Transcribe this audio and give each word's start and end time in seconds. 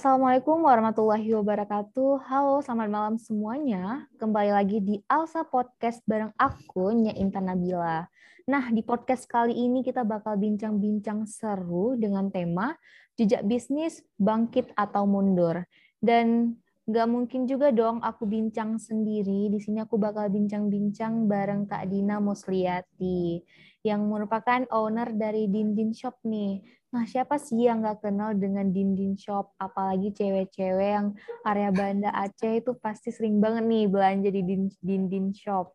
Assalamualaikum 0.00 0.64
warahmatullahi 0.64 1.28
wabarakatuh. 1.36 2.24
Halo, 2.24 2.64
selamat 2.64 2.88
malam 2.88 3.16
semuanya. 3.20 4.08
Kembali 4.16 4.48
lagi 4.48 4.80
di 4.80 4.96
Alsa 5.04 5.44
Podcast 5.44 6.00
bareng 6.08 6.32
aku, 6.40 6.88
Nya 6.96 7.12
Intan 7.20 7.52
Nabila. 7.52 8.08
Nah, 8.48 8.64
di 8.72 8.80
podcast 8.80 9.28
kali 9.28 9.52
ini 9.52 9.84
kita 9.84 10.00
bakal 10.08 10.40
bincang-bincang 10.40 11.28
seru 11.28 12.00
dengan 12.00 12.32
tema 12.32 12.72
jejak 13.20 13.44
bisnis, 13.44 14.00
bangkit 14.16 14.72
atau 14.72 15.04
mundur. 15.04 15.68
Dan 16.00 16.56
nggak 16.88 17.04
mungkin 17.04 17.44
juga 17.44 17.68
dong 17.68 18.00
aku 18.00 18.24
bincang 18.24 18.80
sendiri. 18.80 19.52
Di 19.52 19.60
sini 19.60 19.84
aku 19.84 20.00
bakal 20.00 20.32
bincang-bincang 20.32 21.28
bareng 21.28 21.68
Kak 21.68 21.92
Dina 21.92 22.16
Musliati 22.24 23.44
yang 23.84 24.08
merupakan 24.08 24.64
owner 24.72 25.12
dari 25.12 25.44
Dindin 25.44 25.92
Shop 25.92 26.16
nih. 26.24 26.79
Nah, 26.90 27.06
siapa 27.06 27.38
sih 27.38 27.70
yang 27.70 27.86
nggak 27.86 28.02
kenal 28.02 28.34
dengan 28.34 28.66
Dindin 28.74 29.14
Shop? 29.14 29.54
Apalagi 29.62 30.10
cewek-cewek 30.10 30.90
yang 30.90 31.14
area 31.46 31.70
Banda 31.70 32.10
Aceh 32.10 32.58
itu 32.66 32.74
pasti 32.82 33.14
sering 33.14 33.38
banget 33.38 33.62
nih 33.70 33.86
belanja 33.86 34.26
di 34.26 34.42
Dindin 34.82 35.30
Shop. 35.30 35.70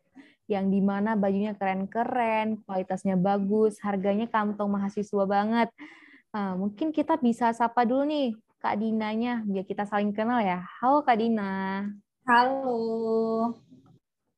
Yang 0.51 0.65
di 0.75 0.81
mana 0.83 1.15
bajunya 1.15 1.55
keren-keren, 1.55 2.59
kualitasnya 2.67 3.15
bagus, 3.15 3.79
harganya 3.79 4.27
kantong 4.27 4.67
mahasiswa 4.67 5.23
banget. 5.23 5.71
Nah, 6.35 6.59
mungkin 6.59 6.91
kita 6.91 7.15
bisa 7.15 7.55
sapa 7.55 7.87
dulu 7.87 8.03
nih 8.11 8.35
Kak 8.59 8.75
Dinanya, 8.75 9.39
biar 9.47 9.63
kita 9.63 9.87
saling 9.87 10.11
kenal 10.11 10.43
ya. 10.43 10.67
Halo 10.83 10.99
Kak 11.07 11.15
Dina. 11.15 11.87
Halo. 12.27 13.55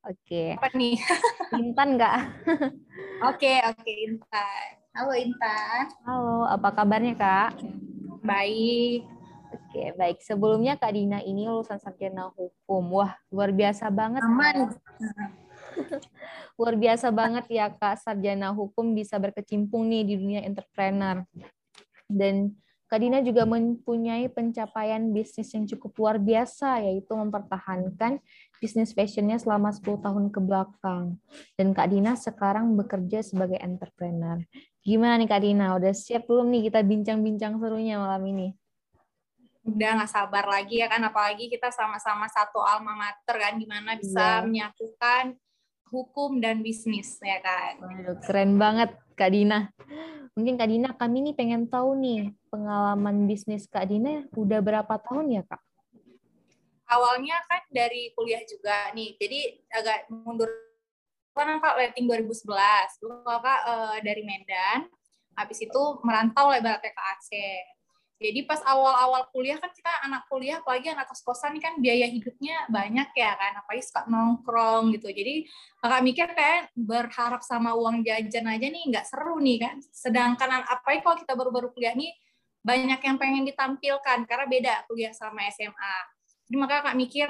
Oke. 0.06 0.54
Apa 0.62 0.70
nih? 0.78 0.94
Intan 1.58 1.98
nggak? 1.98 2.18
Oke, 3.34 3.50
oke 3.66 3.92
Intan. 4.06 4.77
Halo 4.98 5.14
Intan. 5.14 5.94
Halo, 6.10 6.50
apa 6.50 6.74
kabarnya 6.74 7.14
Kak? 7.14 7.62
Baik. 8.26 9.06
Oke, 9.54 9.94
baik. 9.94 10.26
Sebelumnya 10.26 10.74
Kak 10.74 10.90
Dina 10.90 11.22
ini 11.22 11.46
lulusan 11.46 11.78
sarjana 11.78 12.34
hukum. 12.34 12.82
Wah, 12.98 13.14
luar 13.30 13.54
biasa 13.54 13.94
banget. 13.94 14.26
Aman. 14.26 14.74
luar 16.58 16.74
biasa 16.82 17.14
banget 17.14 17.46
ya 17.46 17.70
Kak, 17.70 18.02
sarjana 18.02 18.50
hukum 18.50 18.98
bisa 18.98 19.22
berkecimpung 19.22 19.86
nih 19.86 20.02
di 20.02 20.14
dunia 20.18 20.42
entrepreneur. 20.42 21.22
Dan 22.10 22.58
Kak 22.88 23.04
Dina 23.04 23.20
juga 23.20 23.44
mempunyai 23.44 24.32
pencapaian 24.32 25.12
bisnis 25.12 25.52
yang 25.52 25.68
cukup 25.68 25.92
luar 26.00 26.18
biasa, 26.24 26.80
yaitu 26.88 27.12
mempertahankan 27.14 28.24
bisnis 28.64 28.96
fashionnya 28.96 29.36
selama 29.36 29.76
10 29.76 30.00
tahun 30.00 30.26
ke 30.32 30.40
belakang. 30.40 31.20
Dan 31.60 31.76
Kak 31.76 31.92
Dina 31.92 32.16
sekarang 32.16 32.80
bekerja 32.80 33.22
sebagai 33.28 33.60
entrepreneur. 33.60 34.40
Gimana 34.88 35.20
nih 35.20 35.28
Kak 35.28 35.44
Dina? 35.44 35.76
Udah 35.76 35.92
siap 35.92 36.32
belum 36.32 36.48
nih 36.48 36.72
kita 36.72 36.80
bincang-bincang 36.80 37.60
serunya 37.60 38.00
malam 38.00 38.24
ini? 38.24 38.56
Udah 39.68 40.00
nggak 40.00 40.08
sabar 40.08 40.48
lagi 40.48 40.80
ya 40.80 40.88
kan, 40.88 41.04
apalagi 41.04 41.52
kita 41.52 41.68
sama-sama 41.76 42.24
satu 42.32 42.64
alma 42.64 42.96
mater 42.96 43.36
kan, 43.36 43.60
gimana 43.60 44.00
bisa 44.00 44.40
yeah. 44.40 44.48
menyatukan 44.48 45.36
hukum 45.92 46.40
dan 46.40 46.64
bisnis 46.64 47.20
ya 47.20 47.36
kan. 47.44 47.84
Waduh, 47.84 48.16
keren 48.24 48.56
banget 48.56 48.96
Kak 49.20 49.36
Dina. 49.36 49.68
Mungkin 50.40 50.56
Kak 50.56 50.72
Dina, 50.72 50.96
kami 50.96 51.20
nih 51.20 51.36
pengen 51.36 51.68
tahu 51.68 52.00
nih 52.00 52.32
pengalaman 52.48 53.28
bisnis 53.28 53.68
Kak 53.68 53.92
Dina 53.92 54.24
udah 54.40 54.64
berapa 54.64 54.96
tahun 55.04 55.36
ya 55.36 55.44
Kak? 55.44 55.60
Awalnya 56.88 57.44
kan 57.52 57.68
dari 57.68 58.16
kuliah 58.16 58.40
juga 58.48 58.96
nih, 58.96 59.20
jadi 59.20 59.40
agak 59.68 60.08
mundur 60.08 60.48
kan 61.38 61.62
kak 61.62 61.76
rating 61.78 62.10
2011 62.10 62.50
dulu 62.98 63.22
kakak 63.22 63.60
uh, 63.70 63.98
dari 64.02 64.26
Medan 64.26 64.90
habis 65.38 65.62
itu 65.62 65.84
merantau 66.02 66.50
lebarannya 66.50 66.90
ke 66.90 67.02
Aceh 67.14 67.60
jadi 68.18 68.50
pas 68.50 68.58
awal-awal 68.66 69.30
kuliah 69.30 69.62
kan 69.62 69.70
kita 69.70 69.94
anak 70.02 70.26
kuliah 70.26 70.58
apalagi 70.58 70.90
anak 70.90 71.06
kos-kosan 71.06 71.54
kan 71.62 71.78
biaya 71.78 72.10
hidupnya 72.10 72.66
banyak 72.66 73.14
ya 73.14 73.38
kan 73.38 73.62
apalagi 73.62 73.86
suka 73.86 74.10
nongkrong 74.10 74.90
gitu. 74.98 75.06
Jadi 75.14 75.46
kakak 75.78 76.02
mikir 76.02 76.28
kayak 76.34 76.74
berharap 76.74 77.46
sama 77.46 77.78
uang 77.78 78.02
jajan 78.02 78.50
aja 78.50 78.68
nih 78.74 78.90
nggak 78.90 79.06
seru 79.06 79.38
nih 79.38 79.62
kan. 79.62 79.78
Sedangkan 79.94 80.66
apalagi 80.66 81.06
kalau 81.06 81.18
kita 81.22 81.38
baru-baru 81.38 81.70
kuliah 81.78 81.94
nih 81.94 82.10
banyak 82.68 83.00
yang 83.00 83.16
pengen 83.16 83.44
ditampilkan 83.48 84.28
karena 84.28 84.46
beda 84.50 84.74
kuliah 84.92 85.16
sama 85.16 85.48
SMA 85.48 85.96
jadi 86.52 86.58
maka 86.60 86.84
kakak 86.84 86.96
mikir 87.00 87.28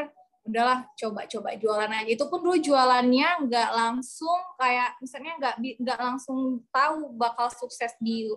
udahlah 0.48 0.88
coba-coba 0.96 1.60
jualan 1.60 1.92
aja. 1.92 2.10
Itu 2.10 2.32
pun 2.32 2.40
dulu 2.42 2.58
jualannya 2.58 3.46
nggak 3.46 3.70
langsung 3.76 4.40
kayak 4.56 4.96
misalnya 5.04 5.34
nggak 5.38 5.56
nggak 5.84 6.00
langsung 6.00 6.64
tahu 6.72 7.12
bakal 7.20 7.52
sukses 7.52 7.92
di 8.00 8.32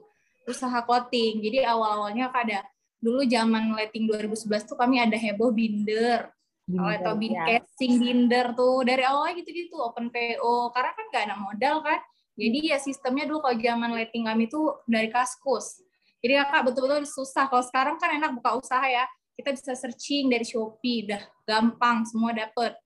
usaha 0.44 0.82
clothing. 0.82 1.38
Jadi 1.40 1.62
awal-awalnya 1.62 2.28
ada 2.34 2.66
dulu 3.00 3.24
zaman 3.24 3.72
letting 3.78 4.10
2011 4.10 4.68
tuh 4.68 4.76
kami 4.76 4.98
ada 4.98 5.14
heboh 5.14 5.54
binder. 5.54 6.28
Binder 6.66 7.02
atau 7.02 7.12
bin 7.14 7.34
ya. 7.34 7.46
casing 7.46 8.02
binder 8.02 8.52
tuh. 8.58 8.82
Dari 8.82 9.02
awalnya 9.06 9.40
gitu 9.40 9.50
gitu 9.54 9.76
open 9.78 10.10
PO 10.10 10.74
karena 10.74 10.90
kan 10.92 11.04
nggak 11.14 11.24
ada 11.30 11.36
modal 11.38 11.76
kan. 11.86 11.98
Jadi 12.34 12.58
ya 12.72 12.78
sistemnya 12.82 13.26
dulu 13.30 13.44
kalau 13.44 13.56
zaman 13.58 13.90
letting 13.94 14.26
kami 14.26 14.50
tuh 14.50 14.82
dari 14.88 15.06
kaskus. 15.10 15.82
Jadi 16.20 16.36
kakak 16.36 16.62
betul-betul 16.68 17.06
susah. 17.08 17.48
Kalau 17.48 17.64
sekarang 17.64 17.96
kan 17.96 18.12
enak 18.18 18.36
buka 18.36 18.60
usaha 18.60 18.84
ya 18.84 19.08
kita 19.40 19.56
bisa 19.56 19.72
searching 19.72 20.28
dari 20.28 20.44
Shopee, 20.44 21.08
udah 21.08 21.22
gampang 21.48 22.04
semua 22.04 22.36
dapet. 22.36 22.76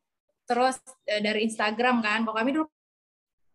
Terus 0.47 0.79
eh, 1.11 1.19
dari 1.19 1.51
Instagram 1.51 2.01
kan, 2.01 2.23
kalau 2.23 2.37
kami 2.39 2.51
dulu 2.55 2.67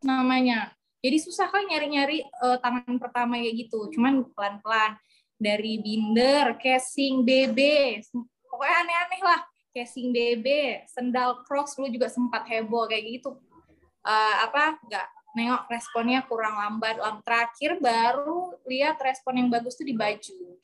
namanya. 0.04 0.76
Jadi 1.00 1.18
susah 1.24 1.48
kan 1.48 1.64
nyari-nyari 1.64 2.28
uh, 2.44 2.60
tangan 2.60 3.00
pertama 3.00 3.40
kayak 3.40 3.56
gitu. 3.56 3.88
Cuman 3.96 4.28
pelan-pelan 4.36 5.00
dari 5.40 5.80
binder, 5.80 6.60
casing, 6.60 7.24
BB, 7.24 7.60
pokoknya 8.52 8.76
aneh-aneh 8.84 9.22
lah. 9.24 9.40
Casing 9.72 10.12
BB, 10.12 10.48
sendal 10.92 11.40
Crocs 11.48 11.80
dulu 11.80 11.88
juga 11.88 12.12
sempat 12.12 12.44
heboh 12.52 12.84
kayak 12.92 13.16
gitu. 13.16 13.40
Uh, 14.04 14.36
apa? 14.44 14.76
Enggak 14.84 15.08
nengok 15.38 15.70
responnya 15.70 16.20
kurang 16.26 16.58
lambat. 16.58 16.98
Lam 16.98 17.22
terakhir 17.22 17.78
baru 17.78 18.58
lihat 18.66 18.98
respon 19.00 19.40
yang 19.46 19.48
bagus 19.48 19.78
tuh 19.78 19.86
di 19.86 19.94
baju. 19.94 20.58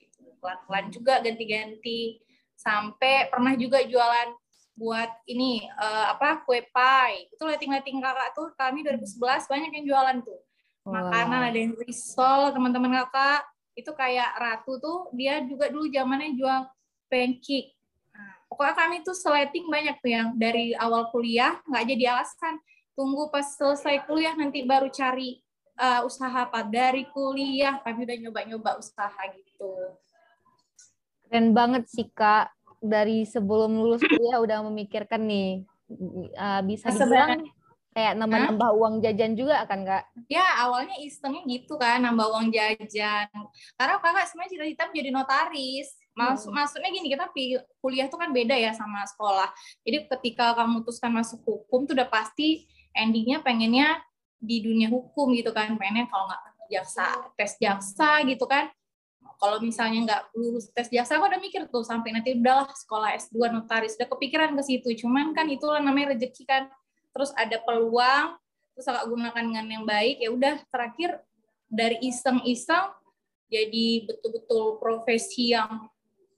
Pelan-pelan 0.45 0.94
juga 0.94 1.17
ganti-ganti. 1.25 2.22
Sampai 2.53 3.33
pernah 3.33 3.57
juga 3.57 3.81
jualan 3.81 4.29
buat 4.75 5.07
ini 5.25 5.66
uh, 5.79 6.13
apa 6.13 6.44
kue 6.44 6.61
pie. 6.61 7.31
Itu 7.31 7.47
letting-letting 7.47 8.03
kakak 8.03 8.35
tuh 8.35 8.51
kami 8.59 8.83
2011 8.83 9.50
banyak 9.50 9.72
yang 9.81 9.85
jualan 9.89 10.17
tuh. 10.22 10.39
Makanan 10.85 11.41
wow. 11.41 11.50
ada 11.50 11.57
yang 11.57 11.73
risol 11.81 12.53
teman-teman 12.53 12.94
kakak. 13.03 13.41
Itu 13.73 13.91
kayak 13.95 14.29
ratu 14.38 14.78
tuh 14.78 15.09
dia 15.16 15.41
juga 15.41 15.72
dulu 15.72 15.89
zamannya 15.89 16.35
jual 16.38 16.62
pancake. 17.09 17.73
Nah, 18.13 18.31
pokoknya 18.51 18.75
kami 18.77 18.95
tuh 19.01 19.16
seleting 19.17 19.66
banyak 19.67 19.95
tuh 20.00 20.12
yang 20.12 20.27
dari 20.38 20.75
awal 20.77 21.09
kuliah 21.09 21.57
nggak 21.66 21.83
jadi 21.95 22.03
alasan. 22.19 22.59
Tunggu 22.95 23.27
pas 23.27 23.44
selesai 23.44 24.07
kuliah 24.07 24.35
nanti 24.39 24.63
baru 24.63 24.88
cari 24.91 25.39
uh, 25.79 26.07
usaha 26.07 26.47
apa. 26.47 26.63
Dari 26.67 27.07
kuliah 27.12 27.79
kami 27.83 28.07
udah 28.07 28.17
nyoba-nyoba 28.27 28.72
usaha 28.79 29.23
gitu 29.35 30.00
Keren 31.35 31.51
banget 31.51 31.84
sih 31.91 32.07
Kak. 32.16 32.47
Dari 32.79 33.28
sebelum 33.28 33.75
lulus 33.75 34.00
kuliah 34.00 34.40
udah 34.40 34.63
memikirkan 34.72 35.19
nih 35.28 35.68
uh, 36.40 36.63
bisa 36.63 36.88
dibilang 36.88 37.44
kayak 37.91 38.16
nambah-nambah 38.16 38.72
uang 38.72 39.03
jajan 39.03 39.35
juga 39.35 39.68
kan 39.68 39.84
kak? 39.84 40.03
Ya 40.31 40.44
awalnya 40.63 40.95
isengnya 41.03 41.44
gitu 41.44 41.75
kan 41.75 42.00
nambah 42.07 42.24
uang 42.24 42.56
jajan. 42.56 43.28
Karena 43.75 44.00
kakak 44.00 44.31
sebenarnya 44.31 44.51
cita-cita 44.56 44.84
menjadi 44.88 45.09
notaris. 45.12 45.88
Maksud 46.16 46.51
hmm. 46.51 46.56
maksudnya 46.56 46.89
gini 46.95 47.07
kita 47.12 47.25
kuliah 47.83 48.07
tuh 48.07 48.15
kan 48.15 48.31
beda 48.31 48.56
ya 48.56 48.71
sama 48.71 49.04
sekolah. 49.04 49.51
Jadi 49.83 50.07
ketika 50.07 50.56
kamu 50.56 50.80
memutuskan 50.80 51.12
masuk 51.12 51.44
hukum 51.44 51.83
tuh 51.83 52.00
udah 52.00 52.07
pasti 52.07 52.63
endingnya 52.95 53.44
pengennya 53.44 54.00
di 54.39 54.63
dunia 54.63 54.88
hukum 54.88 55.36
gitu 55.36 55.51
kan. 55.51 55.75
Pengennya 55.75 56.07
kalau 56.07 56.31
nggak 56.31 56.42
jaksa 56.71 57.12
tes 57.36 57.60
jaksa 57.60 58.24
gitu 58.24 58.48
kan 58.48 58.71
kalau 59.36 59.57
misalnya 59.60 60.00
nggak 60.06 60.22
lulus 60.38 60.72
tes 60.72 60.88
jasa 60.88 61.18
aku 61.18 61.27
udah 61.27 61.42
mikir 61.42 61.68
tuh 61.68 61.83
sampai 61.83 62.16
nanti 62.16 62.38
udahlah 62.38 62.69
sekolah 62.72 63.13
S2 63.19 63.51
notaris. 63.51 63.98
Udah 64.00 64.10
kepikiran 64.10 64.56
ke 64.56 64.63
situ. 64.63 64.89
Cuman 65.06 65.36
kan 65.36 65.45
itulah 65.50 65.81
namanya 65.81 66.16
rezeki 66.16 66.44
kan. 66.48 66.69
Terus 67.12 67.31
ada 67.36 67.57
peluang 67.62 68.38
terus 68.75 68.92
agak 68.92 69.07
gunakan 69.07 69.39
dengan 69.39 69.66
yang 69.68 69.86
baik 69.88 70.19
ya 70.19 70.30
udah. 70.31 70.56
Terakhir 70.68 71.19
dari 71.68 71.98
iseng-iseng 72.06 72.94
jadi 73.50 74.10
betul-betul 74.10 74.81
profesi 74.81 75.54
yang 75.54 75.88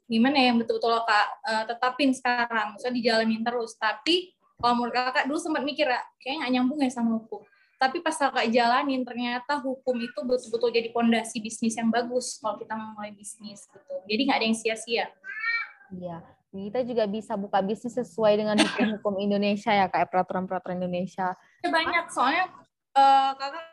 gimana 0.07 0.39
ya 0.39 0.45
yang 0.51 0.57
betul-betul 0.59 1.03
kak 1.03 1.27
uh, 1.45 1.63
tetapin 1.67 2.11
sekarang. 2.15 2.77
Misalnya 2.77 2.95
dijalanin 2.97 3.41
terus. 3.45 3.75
Tapi 3.77 4.33
kalau 4.57 4.73
menurut 4.81 4.93
kakak 4.93 5.25
dulu 5.29 5.37
sempat 5.37 5.61
mikir 5.61 5.85
ya 5.85 6.01
kayaknya 6.17 6.37
nggak 6.41 6.51
nyambung 6.57 6.79
ya 6.81 6.89
sama 6.89 7.21
hukum 7.21 7.45
tapi 7.77 8.01
pas 8.01 8.17
kakak 8.17 8.49
jalanin 8.49 9.05
ternyata 9.05 9.61
hukum 9.61 9.93
itu 10.01 10.17
betul-betul 10.25 10.73
jadi 10.73 10.89
pondasi 10.89 11.37
bisnis 11.37 11.77
yang 11.77 11.93
bagus 11.93 12.41
kalau 12.41 12.57
kita 12.57 12.73
mau 12.73 12.97
mulai 12.97 13.13
bisnis 13.13 13.69
gitu. 13.69 13.93
Jadi 14.09 14.21
nggak 14.25 14.37
ada 14.41 14.45
yang 14.49 14.57
sia-sia. 14.57 15.05
Iya. 15.93 16.17
Kita 16.47 16.81
juga 16.81 17.05
bisa 17.05 17.37
buka 17.37 17.61
bisnis 17.61 17.93
sesuai 17.93 18.33
dengan 18.33 18.57
hukum-hukum 18.57 19.21
Indonesia 19.29 19.69
ya 19.69 19.85
kayak 19.93 20.09
peraturan-peraturan 20.09 20.81
Indonesia. 20.81 21.37
Ya, 21.61 21.69
banyak. 21.69 22.05
Soalnya 22.09 22.49
uh, 22.97 23.31
kakak 23.37 23.63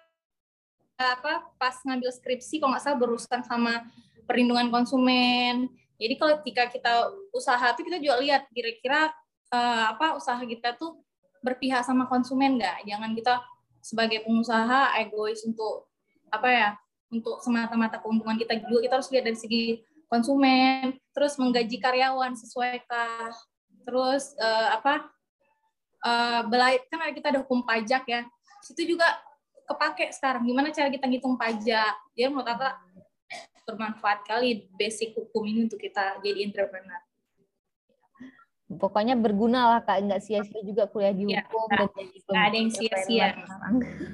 apa 0.95 1.33
pas 1.59 1.75
ngambil 1.83 2.13
skripsi 2.13 2.61
kalau 2.61 2.77
nggak 2.77 2.85
salah 2.85 2.99
berurusan 3.01 3.41
sama 3.41 3.89
perlindungan 4.29 4.69
konsumen. 4.69 5.73
Jadi 5.97 6.15
kalau 6.21 6.37
ketika 6.45 6.69
kita 6.69 6.93
usaha 7.33 7.73
tuh 7.73 7.89
kita 7.89 7.97
juga 8.05 8.21
lihat 8.21 8.53
kira-kira 8.53 9.09
uh, 9.49 9.97
apa 9.97 10.13
usaha 10.21 10.39
kita 10.45 10.77
tuh 10.77 11.01
berpihak 11.41 11.81
sama 11.89 12.05
konsumen 12.05 12.61
nggak? 12.61 12.85
Jangan 12.85 13.17
kita 13.17 13.41
sebagai 13.85 14.25
pengusaha 14.25 14.97
egois 15.05 15.45
untuk 15.45 15.93
apa 16.33 16.49
ya? 16.49 16.71
Untuk 17.13 17.45
semata-mata 17.45 18.01
keuntungan 18.01 18.41
kita 18.41 18.57
juga 18.65 18.81
kita 18.89 18.95
harus 18.97 19.11
lihat 19.13 19.25
dari 19.29 19.37
segi 19.37 19.65
konsumen, 20.09 20.97
terus 21.13 21.37
menggaji 21.37 21.77
karyawan 21.77 22.33
sesuaikah, 22.33 23.29
terus 23.85 24.33
uh, 24.41 24.81
apa? 24.81 25.05
Uh, 26.05 26.41
belai 26.49 26.81
kan 26.89 27.01
kita 27.13 27.33
ada 27.33 27.41
hukum 27.45 27.61
pajak 27.65 28.05
ya. 28.09 28.25
Situ 28.65 28.97
juga 28.97 29.09
kepake 29.69 30.13
sekarang 30.13 30.45
gimana 30.45 30.73
cara 30.73 30.89
kita 30.89 31.05
ngitung 31.05 31.37
pajak. 31.37 31.95
Jadi 32.17 32.29
menurut 32.33 32.49
kakak 32.49 32.75
bermanfaat 33.65 34.25
kali 34.29 34.69
basic 34.77 35.17
hukum 35.17 35.45
ini 35.49 35.65
untuk 35.65 35.81
kita 35.81 36.21
jadi 36.21 36.45
entrepreneur. 36.45 37.01
Pokoknya 38.65 39.13
berguna 39.13 39.77
lah 39.77 39.81
kak, 39.85 40.09
nggak 40.09 40.25
sia-sia 40.25 40.65
juga 40.65 40.89
kuliah 40.89 41.13
di 41.13 41.29
ya, 41.29 41.45
hukum 41.45 41.69
dan 41.69 41.89
jadi 42.01 42.19
nggak 42.25 42.45
ada 42.49 42.57
yang 42.57 42.73
sia-sia. 42.73 43.29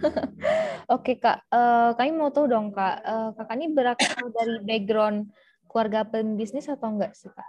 Oke 0.98 1.22
kak, 1.22 1.46
uh, 1.54 1.94
kami 1.94 2.10
mau 2.10 2.34
tahu 2.34 2.50
dong 2.50 2.74
kak, 2.74 2.98
uh, 3.06 3.30
kakak 3.38 3.56
ini 3.62 3.70
berasal 3.70 4.26
dari 4.34 4.58
background 4.66 5.30
keluarga 5.70 6.02
pembisnis 6.02 6.66
atau 6.66 6.90
enggak 6.90 7.14
sih 7.14 7.30
kak? 7.30 7.48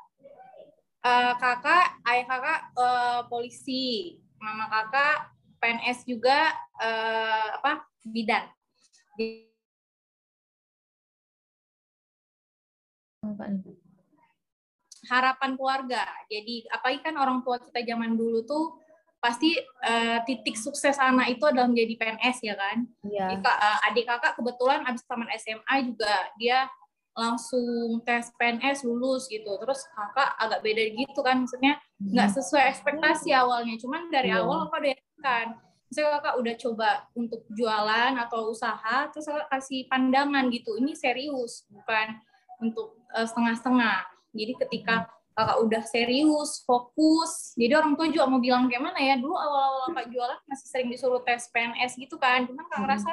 Uh, 1.02 1.34
kakak, 1.42 1.98
ayah 2.06 2.26
kakak 2.30 2.60
uh, 2.78 3.26
polisi, 3.26 4.22
mama 4.38 4.70
kakak 4.70 5.34
PNS 5.58 6.06
juga 6.06 6.54
uh, 6.78 7.48
apa 7.58 7.82
bidan. 8.06 8.46
Harapan 15.10 15.58
keluarga. 15.58 16.04
Jadi 16.30 16.70
apa 16.70 16.94
kan 17.02 17.16
orang 17.18 17.42
tua 17.42 17.58
kita 17.58 17.82
zaman 17.82 18.14
dulu 18.14 18.46
tuh 18.46 18.78
pasti 19.22 19.54
uh, 19.86 20.18
titik 20.26 20.58
sukses 20.58 20.98
anak 20.98 21.38
itu 21.38 21.46
adalah 21.46 21.70
menjadi 21.70 21.94
PNS 21.98 22.38
ya 22.42 22.56
kan. 22.58 22.78
Iya. 23.06 23.26
Jadi, 23.38 23.46
uh, 23.46 23.88
adik 23.90 24.06
kakak 24.10 24.34
kebetulan 24.34 24.82
abis 24.86 25.06
taman 25.06 25.30
SMA 25.38 25.76
juga 25.94 26.16
dia 26.42 26.66
langsung 27.12 28.02
tes 28.02 28.34
PNS 28.34 28.82
lulus 28.88 29.30
gitu. 29.30 29.58
Terus 29.62 29.86
kakak 29.94 30.38
agak 30.42 30.60
beda 30.66 30.84
gitu 30.96 31.20
kan, 31.22 31.46
maksudnya 31.46 31.78
nggak 32.02 32.28
hmm. 32.34 32.38
sesuai 32.42 32.64
ekspektasi 32.74 33.30
awalnya. 33.38 33.78
Cuman 33.78 34.10
dari 34.10 34.34
yeah. 34.34 34.42
awal 34.42 34.66
apa 34.66 34.82
udah 34.82 34.96
kan 35.22 35.48
misalnya 35.92 36.24
kakak 36.24 36.36
udah 36.40 36.56
coba 36.56 36.90
untuk 37.20 37.42
jualan 37.52 38.16
atau 38.16 38.48
usaha 38.48 39.12
terus 39.12 39.28
kakak 39.28 39.52
kasih 39.52 39.84
pandangan 39.92 40.48
gitu 40.48 40.80
ini 40.80 40.96
serius 40.96 41.68
bukan 41.68 42.16
untuk 42.64 42.96
uh, 43.12 43.28
setengah-setengah 43.28 44.08
jadi 44.32 44.54
ketika 44.66 45.08
kakak 45.32 45.58
udah 45.64 45.84
serius 45.88 46.62
fokus 46.68 47.56
jadi 47.56 47.80
orang 47.80 47.96
tua 47.96 48.12
juga 48.12 48.28
mau 48.28 48.40
bilang 48.44 48.68
kayak 48.68 48.84
mana 48.84 49.00
ya 49.00 49.16
dulu 49.16 49.36
awal-awal 49.36 49.96
kakak 49.96 50.08
jualan 50.12 50.40
masih 50.48 50.68
sering 50.68 50.90
disuruh 50.92 51.22
tes 51.24 51.48
PNS 51.50 51.96
gitu 51.96 52.20
kan 52.20 52.44
cuman 52.44 52.64
kakak 52.68 52.76
hmm. 52.76 52.86
ngerasa 52.88 53.12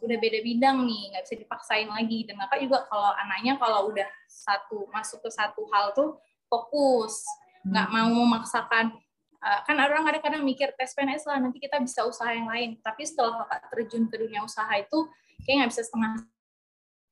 udah 0.00 0.16
beda 0.16 0.38
bidang 0.40 0.78
nih 0.88 1.02
nggak 1.12 1.22
bisa 1.28 1.36
dipaksain 1.36 1.88
lagi 1.92 2.24
dan 2.24 2.40
kakak 2.40 2.58
juga 2.64 2.78
kalau 2.88 3.12
anaknya 3.20 3.52
kalau 3.60 3.92
udah 3.92 4.08
satu 4.24 4.88
masuk 4.88 5.20
ke 5.20 5.30
satu 5.30 5.62
hal 5.68 5.92
tuh 5.92 6.16
fokus 6.48 7.20
nggak 7.68 7.86
hmm. 7.92 7.94
mau 7.94 8.08
memaksakan 8.08 8.96
uh, 9.44 9.60
kan 9.68 9.76
orang 9.76 10.08
kadang-kadang 10.08 10.40
mikir 10.40 10.72
tes 10.80 10.96
PNS 10.96 11.28
lah 11.28 11.44
nanti 11.44 11.60
kita 11.60 11.76
bisa 11.76 12.08
usaha 12.08 12.32
yang 12.32 12.48
lain 12.48 12.80
tapi 12.80 13.04
setelah 13.04 13.44
kakak 13.44 13.60
terjun 13.68 14.08
ke 14.08 14.16
dunia 14.16 14.40
usaha 14.40 14.72
itu 14.80 15.04
kayak 15.44 15.64
nggak 15.64 15.70
bisa 15.76 15.82
setengah 15.84 16.24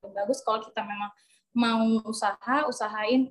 bagus 0.09 0.41
kalau 0.41 0.65
kita 0.65 0.81
memang 0.81 1.13
mau 1.53 1.85
usaha 2.09 2.65
usahain 2.65 3.29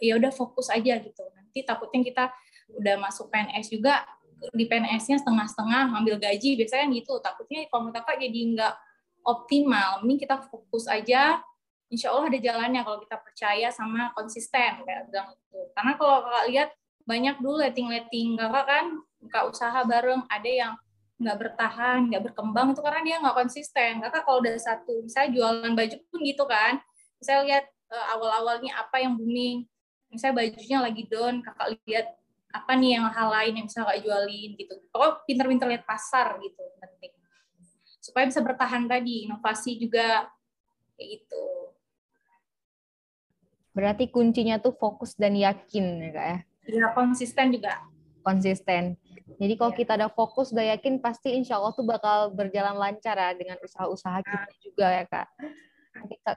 ya 0.00 0.16
udah 0.16 0.32
fokus 0.32 0.72
aja 0.72 0.98
gitu. 0.98 1.24
Nanti 1.36 1.62
takutnya 1.62 2.00
kita 2.02 2.24
udah 2.74 2.94
masuk 2.98 3.28
PNS 3.28 3.70
juga 3.70 4.02
di 4.56 4.64
PNS-nya 4.64 5.20
setengah-setengah 5.20 5.92
ambil 5.92 6.16
gaji 6.16 6.56
biasanya 6.56 6.88
kan 6.88 6.96
gitu. 6.96 7.14
Takutnya 7.20 7.60
kalau 7.68 7.92
kakak 7.92 8.16
jadi 8.18 8.40
nggak 8.56 8.74
optimal 9.20 10.00
ini 10.02 10.16
kita 10.16 10.40
fokus 10.48 10.88
aja 10.88 11.44
insya 11.92 12.08
Allah 12.14 12.32
ada 12.32 12.40
jalannya 12.40 12.80
kalau 12.80 12.98
kita 13.04 13.20
percaya 13.20 13.68
sama 13.68 14.08
konsisten 14.16 14.80
kayak 14.86 15.10
bilang 15.12 15.28
itu 15.36 15.60
karena 15.76 15.92
kalau 16.00 16.24
kakak 16.24 16.44
lihat 16.48 16.70
banyak 17.04 17.36
dulu 17.42 17.60
letting-letting 17.60 18.38
kakak 18.40 18.64
kan 18.64 18.84
buka 19.20 19.40
usaha 19.52 19.78
bareng 19.84 20.24
ada 20.32 20.48
yang 20.48 20.72
nggak 21.20 21.36
bertahan 21.36 22.08
nggak 22.08 22.32
berkembang 22.32 22.72
itu 22.72 22.80
karena 22.80 23.00
dia 23.04 23.16
nggak 23.20 23.36
konsisten. 23.36 23.92
Kakak 24.00 24.24
kalau 24.24 24.40
udah 24.40 24.56
satu 24.56 25.04
misalnya 25.04 25.30
jualan 25.36 25.72
baju 25.76 25.96
pun 26.08 26.20
gitu 26.24 26.44
kan. 26.48 26.80
Saya 27.20 27.44
lihat 27.44 27.68
uh, 27.92 28.06
awal-awalnya 28.16 28.72
apa 28.80 29.04
yang 29.04 29.20
booming 29.20 29.68
misalnya 30.10 30.44
bajunya 30.44 30.78
lagi 30.82 31.02
down 31.06 31.40
kakak 31.40 31.68
lihat 31.86 32.06
apa 32.50 32.72
nih 32.74 32.98
yang 32.98 33.06
hal 33.08 33.28
lain 33.30 33.52
yang 33.62 33.66
bisa 33.70 33.86
kakak 33.86 34.02
jualin 34.02 34.50
gitu 34.58 34.74
pokoknya 34.90 35.14
pinter-pinter 35.24 35.66
lihat 35.70 35.84
pasar 35.86 36.36
gitu 36.42 36.62
penting 36.82 37.12
supaya 38.02 38.24
bisa 38.26 38.40
bertahan 38.42 38.90
tadi 38.90 39.30
inovasi 39.30 39.78
juga 39.78 40.26
kayak 40.98 41.08
gitu 41.14 41.46
berarti 43.70 44.10
kuncinya 44.10 44.58
tuh 44.58 44.74
fokus 44.74 45.14
dan 45.14 45.38
yakin 45.38 46.10
ya 46.10 46.10
kak 46.10 46.26
ya 46.26 46.38
Ya, 46.70 46.92
konsisten 46.94 47.50
juga. 47.50 47.82
Konsisten. 48.22 48.94
Jadi 49.40 49.54
kalau 49.56 49.72
ya. 49.72 49.78
kita 49.80 49.92
ada 49.96 50.08
fokus, 50.12 50.52
udah 50.52 50.76
yakin 50.76 51.00
pasti 51.00 51.32
insya 51.34 51.56
Allah 51.56 51.72
tuh 51.72 51.86
bakal 51.86 52.30
berjalan 52.36 52.76
lancar 52.76 53.16
ya 53.16 53.32
dengan 53.32 53.56
usaha-usaha 53.64 54.20
kita 54.20 54.46
nah. 54.46 54.60
juga 54.60 54.86
ya 54.92 55.04
kak. 55.08 55.28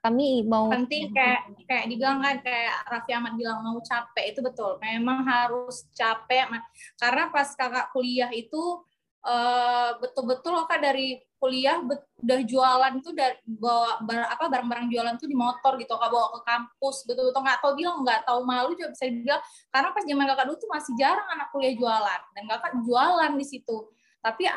Kami 0.02 0.42
mau 0.50 0.74
penting 0.74 1.14
kayak 1.14 1.54
kayak 1.70 1.86
dibilang 1.86 2.18
kan 2.26 2.42
kayak 2.42 2.78
Raffi 2.90 3.12
Ahmad 3.14 3.38
bilang 3.38 3.62
mau 3.62 3.78
capek 3.86 4.34
itu 4.34 4.40
betul. 4.42 4.82
Memang 4.82 5.22
harus 5.24 5.86
capek 5.94 6.50
karena 6.98 7.30
pas 7.30 7.54
kakak 7.54 7.94
kuliah 7.94 8.34
itu 8.34 8.82
uh, 9.22 9.94
betul-betul 10.02 10.66
kak 10.66 10.82
dari 10.82 11.22
kuliah 11.38 11.84
udah 11.84 12.40
jualan 12.48 12.94
tuh 13.04 13.12
dari 13.12 13.36
bawa 13.44 14.00
bar, 14.00 14.32
apa 14.32 14.48
barang-barang 14.48 14.88
jualan 14.88 15.16
tuh 15.20 15.28
di 15.28 15.36
motor 15.36 15.76
gitu 15.76 15.92
kak 15.92 16.10
bawa 16.10 16.28
ke 16.34 16.40
kampus 16.50 16.96
betul-betul. 17.06 17.42
Nggak 17.46 17.60
tahu 17.62 17.74
bilang 17.78 17.96
nggak 18.02 18.22
tahu 18.26 18.40
malu 18.48 18.74
juga 18.74 18.90
bisa 18.90 19.06
dibilang. 19.06 19.42
Karena 19.70 19.90
pas 19.94 20.04
zaman 20.04 20.26
kakak 20.34 20.46
dulu 20.50 20.58
tuh 20.58 20.70
masih 20.74 20.94
jarang 20.98 21.28
anak 21.30 21.48
kuliah 21.54 21.76
jualan 21.78 22.22
dan 22.34 22.44
kakak 22.50 22.74
jualan 22.82 23.32
di 23.38 23.46
situ. 23.46 23.78
Tapi 24.24 24.48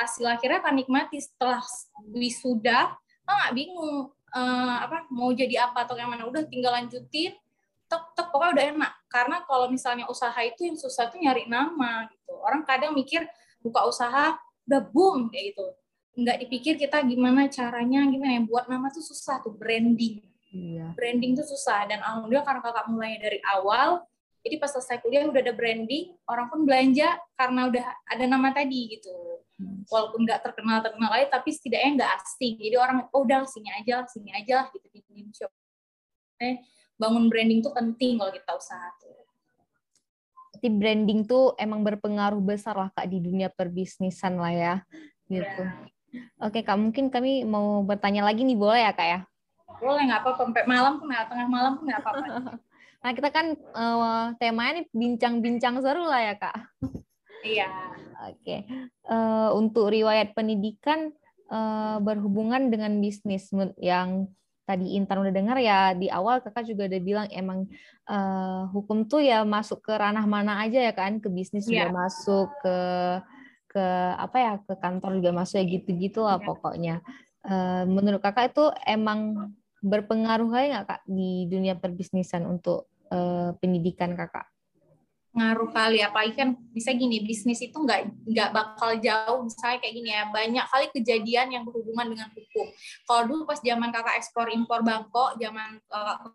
hasil 0.00 0.24
akhirnya 0.26 0.64
kan 0.64 0.74
nikmati 0.74 1.20
setelah 1.20 1.60
wisuda 2.10 2.98
nggak 3.30 3.52
bingung 3.54 4.10
uh, 4.34 4.76
apa 4.86 5.06
mau 5.10 5.30
jadi 5.34 5.70
apa 5.70 5.86
atau 5.86 5.98
yang 5.98 6.10
mana 6.10 6.26
udah 6.26 6.46
tinggal 6.46 6.74
lanjutin 6.74 7.34
tek 7.90 8.02
tek 8.14 8.26
pokoknya 8.30 8.52
udah 8.54 8.66
enak 8.76 8.92
karena 9.10 9.36
kalau 9.46 9.66
misalnya 9.66 10.06
usaha 10.06 10.38
itu 10.46 10.66
yang 10.66 10.78
susah 10.78 11.10
tuh 11.10 11.18
nyari 11.18 11.50
nama 11.50 12.06
gitu 12.06 12.34
orang 12.38 12.62
kadang 12.62 12.94
mikir 12.94 13.26
buka 13.58 13.82
usaha 13.86 14.38
udah 14.66 14.82
boom 14.94 15.26
kayak 15.30 15.54
gitu 15.54 15.66
nggak 16.20 16.36
dipikir 16.46 16.74
kita 16.78 17.02
gimana 17.02 17.50
caranya 17.50 18.06
gimana 18.06 18.38
ya 18.38 18.42
buat 18.46 18.70
nama 18.70 18.90
tuh 18.90 19.02
susah 19.02 19.42
tuh 19.42 19.54
branding 19.54 20.22
iya. 20.54 20.94
branding 20.94 21.34
tuh 21.38 21.46
susah 21.46 21.86
dan 21.90 21.98
alhamdulillah 22.02 22.46
karena 22.46 22.60
kakak 22.62 22.86
mulai 22.90 23.18
dari 23.18 23.38
awal 23.46 24.06
jadi 24.40 24.56
pas 24.56 24.72
selesai 24.72 25.04
kuliah 25.04 25.28
udah 25.28 25.42
ada 25.44 25.52
branding 25.52 26.16
orang 26.24 26.48
pun 26.48 26.64
belanja 26.64 27.20
karena 27.36 27.68
udah 27.68 27.86
ada 28.08 28.24
nama 28.24 28.48
tadi 28.56 28.96
gitu. 28.96 29.12
Walaupun 29.88 30.24
nggak 30.24 30.40
terkenal 30.40 30.80
terkenal 30.80 31.10
aja 31.12 31.26
tapi 31.40 31.50
setidaknya 31.52 31.90
nggak 32.00 32.12
asing 32.20 32.54
jadi 32.56 32.76
orang 32.80 33.08
oh 33.12 33.22
udah 33.24 33.44
sini 33.44 33.68
aja 33.74 34.04
sini 34.08 34.30
aja 34.32 34.68
gitu 34.72 34.86
di 34.92 35.00
shop 35.34 35.52
eh 36.40 36.64
bangun 37.00 37.28
branding 37.32 37.60
tuh 37.64 37.72
penting 37.72 38.20
kalau 38.20 38.32
kita 38.32 38.52
usaha 38.56 38.88
Berarti 40.60 40.76
branding 40.76 41.24
tuh 41.24 41.56
emang 41.56 41.80
berpengaruh 41.80 42.36
besar 42.44 42.76
lah 42.76 42.92
kak 42.92 43.08
di 43.08 43.16
dunia 43.16 43.48
perbisnisan 43.48 44.36
lah 44.36 44.52
ya 44.52 44.74
gitu. 45.24 45.64
Yeah. 46.12 46.28
Oke 46.36 46.60
kak, 46.60 46.76
mungkin 46.76 47.08
kami 47.08 47.48
mau 47.48 47.80
bertanya 47.80 48.28
lagi 48.28 48.44
nih 48.44 48.60
boleh 48.60 48.84
ya 48.84 48.92
kak 48.92 49.08
ya? 49.08 49.18
Boleh 49.80 50.04
nggak 50.04 50.20
apa-apa, 50.20 50.44
sampai 50.44 50.68
malam 50.68 51.00
pun 51.00 51.08
nggak, 51.08 51.32
tengah 51.32 51.48
malam 51.48 51.72
pun 51.80 51.88
nggak 51.88 52.02
apa-apa. 52.04 52.60
nah 53.02 53.10
kita 53.16 53.28
kan 53.32 53.46
uh, 53.72 54.36
temanya 54.36 54.84
nih 54.84 54.86
bincang-bincang 54.92 55.80
seru 55.80 56.04
lah 56.04 56.20
ya 56.28 56.34
kak. 56.36 56.56
Iya. 57.40 57.68
Oke, 58.20 58.68
uh, 59.08 59.50
untuk 59.56 59.88
riwayat 59.88 60.36
pendidikan 60.36 61.08
uh, 61.48 61.96
berhubungan 62.04 62.68
dengan 62.68 62.92
bisnis 63.00 63.48
yang 63.80 64.28
tadi 64.68 64.94
Intan 64.94 65.24
udah 65.24 65.34
dengar 65.34 65.58
ya 65.58 65.96
di 65.98 66.06
awal 66.06 66.38
kakak 66.44 66.68
juga 66.68 66.86
udah 66.86 67.00
bilang 67.02 67.26
emang 67.34 67.66
uh, 68.06 68.70
hukum 68.70 69.02
tuh 69.08 69.18
ya 69.18 69.42
masuk 69.42 69.82
ke 69.82 69.90
ranah 69.90 70.22
mana 70.28 70.62
aja 70.62 70.78
ya 70.78 70.94
kan 70.94 71.18
ke 71.18 71.26
bisnis 71.26 71.66
yeah. 71.66 71.90
juga 71.90 72.06
masuk 72.06 72.46
ke 72.62 72.76
ke 73.70 73.86
apa 74.18 74.36
ya 74.38 74.52
ke 74.62 74.74
kantor 74.78 75.10
juga 75.18 75.30
masuk 75.34 75.56
ya 75.62 75.66
gitu-gitu 75.66 76.20
lah 76.22 76.38
ya. 76.38 76.46
pokoknya. 76.46 76.96
Uh, 77.40 77.88
menurut 77.88 78.20
kakak 78.20 78.52
itu 78.52 78.68
emang 78.84 79.50
berpengaruh 79.80 80.52
nggak 80.52 80.84
kak 80.86 81.02
di 81.08 81.48
dunia 81.48 81.72
perbisnisan 81.74 82.44
untuk 82.46 82.92
uh, 83.10 83.56
pendidikan 83.58 84.12
kakak? 84.14 84.46
Ngaruh 85.40 85.72
kali 85.72 86.04
apalagi 86.04 86.36
kan 86.36 86.52
bisa 86.76 86.92
gini 86.92 87.24
bisnis 87.24 87.64
itu 87.64 87.72
nggak 87.72 88.12
nggak 88.28 88.50
bakal 88.52 88.92
jauh 89.00 89.40
misalnya 89.40 89.80
kayak 89.80 89.94
gini 89.96 90.10
ya 90.12 90.28
banyak 90.28 90.66
kali 90.68 90.86
kejadian 90.92 91.48
yang 91.48 91.62
berhubungan 91.64 92.12
dengan 92.12 92.28
hukum 92.36 92.68
kalau 93.08 93.22
dulu 93.24 93.42
pas 93.48 93.56
zaman 93.64 93.88
kakak 93.88 94.20
ekspor 94.20 94.52
impor 94.52 94.84
bangkok 94.84 95.40
zaman 95.40 95.80
uh, 95.88 96.28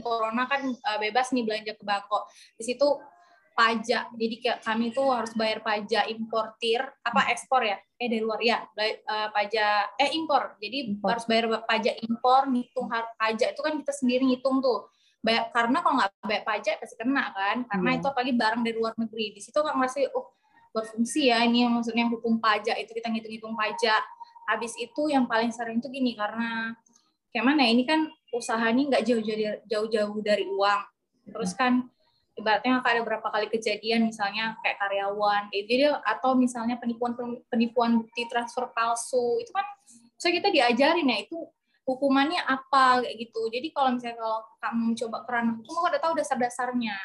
corona 0.00 0.44
kan 0.48 0.62
uh, 0.72 0.98
bebas 1.00 1.32
nih 1.32 1.44
belanja 1.44 1.72
ke 1.76 1.84
Bako. 1.84 2.28
Di 2.56 2.64
situ 2.64 2.88
pajak. 3.56 4.12
Jadi 4.12 4.34
kayak 4.44 4.58
kami 4.60 4.92
tuh 4.92 5.08
harus 5.08 5.32
bayar 5.32 5.64
pajak 5.64 6.12
importir 6.12 6.80
apa 7.00 7.32
ekspor 7.32 7.64
ya? 7.64 7.80
Eh 7.96 8.08
dari 8.12 8.20
luar 8.20 8.40
ya, 8.44 8.60
uh, 8.60 9.28
pajak 9.32 9.96
eh 9.96 10.10
impor. 10.12 10.60
Jadi 10.60 10.92
impor. 10.92 11.16
harus 11.16 11.24
bayar 11.24 11.64
pajak 11.64 11.96
impor, 12.04 12.52
ngitung 12.52 12.92
pajak 12.92 13.56
itu 13.56 13.60
kan 13.64 13.74
kita 13.80 13.92
sendiri 13.96 14.22
ngitung 14.28 14.60
tuh. 14.60 14.92
Bayar, 15.26 15.50
karena 15.50 15.82
kalau 15.82 15.94
nggak 15.98 16.10
bayar 16.22 16.44
pajak 16.46 16.74
pasti 16.78 16.94
kena 16.94 17.34
kan. 17.34 17.66
Karena 17.66 17.88
yeah. 17.90 17.98
itu 17.98 18.06
apalagi 18.06 18.32
barang 18.38 18.62
dari 18.62 18.76
luar 18.78 18.94
negeri. 18.94 19.34
Di 19.34 19.40
situ 19.42 19.58
kan 19.58 19.74
masih 19.74 20.06
oh 20.14 20.30
berfungsi 20.70 21.32
ya 21.32 21.42
ini 21.42 21.66
yang 21.66 21.74
maksudnya 21.74 22.06
hukum 22.06 22.38
pajak 22.38 22.78
itu 22.78 22.94
kita 22.94 23.10
ngitung-ngitung 23.10 23.58
pajak. 23.58 24.02
Habis 24.46 24.78
itu 24.78 25.02
yang 25.10 25.26
paling 25.26 25.50
sering 25.50 25.82
tuh 25.82 25.90
gini 25.90 26.14
karena 26.14 26.78
kayak 27.34 27.42
mana 27.42 27.66
ya, 27.66 27.70
ini 27.74 27.82
kan 27.82 28.06
usahanya 28.30 28.94
nggak 28.94 29.02
jauh-jauh 29.02 29.66
jauh-jauh 29.66 30.16
dari 30.22 30.46
uang. 30.46 30.80
Terus 31.26 31.58
kan 31.58 31.90
ibaratnya 32.36 32.84
ada 32.84 33.00
berapa 33.00 33.24
kali 33.32 33.48
kejadian 33.48 34.12
misalnya 34.12 34.60
kayak 34.60 34.76
karyawan 34.76 35.48
kayak 35.48 35.64
jadi 35.64 35.84
atau 36.04 36.36
misalnya 36.36 36.76
penipuan 36.76 37.16
penipuan 37.48 38.04
bukti 38.04 38.28
transfer 38.28 38.68
palsu 38.76 39.40
itu 39.40 39.48
kan 39.56 39.64
so 40.20 40.28
kita 40.28 40.52
diajarin 40.52 41.08
ya 41.08 41.24
itu 41.24 41.48
hukumannya 41.86 42.42
apa 42.42 43.06
kayak 43.06 43.16
gitu. 43.16 43.46
Jadi 43.48 43.70
kalau 43.70 43.94
misalnya 43.94 44.18
kalau 44.18 44.40
kamu 44.58 44.86
coba 45.06 45.18
keran 45.22 45.46
hukum 45.54 45.70
kamu 45.70 45.86
udah 45.94 46.02
tahu 46.02 46.14
dasar-dasarnya. 46.18 46.98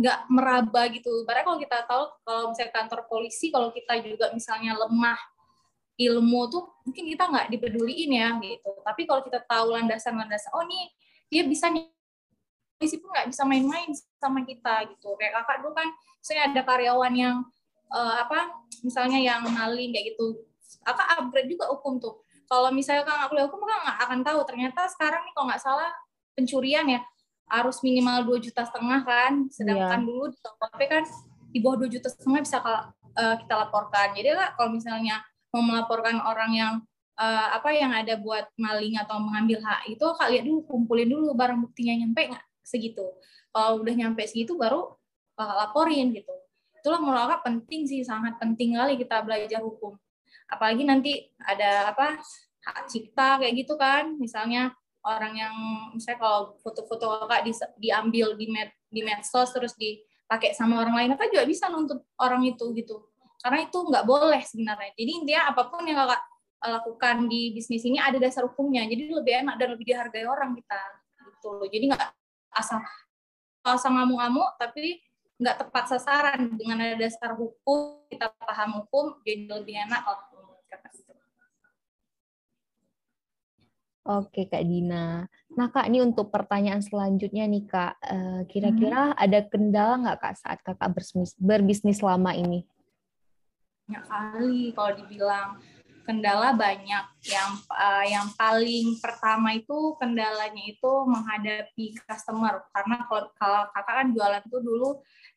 Nggak 0.00 0.18
meraba 0.32 0.82
gitu. 0.88 1.12
Padahal 1.28 1.44
kalau 1.44 1.58
kita 1.60 1.78
tahu 1.84 2.04
kalau 2.24 2.42
misalnya 2.50 2.72
kantor 2.72 3.00
polisi 3.06 3.46
kalau 3.52 3.68
kita 3.70 4.00
juga 4.00 4.32
misalnya 4.32 4.72
lemah 4.72 5.20
ilmu 5.96 6.40
tuh 6.52 6.64
mungkin 6.84 7.04
kita 7.12 7.24
nggak 7.28 7.46
dipeduliin 7.52 8.10
ya 8.16 8.28
gitu. 8.40 8.70
Tapi 8.80 9.02
kalau 9.04 9.20
kita 9.20 9.44
tahu 9.44 9.76
landasan-landasan 9.76 10.50
oh 10.56 10.64
nih 10.64 10.88
dia 11.28 11.44
bisa 11.44 11.68
nih. 11.68 11.92
Polisi 12.76 13.00
pun 13.00 13.08
nggak 13.08 13.32
bisa 13.32 13.40
main-main 13.48 13.88
sama 14.20 14.44
kita 14.44 14.84
gitu. 14.92 15.16
Kayak 15.16 15.44
kakak 15.44 15.64
dulu 15.64 15.72
kan 15.72 15.88
saya 16.20 16.52
ada 16.52 16.60
karyawan 16.60 17.12
yang 17.16 17.36
uh, 17.88 18.20
apa 18.20 18.52
misalnya 18.84 19.16
yang 19.16 19.44
maling 19.48 19.96
kayak 19.96 20.12
gitu. 20.12 20.44
Kakak 20.84 21.08
upgrade 21.16 21.48
juga 21.48 21.72
hukum 21.72 21.96
tuh 21.96 22.20
kalau 22.46 22.70
misalnya 22.70 23.02
kakak 23.02 23.26
kuliah 23.30 23.46
hukum 23.50 23.60
kan 23.66 23.78
nggak 23.82 23.98
akan 24.06 24.20
tahu. 24.22 24.40
Ternyata 24.46 24.80
sekarang 24.90 25.22
nih 25.26 25.32
kalau 25.34 25.46
nggak 25.50 25.62
salah 25.62 25.90
pencurian 26.38 26.86
ya. 26.86 27.00
Harus 27.46 27.78
minimal 27.82 28.26
dua 28.26 28.38
juta 28.38 28.62
setengah 28.62 29.00
kan. 29.02 29.32
Sedangkan 29.50 30.00
yeah. 30.02 30.06
dulu 30.06 30.24
di 30.30 30.38
KPP 30.38 30.80
kan 30.86 31.04
di 31.50 31.58
bawah 31.62 31.76
dua 31.82 31.90
juta 31.90 32.08
setengah 32.10 32.40
bisa 32.42 32.56
kalau 32.62 32.80
uh, 33.18 33.36
kita 33.38 33.54
laporkan. 33.54 34.08
Jadi 34.14 34.30
lah 34.34 34.54
kalau 34.54 34.70
misalnya 34.74 35.22
mau 35.50 35.62
melaporkan 35.62 36.18
orang 36.22 36.50
yang 36.54 36.72
uh, 37.18 37.48
apa 37.54 37.70
yang 37.74 37.90
ada 37.90 38.14
buat 38.18 38.46
maling 38.58 38.98
atau 39.02 39.18
mengambil 39.18 39.62
hak 39.62 39.90
itu 39.90 40.06
kak 40.18 40.28
lihat 40.30 40.44
dulu 40.46 40.66
kumpulin 40.66 41.08
dulu 41.10 41.34
barang 41.34 41.58
buktinya 41.58 42.06
nyampe 42.06 42.30
nggak? 42.30 42.44
Segitu. 42.62 43.06
Kalau 43.50 43.82
udah 43.82 43.94
nyampe 43.94 44.22
segitu 44.26 44.54
baru 44.54 44.94
uh, 45.38 45.54
laporin 45.66 46.14
gitu. 46.14 46.30
Itulah 46.78 47.02
menurut 47.02 47.42
penting 47.42 47.90
sih 47.90 48.06
sangat 48.06 48.38
penting 48.38 48.78
kali 48.78 48.94
kita 48.94 49.18
belajar 49.26 49.58
hukum 49.58 49.98
apalagi 50.46 50.82
nanti 50.86 51.12
ada 51.42 51.90
apa 51.90 52.18
hak 52.66 52.90
cipta 52.90 53.38
kayak 53.38 53.54
gitu 53.54 53.74
kan. 53.78 54.18
Misalnya 54.18 54.74
orang 55.06 55.34
yang 55.38 55.56
misalnya 55.94 56.18
kalau 56.18 56.40
foto-foto 56.58 57.22
kakak 57.22 57.46
di, 57.46 57.52
diambil 57.78 58.34
di 58.34 58.46
med, 58.50 58.74
di 58.90 59.00
medsos 59.06 59.54
terus 59.54 59.78
dipakai 59.78 60.50
sama 60.54 60.82
orang 60.82 60.98
lain 60.98 61.10
kakak 61.14 61.30
juga 61.30 61.44
bisa 61.46 61.70
nuntut 61.70 62.02
orang 62.18 62.42
itu 62.42 62.74
gitu. 62.74 63.06
Karena 63.38 63.62
itu 63.62 63.78
nggak 63.78 64.04
boleh 64.04 64.42
sebenarnya. 64.42 64.90
Jadi 64.98 65.10
intinya 65.22 65.54
apa 65.54 65.62
pun 65.70 65.86
yang 65.86 66.02
kakak 66.02 66.22
lakukan 66.66 67.16
di 67.30 67.54
bisnis 67.54 67.86
ini 67.86 68.02
ada 68.02 68.18
dasar 68.18 68.42
hukumnya. 68.42 68.82
Jadi 68.90 69.12
lebih 69.14 69.46
enak 69.46 69.54
dan 69.54 69.68
lebih 69.78 69.86
dihargai 69.86 70.26
orang 70.26 70.58
kita 70.58 70.80
gitu 71.38 71.48
loh. 71.54 71.68
Jadi 71.70 71.84
nggak 71.94 72.06
asal 72.58 72.82
asal 73.66 73.90
ngamuk-ngamuk 73.94 74.58
tapi 74.58 74.98
nggak 75.38 75.56
tepat 75.62 75.84
sasaran. 75.94 76.50
Dengan 76.58 76.82
ada 76.82 76.96
dasar 76.98 77.38
hukum 77.38 78.02
kita 78.10 78.30
paham 78.42 78.82
hukum 78.82 79.22
jadi 79.22 79.46
lebih 79.46 79.76
enak 79.86 80.02
lah 80.02 80.35
Oke 84.06 84.46
Kak 84.46 84.62
Dina. 84.62 85.26
Nah 85.58 85.66
Kak 85.74 85.90
ini 85.90 85.98
untuk 85.98 86.30
pertanyaan 86.30 86.78
selanjutnya 86.78 87.42
nih 87.50 87.64
Kak, 87.66 87.94
eh, 88.06 88.40
kira-kira 88.46 89.10
hmm. 89.10 89.18
ada 89.18 89.38
kendala 89.50 89.94
nggak 89.98 90.18
Kak 90.22 90.34
saat 90.38 90.58
Kakak 90.62 90.94
berbisnis, 90.94 91.34
berbisnis 91.34 91.98
lama 91.98 92.30
ini? 92.30 92.62
Banyak 93.86 94.04
kali 94.06 94.70
kalau 94.74 94.92
dibilang 94.94 95.58
kendala 96.06 96.54
banyak. 96.54 97.04
Yang 97.26 97.52
uh, 97.66 98.04
yang 98.06 98.30
paling 98.38 98.94
pertama 99.02 99.58
itu 99.58 99.98
kendalanya 99.98 100.64
itu 100.70 100.92
menghadapi 101.10 101.98
customer 102.06 102.62
karena 102.70 103.02
kalau, 103.10 103.26
kalau 103.34 103.62
kakak 103.74 103.94
kan 103.98 104.08
jualan 104.14 104.42
tuh 104.46 104.62
dulu 104.62 104.88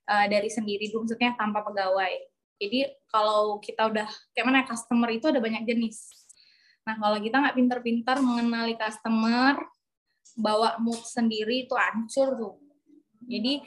uh, 0.05 0.25
dari 0.29 0.47
sendiri, 0.53 0.93
maksudnya 0.93 1.33
tanpa 1.33 1.65
pegawai. 1.65 2.13
Jadi 2.61 2.85
kalau 3.09 3.57
kita 3.57 3.89
udah 3.89 4.07
kayak 4.37 4.45
mana 4.45 4.61
customer 4.69 5.09
itu 5.09 5.25
ada 5.25 5.41
banyak 5.41 5.65
jenis. 5.65 6.18
Nah 6.87 6.95
kalau 6.97 7.17
kita 7.19 7.41
nggak 7.41 7.55
pinter-pinter 7.57 8.17
mengenali 8.23 8.75
customer, 8.79 9.59
bawa 10.39 10.79
mood 10.79 11.01
sendiri 11.03 11.67
itu 11.67 11.75
hancur 11.75 12.35
tuh. 12.39 12.55
Jadi 13.29 13.61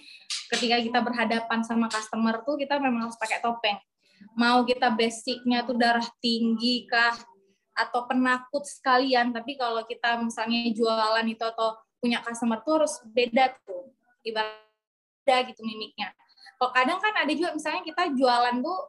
ketika 0.50 0.76
kita 0.80 0.98
berhadapan 1.04 1.60
sama 1.62 1.86
customer 1.86 2.42
tuh 2.42 2.56
kita 2.58 2.80
memang 2.80 3.08
harus 3.10 3.18
pakai 3.20 3.38
topeng. 3.44 3.78
Mau 4.38 4.64
kita 4.64 4.90
basicnya 4.90 5.66
tuh 5.66 5.76
darah 5.76 6.06
tinggi 6.22 6.88
kah 6.88 7.14
atau 7.72 8.04
penakut 8.04 8.64
sekalian 8.68 9.32
tapi 9.32 9.56
kalau 9.56 9.80
kita 9.88 10.20
misalnya 10.20 10.68
jualan 10.76 11.24
itu 11.24 11.44
atau 11.44 11.80
punya 12.02 12.20
customer 12.20 12.60
tuh 12.64 12.82
harus 12.82 12.94
beda 13.12 13.52
tuh. 13.62 13.92
Ibarat 14.24 15.44
gitu 15.52 15.62
mimiknya. 15.62 16.10
Kok 16.58 16.72
kadang 16.74 16.98
kan 16.98 17.14
ada 17.26 17.32
juga 17.34 17.54
misalnya 17.54 17.82
kita 17.86 18.14
jualan 18.14 18.56
tuh 18.62 18.80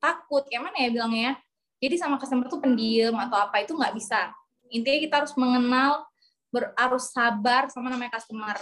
takut 0.00 0.42
kayak 0.48 0.70
mana 0.70 0.78
ya 0.80 0.90
bilangnya 0.90 1.22
ya 1.22 1.34
jadi 1.80 1.96
sama 1.96 2.20
customer 2.20 2.46
tuh 2.46 2.60
pendiam 2.60 3.16
atau 3.16 3.40
apa 3.40 3.64
itu 3.64 3.72
nggak 3.72 3.96
bisa. 3.96 4.28
Intinya 4.68 5.00
kita 5.00 5.14
harus 5.24 5.32
mengenal 5.34 6.04
ber, 6.52 6.76
harus 6.76 7.08
sabar 7.08 7.72
sama 7.72 7.88
namanya 7.88 8.20
customer. 8.20 8.60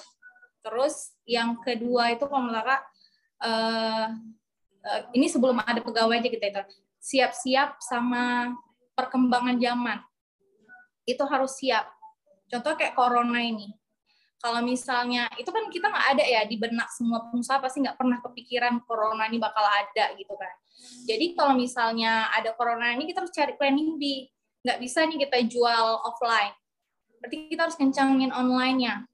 Terus 0.63 1.13
yang 1.27 1.59
kedua 1.59 2.15
itu 2.15 2.25
kalau 2.31 2.47
menurut 2.47 2.81
uh, 3.43 4.07
uh, 4.87 5.01
ini 5.19 5.27
sebelum 5.27 5.59
ada 5.67 5.83
pegawai 5.83 6.23
aja 6.23 6.31
kita 6.31 6.47
itu 6.47 6.63
siap-siap 7.03 7.83
sama 7.83 8.55
perkembangan 8.95 9.59
zaman. 9.59 9.99
Itu 11.03 11.27
harus 11.27 11.59
siap. 11.59 11.91
Contoh 12.47 12.79
kayak 12.79 12.95
corona 12.95 13.43
ini. 13.43 13.75
Kalau 14.39 14.63
misalnya 14.63 15.27
itu 15.35 15.51
kan 15.51 15.67
kita 15.67 15.91
nggak 15.91 16.07
ada 16.15 16.23
ya 16.23 16.47
di 16.47 16.55
benak 16.55 16.87
semua 16.95 17.27
pengusaha 17.27 17.59
pasti 17.59 17.83
nggak 17.83 17.99
pernah 17.99 18.23
kepikiran 18.23 18.79
corona 18.87 19.27
ini 19.27 19.43
bakal 19.43 19.67
ada 19.67 20.15
gitu 20.15 20.31
kan 20.39 20.55
jadi 21.09 21.33
kalau 21.33 21.57
misalnya 21.57 22.29
ada 22.37 22.53
corona 22.53 22.93
ini 22.93 23.09
kita 23.09 23.25
harus 23.25 23.33
cari 23.33 23.57
planning 23.57 23.97
B. 23.97 24.29
Nggak 24.61 24.79
bisa 24.85 25.09
nih 25.09 25.19
kita 25.25 25.39
jual 25.49 25.87
offline. 26.05 26.53
Berarti 27.19 27.37
kita 27.49 27.65
harus 27.65 27.79
kencangin 27.81 28.29
online-nya. 28.29 29.09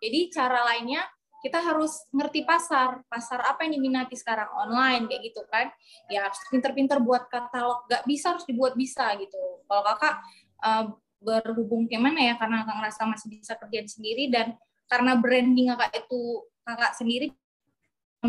Jadi 0.00 0.32
cara 0.32 0.64
lainnya 0.64 1.04
kita 1.44 1.60
harus 1.60 2.08
ngerti 2.16 2.48
pasar. 2.48 3.04
Pasar 3.04 3.44
apa 3.44 3.68
yang 3.68 3.76
diminati 3.76 4.16
sekarang? 4.16 4.48
Online 4.64 5.04
kayak 5.12 5.22
gitu 5.28 5.44
kan. 5.52 5.68
Ya 6.08 6.24
harus 6.24 6.40
pinter-pinter 6.48 6.96
buat 7.04 7.28
katalog. 7.28 7.84
Gak 7.92 8.08
bisa 8.08 8.32
harus 8.32 8.48
dibuat 8.48 8.72
bisa 8.72 9.12
gitu. 9.20 9.60
Kalau 9.68 9.82
kakak 9.92 10.14
uh, 10.64 10.84
berhubung 11.20 11.84
gimana 11.84 12.32
ya 12.32 12.34
karena 12.40 12.64
kakak 12.64 12.76
ngerasa 12.80 13.02
masih 13.04 13.28
bisa 13.28 13.52
kerjaan 13.60 13.88
sendiri 13.92 14.32
dan 14.32 14.56
karena 14.88 15.20
branding 15.20 15.68
kakak 15.76 16.08
itu 16.08 16.48
kakak 16.64 16.96
sendiri 16.96 17.26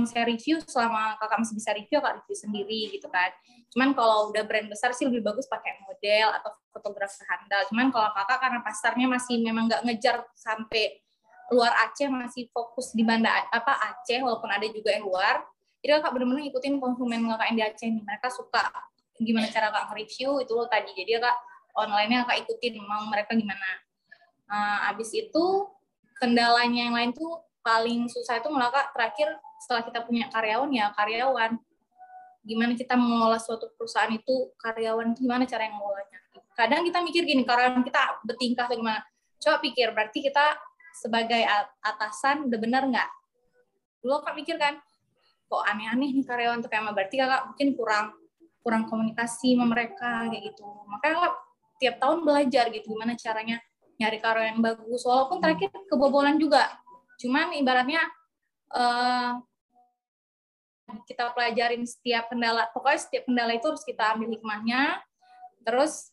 saya 0.07 0.23
review 0.23 0.63
selama 0.63 1.19
kakak 1.19 1.43
masih 1.43 1.55
bisa 1.59 1.69
review 1.75 1.99
kakak 1.99 2.23
review 2.23 2.37
sendiri 2.39 2.79
gitu 2.95 3.07
kan. 3.11 3.29
Cuman 3.71 3.91
kalau 3.91 4.31
udah 4.31 4.43
brand 4.47 4.71
besar 4.71 4.95
sih 4.95 5.03
lebih 5.07 5.19
bagus 5.23 5.47
pakai 5.51 5.83
model 5.83 6.31
atau 6.39 6.51
fotografer 6.71 7.27
handal. 7.27 7.61
Cuman 7.67 7.91
kalau 7.91 8.09
kakak 8.15 8.39
karena 8.39 8.59
pasarnya 8.63 9.07
masih 9.11 9.43
memang 9.43 9.67
nggak 9.67 9.83
ngejar 9.83 10.23
sampai 10.35 11.03
luar 11.51 11.75
Aceh 11.83 12.07
masih 12.07 12.47
fokus 12.55 12.95
di 12.95 13.03
Banda 13.03 13.27
apa 13.51 13.75
Aceh 13.91 14.23
walaupun 14.23 14.47
ada 14.47 14.63
juga 14.71 14.95
yang 14.95 15.03
luar 15.03 15.43
jadi 15.81 15.97
kakak 15.97 16.11
benar-benar 16.13 16.45
ngikutin 16.45 16.77
konsumen 16.77 17.25
kakak 17.25 17.45
yang 17.51 17.57
di 17.57 17.63
Aceh 17.65 17.87
nih. 17.89 18.03
Mereka 18.05 18.27
suka 18.29 18.63
gimana 19.17 19.49
cara 19.49 19.73
kakak 19.73 19.97
review 19.97 20.29
itu 20.39 20.51
lo 20.53 20.69
tadi. 20.69 20.93
Jadi 20.93 21.17
kak 21.17 21.37
online-nya 21.73 22.23
kakak 22.23 22.37
ikutin 22.45 22.73
mau 22.85 23.01
mereka 23.09 23.33
gimana. 23.33 23.69
Uh, 24.45 24.89
abis 24.93 25.09
itu 25.17 25.45
kendalanya 26.21 26.85
yang 26.85 26.93
lain 26.93 27.11
tuh 27.17 27.41
paling 27.61 28.09
susah 28.09 28.41
itu 28.41 28.49
malah 28.49 28.73
kak 28.73 28.93
terakhir 28.93 29.29
setelah 29.61 29.85
kita 29.85 29.99
punya 30.05 30.25
karyawan 30.33 30.69
ya 30.73 30.89
karyawan 30.97 31.57
gimana 32.41 32.73
kita 32.73 32.97
mengelola 32.97 33.37
suatu 33.37 33.69
perusahaan 33.77 34.09
itu 34.09 34.49
karyawan 34.57 35.13
gimana 35.13 35.45
cara 35.45 35.69
yang 35.69 35.77
mengelolanya 35.77 36.19
kadang 36.57 36.81
kita 36.81 36.99
mikir 37.05 37.21
gini 37.25 37.45
karyawan 37.45 37.85
kita 37.85 38.01
bertingkah 38.25 38.65
atau 38.65 38.77
gimana 38.81 39.05
coba 39.41 39.57
pikir 39.61 39.93
berarti 39.93 40.19
kita 40.21 40.57
sebagai 40.95 41.41
atasan 41.81 42.51
udah 42.51 42.59
benar 42.59 42.83
nggak? 42.85 43.09
Dulu 44.03 44.21
kak 44.21 44.35
mikir 44.35 44.59
kan, 44.59 44.77
kok 45.47 45.63
aneh-aneh 45.65 46.11
nih 46.11 46.25
karyawan 46.25 46.59
tuh 46.59 46.69
kayak 46.69 46.91
berarti 46.91 47.15
kakak 47.17 47.41
mungkin 47.47 47.67
kurang 47.75 48.05
kurang 48.61 48.83
komunikasi 48.85 49.57
sama 49.57 49.65
mereka 49.71 50.29
kayak 50.29 50.53
gitu. 50.53 50.67
Makanya 50.85 51.15
kak 51.27 51.33
tiap 51.81 51.95
tahun 51.97 52.19
belajar 52.21 52.69
gitu 52.69 52.93
gimana 52.93 53.17
caranya 53.17 53.57
nyari 53.97 54.17
karyawan 54.21 54.49
yang 54.57 54.61
bagus. 54.61 55.01
Walaupun 55.07 55.37
terakhir 55.39 55.69
kebobolan 55.89 56.37
juga. 56.37 56.69
Cuman 57.21 57.53
ibaratnya 57.53 58.01
uh, 58.73 59.37
kita 61.05 61.31
pelajarin 61.31 61.85
setiap 61.85 62.33
kendala, 62.33 62.67
pokoknya 62.73 62.99
setiap 62.99 63.23
kendala 63.29 63.53
itu 63.53 63.65
harus 63.69 63.85
kita 63.85 64.17
ambil 64.17 64.33
hikmahnya. 64.33 64.99
Terus 65.61 66.09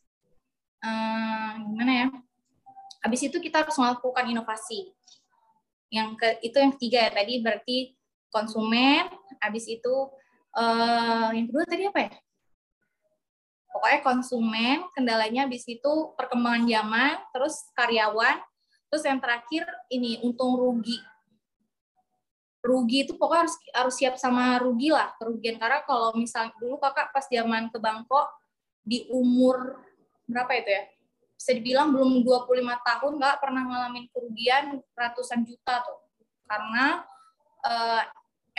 uh, 0.85 1.57
gimana 1.65 1.93
ya? 2.05 2.07
Habis 3.00 3.21
itu 3.33 3.37
kita 3.41 3.65
harus 3.65 3.75
melakukan 3.81 4.29
inovasi. 4.29 4.93
Yang 5.88 6.21
ke 6.21 6.29
itu 6.45 6.57
yang 6.61 6.73
ketiga 6.77 6.99
ya 7.09 7.11
tadi 7.17 7.35
berarti 7.41 7.77
konsumen. 8.29 9.09
Habis 9.41 9.65
itu 9.71 9.95
uh, 10.53 11.31
yang 11.33 11.49
kedua 11.49 11.65
tadi 11.65 11.88
apa 11.88 12.00
ya? 12.05 12.12
Pokoknya 13.69 14.00
konsumen, 14.03 14.79
kendalanya 14.91 15.47
habis 15.47 15.62
itu 15.71 15.93
perkembangan 16.19 16.67
zaman, 16.67 17.15
terus 17.31 17.55
karyawan, 17.79 18.43
terus 18.88 19.04
yang 19.04 19.21
terakhir 19.21 19.64
ini 19.92 20.21
untung 20.25 20.57
rugi. 20.57 20.99
Rugi 22.59 23.07
itu 23.07 23.14
pokoknya 23.14 23.47
harus 23.47 23.57
harus 23.71 23.95
siap 23.97 24.14
sama 24.18 24.59
rugi 24.61 24.90
lah 24.90 25.14
kerugian. 25.16 25.57
Karena 25.57 25.85
kalau 25.87 26.12
misalnya 26.16 26.52
dulu 26.59 26.76
kakak 26.80 27.14
pas 27.14 27.25
zaman 27.30 27.71
ke 27.71 27.78
Bangkok 27.78 28.28
di 28.83 29.07
umur 29.12 29.78
berapa 30.26 30.52
itu 30.59 30.71
ya? 30.73 30.85
Bisa 31.38 31.54
dibilang 31.54 31.95
belum 31.95 32.26
25 32.26 32.59
tahun 32.83 33.12
nggak 33.23 33.37
pernah 33.38 33.62
ngalamin 33.62 34.11
kerugian 34.11 34.83
ratusan 34.97 35.47
juta 35.47 35.87
tuh. 35.87 36.02
Karena 36.50 37.07
uh, 37.62 38.02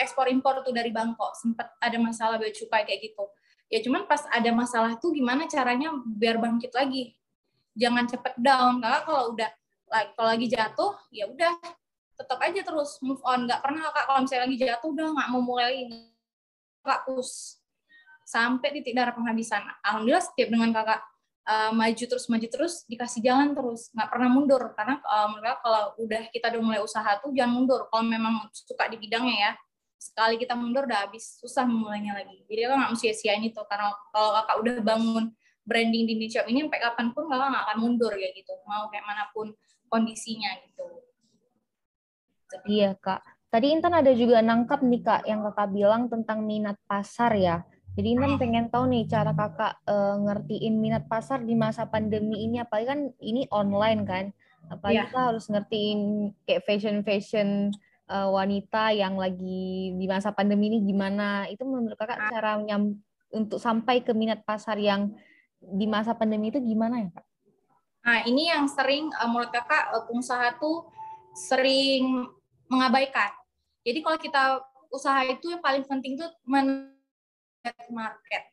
ekspor 0.00 0.32
impor 0.32 0.64
tuh 0.64 0.72
dari 0.72 0.88
Bangkok 0.88 1.36
sempat 1.36 1.76
ada 1.76 1.98
masalah 2.00 2.40
bea 2.40 2.48
cukai 2.50 2.88
kayak 2.88 3.12
gitu. 3.12 3.28
Ya 3.70 3.78
cuman 3.84 4.08
pas 4.08 4.24
ada 4.32 4.50
masalah 4.50 4.98
tuh 4.98 5.14
gimana 5.14 5.46
caranya 5.46 5.94
biar 5.94 6.42
bangkit 6.42 6.74
lagi? 6.74 7.14
Jangan 7.78 8.08
cepet 8.10 8.34
down. 8.40 8.82
Karena 8.82 9.00
kalau 9.06 9.36
udah 9.36 9.50
kalau 9.90 10.28
lagi 10.30 10.46
jatuh 10.46 10.94
ya 11.10 11.26
udah 11.26 11.58
tetap 12.14 12.38
aja 12.44 12.60
terus 12.62 13.00
move 13.02 13.20
on. 13.26 13.48
Nggak 13.48 13.60
pernah 13.64 13.90
kak 13.90 14.04
kalau 14.06 14.20
misalnya 14.22 14.44
lagi 14.46 14.56
jatuh 14.60 14.88
udah 14.92 15.06
nggak 15.16 15.28
mau 15.32 15.42
mulai 15.42 15.88
kak 16.80 17.08
terus 17.08 17.60
sampai 18.28 18.68
titik 18.78 18.94
darah 18.94 19.10
penghabisan. 19.10 19.64
Alhamdulillah 19.82 20.22
setiap 20.22 20.48
dengan 20.54 20.70
kakak 20.70 21.00
uh, 21.48 21.72
maju 21.74 22.04
terus 22.06 22.24
maju 22.30 22.46
terus 22.46 22.74
dikasih 22.86 23.20
jalan 23.24 23.56
terus. 23.56 23.90
Nggak 23.96 24.08
pernah 24.12 24.28
mundur. 24.30 24.62
Karena 24.78 24.94
menurut 25.32 25.58
kalau 25.64 25.82
udah 25.98 26.22
kita 26.30 26.46
udah 26.54 26.62
mulai 26.62 26.80
usaha 26.84 27.10
tuh 27.18 27.34
jangan 27.34 27.52
mundur. 27.56 27.90
Kalau 27.90 28.04
memang 28.06 28.46
suka 28.54 28.86
di 28.86 28.96
bidangnya 29.00 29.36
ya 29.50 29.52
sekali 30.00 30.40
kita 30.40 30.54
mundur 30.54 30.86
udah 30.86 31.08
habis. 31.08 31.40
Susah 31.40 31.64
memulainya 31.64 32.14
lagi. 32.14 32.44
Jadi 32.46 32.60
kakak 32.68 32.76
nggak 32.78 32.90
mesti 32.94 33.16
sia 33.16 33.34
ini 33.34 33.50
tuh 33.50 33.66
karena 33.66 33.90
kalau 34.12 34.30
kakak 34.38 34.56
udah 34.60 34.74
bangun 34.84 35.24
branding 35.60 36.04
di 36.08 36.14
niche 36.16 36.40
ini 36.48 36.66
sampai 36.66 36.80
kapan 36.80 37.06
pun 37.12 37.24
kakak 37.28 37.48
nggak 37.52 37.64
akan 37.68 37.78
mundur 37.80 38.12
ya 38.14 38.28
gitu. 38.36 38.52
Mau 38.68 38.88
kayak 38.92 39.04
mana 39.08 39.24
pun 39.32 39.50
kondisinya 39.90 40.54
gitu 40.64 40.80
Iya 42.66 42.98
kak. 42.98 43.22
Tadi 43.50 43.66
Intan 43.74 43.94
ada 43.94 44.10
juga 44.14 44.38
nangkap 44.42 44.82
nih 44.82 45.02
kak 45.02 45.22
yang 45.26 45.42
kakak 45.50 45.68
bilang 45.74 46.06
tentang 46.06 46.46
minat 46.46 46.78
pasar 46.86 47.34
ya. 47.34 47.62
Jadi 47.98 48.14
Intan 48.14 48.38
pengen 48.38 48.70
tahu 48.70 48.86
nih 48.86 49.10
cara 49.10 49.34
kakak 49.34 49.82
uh, 49.90 50.16
ngertiin 50.22 50.78
minat 50.78 51.10
pasar 51.10 51.42
di 51.42 51.58
masa 51.58 51.90
pandemi 51.90 52.46
ini. 52.46 52.62
Apalagi 52.62 52.86
kan 52.86 53.00
ini 53.18 53.50
online 53.50 54.02
kan. 54.06 54.24
Apalagi 54.70 55.02
yeah. 55.02 55.06
kita 55.10 55.20
harus 55.34 55.44
ngertiin 55.50 56.00
kayak 56.46 56.62
fashion-fashion 56.62 57.48
uh, 58.06 58.30
wanita 58.30 58.94
yang 58.94 59.18
lagi 59.18 59.98
di 59.98 60.06
masa 60.06 60.30
pandemi 60.30 60.70
ini 60.70 60.78
gimana. 60.86 61.50
Itu 61.50 61.66
menurut 61.66 61.98
kakak 61.98 62.18
ah. 62.18 62.30
cara 62.30 62.50
nyam 62.62 62.94
untuk 63.34 63.58
sampai 63.58 64.06
ke 64.06 64.14
minat 64.14 64.46
pasar 64.46 64.78
yang 64.78 65.10
di 65.58 65.90
masa 65.90 66.14
pandemi 66.14 66.54
itu 66.54 66.62
gimana 66.62 67.02
ya 67.02 67.10
kak? 67.10 67.29
Nah 68.00 68.24
ini 68.24 68.48
yang 68.48 68.64
sering 68.64 69.12
uh, 69.12 69.28
menurut 69.28 69.52
kakak 69.52 69.92
pengusaha 70.08 70.56
tuh 70.56 70.88
sering 71.36 72.26
mengabaikan. 72.70 73.30
Jadi 73.84 73.98
kalau 74.00 74.18
kita 74.20 74.42
usaha 74.90 75.20
itu 75.24 75.52
yang 75.52 75.62
paling 75.62 75.84
penting 75.84 76.16
itu 76.16 76.26
men 76.48 76.96
market. 77.92 78.50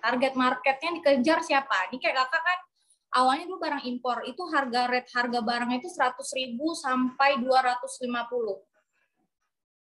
Target 0.00 0.32
marketnya 0.32 0.90
dikejar 0.96 1.44
siapa? 1.44 1.92
Ini 1.92 2.00
kayak 2.00 2.16
kakak 2.24 2.42
kan 2.42 2.58
awalnya 3.20 3.44
dulu 3.50 3.58
barang 3.60 3.82
impor 3.84 4.22
itu 4.24 4.42
harga 4.48 4.86
rate 4.86 5.10
harga 5.12 5.40
barangnya 5.42 5.78
itu 5.82 5.90
100 5.92 6.16
ribu 6.40 6.72
sampai 6.72 7.36
250. 7.42 8.00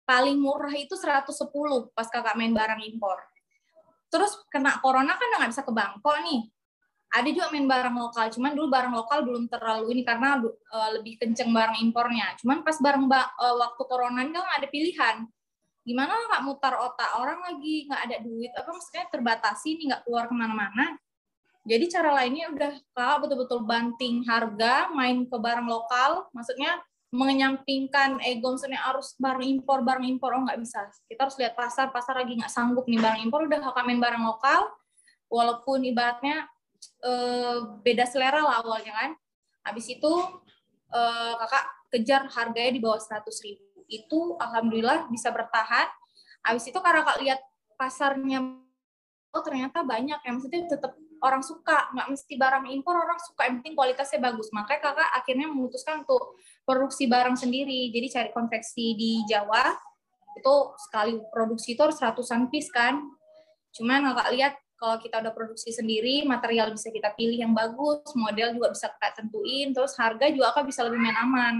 Paling 0.03 0.37
murah 0.37 0.75
itu 0.75 0.93
110 0.93 1.31
pas 1.95 2.07
kakak 2.11 2.35
main 2.35 2.53
barang 2.53 2.81
impor. 2.85 3.17
Terus 4.13 4.37
kena 4.53 4.77
corona 4.83 5.17
kan 5.17 5.27
nggak 5.41 5.49
bisa 5.49 5.63
ke 5.65 5.73
Bangkok 5.73 6.17
nih 6.21 6.53
ada 7.13 7.29
juga 7.29 7.53
main 7.53 7.69
barang 7.69 7.93
lokal 7.93 8.25
cuman 8.33 8.57
dulu 8.57 8.67
barang 8.73 8.93
lokal 8.97 9.21
belum 9.21 9.45
terlalu 9.45 9.93
ini 9.93 10.01
karena 10.01 10.41
uh, 10.41 10.89
lebih 10.97 11.21
kenceng 11.21 11.53
barang 11.53 11.77
impornya. 11.85 12.33
Cuman 12.41 12.65
pas 12.65 12.73
barang 12.81 13.05
uh, 13.05 13.55
waktu 13.61 13.81
corona 13.85 14.25
ini 14.25 14.33
kan 14.33 14.49
ada 14.57 14.67
pilihan. 14.67 15.17
Gimana 15.85 16.09
nggak 16.09 16.41
mutar 16.41 16.73
otak 16.73 17.13
orang 17.21 17.37
lagi? 17.45 17.85
Nggak 17.85 18.01
ada 18.09 18.17
duit? 18.25 18.51
Apa 18.57 18.69
maksudnya 18.73 19.05
terbatasi 19.13 19.69
nih 19.77 19.85
nggak 19.93 20.01
keluar 20.09 20.25
ke 20.25 20.33
mana-mana? 20.33 20.97
Jadi 21.63 21.85
cara 21.87 22.09
lainnya 22.17 22.49
udah 22.49 22.71
kalau 22.97 23.17
betul-betul 23.23 23.59
banting 23.61 24.25
harga 24.25 24.89
main 24.89 25.29
ke 25.29 25.37
barang 25.37 25.69
lokal. 25.69 26.25
Maksudnya 26.33 26.81
menyampingkan 27.13 28.17
ego 28.25 28.57
misalnya 28.57 28.89
harus 28.89 29.13
barang 29.21 29.45
impor 29.45 29.85
barang 29.85 30.01
impor. 30.09 30.33
Oh 30.33 30.41
nggak 30.49 30.57
bisa. 30.57 30.89
Kita 31.05 31.29
harus 31.29 31.37
lihat 31.37 31.53
pasar 31.53 31.93
pasar 31.93 32.17
lagi 32.17 32.41
nggak 32.41 32.49
sanggup 32.49 32.89
nih 32.89 32.97
barang 32.97 33.21
impor. 33.21 33.45
Udah 33.45 33.61
main 33.85 34.01
barang 34.01 34.23
lokal. 34.25 34.65
Walaupun 35.29 35.85
ibaratnya 35.85 36.49
uh, 37.03 37.79
beda 37.83 38.07
selera 38.09 38.41
lah 38.41 38.63
awalnya 38.63 38.93
kan. 38.93 39.11
Habis 39.63 39.95
itu 39.95 40.11
uh, 40.91 41.33
kakak 41.39 41.65
kejar 41.93 42.21
harganya 42.33 42.71
di 42.73 42.81
bawah 42.81 42.99
100 42.99 43.23
ribu. 43.45 43.63
Itu 43.87 44.35
alhamdulillah 44.41 45.07
bisa 45.13 45.29
bertahan. 45.29 45.87
Habis 46.43 46.73
itu 46.73 46.79
karena 46.83 47.05
kak 47.07 47.19
lihat 47.23 47.39
pasarnya, 47.79 48.39
oh 49.31 49.43
ternyata 49.43 49.81
banyak 49.85 50.19
yang 50.23 50.33
maksudnya 50.37 50.67
tetap 50.67 50.93
orang 51.23 51.39
suka, 51.39 51.87
nggak 51.95 52.07
mesti 52.11 52.33
barang 52.35 52.67
impor 52.67 52.99
orang 52.99 53.15
suka, 53.23 53.47
yang 53.47 53.63
penting 53.63 53.79
kualitasnya 53.79 54.19
bagus. 54.19 54.51
Makanya 54.51 54.81
kakak 54.91 55.09
akhirnya 55.15 55.47
memutuskan 55.47 56.03
untuk 56.03 56.35
produksi 56.67 57.07
barang 57.07 57.39
sendiri. 57.39 57.87
Jadi 57.95 58.07
cari 58.11 58.29
konveksi 58.35 58.85
di 58.99 59.23
Jawa, 59.23 59.71
itu 60.35 60.55
sekali 60.89 61.15
produksi 61.31 61.79
itu 61.79 61.81
harus 61.81 61.95
ratusan 62.01 62.51
piece 62.51 62.67
kan. 62.73 62.99
Cuman 63.71 64.11
kakak 64.11 64.29
lihat 64.35 64.53
kalau 64.83 64.99
kita 64.99 65.23
udah 65.23 65.31
produksi 65.31 65.71
sendiri, 65.71 66.27
material 66.27 66.75
bisa 66.75 66.91
kita 66.91 67.15
pilih 67.15 67.39
yang 67.39 67.55
bagus, 67.55 68.03
model 68.19 68.51
juga 68.51 68.75
bisa 68.75 68.91
kita 68.91 69.23
tentuin, 69.23 69.71
terus 69.71 69.95
harga 69.95 70.27
juga 70.27 70.51
akan 70.51 70.63
bisa 70.67 70.83
lebih 70.83 70.99
main 70.99 71.15
aman. 71.23 71.55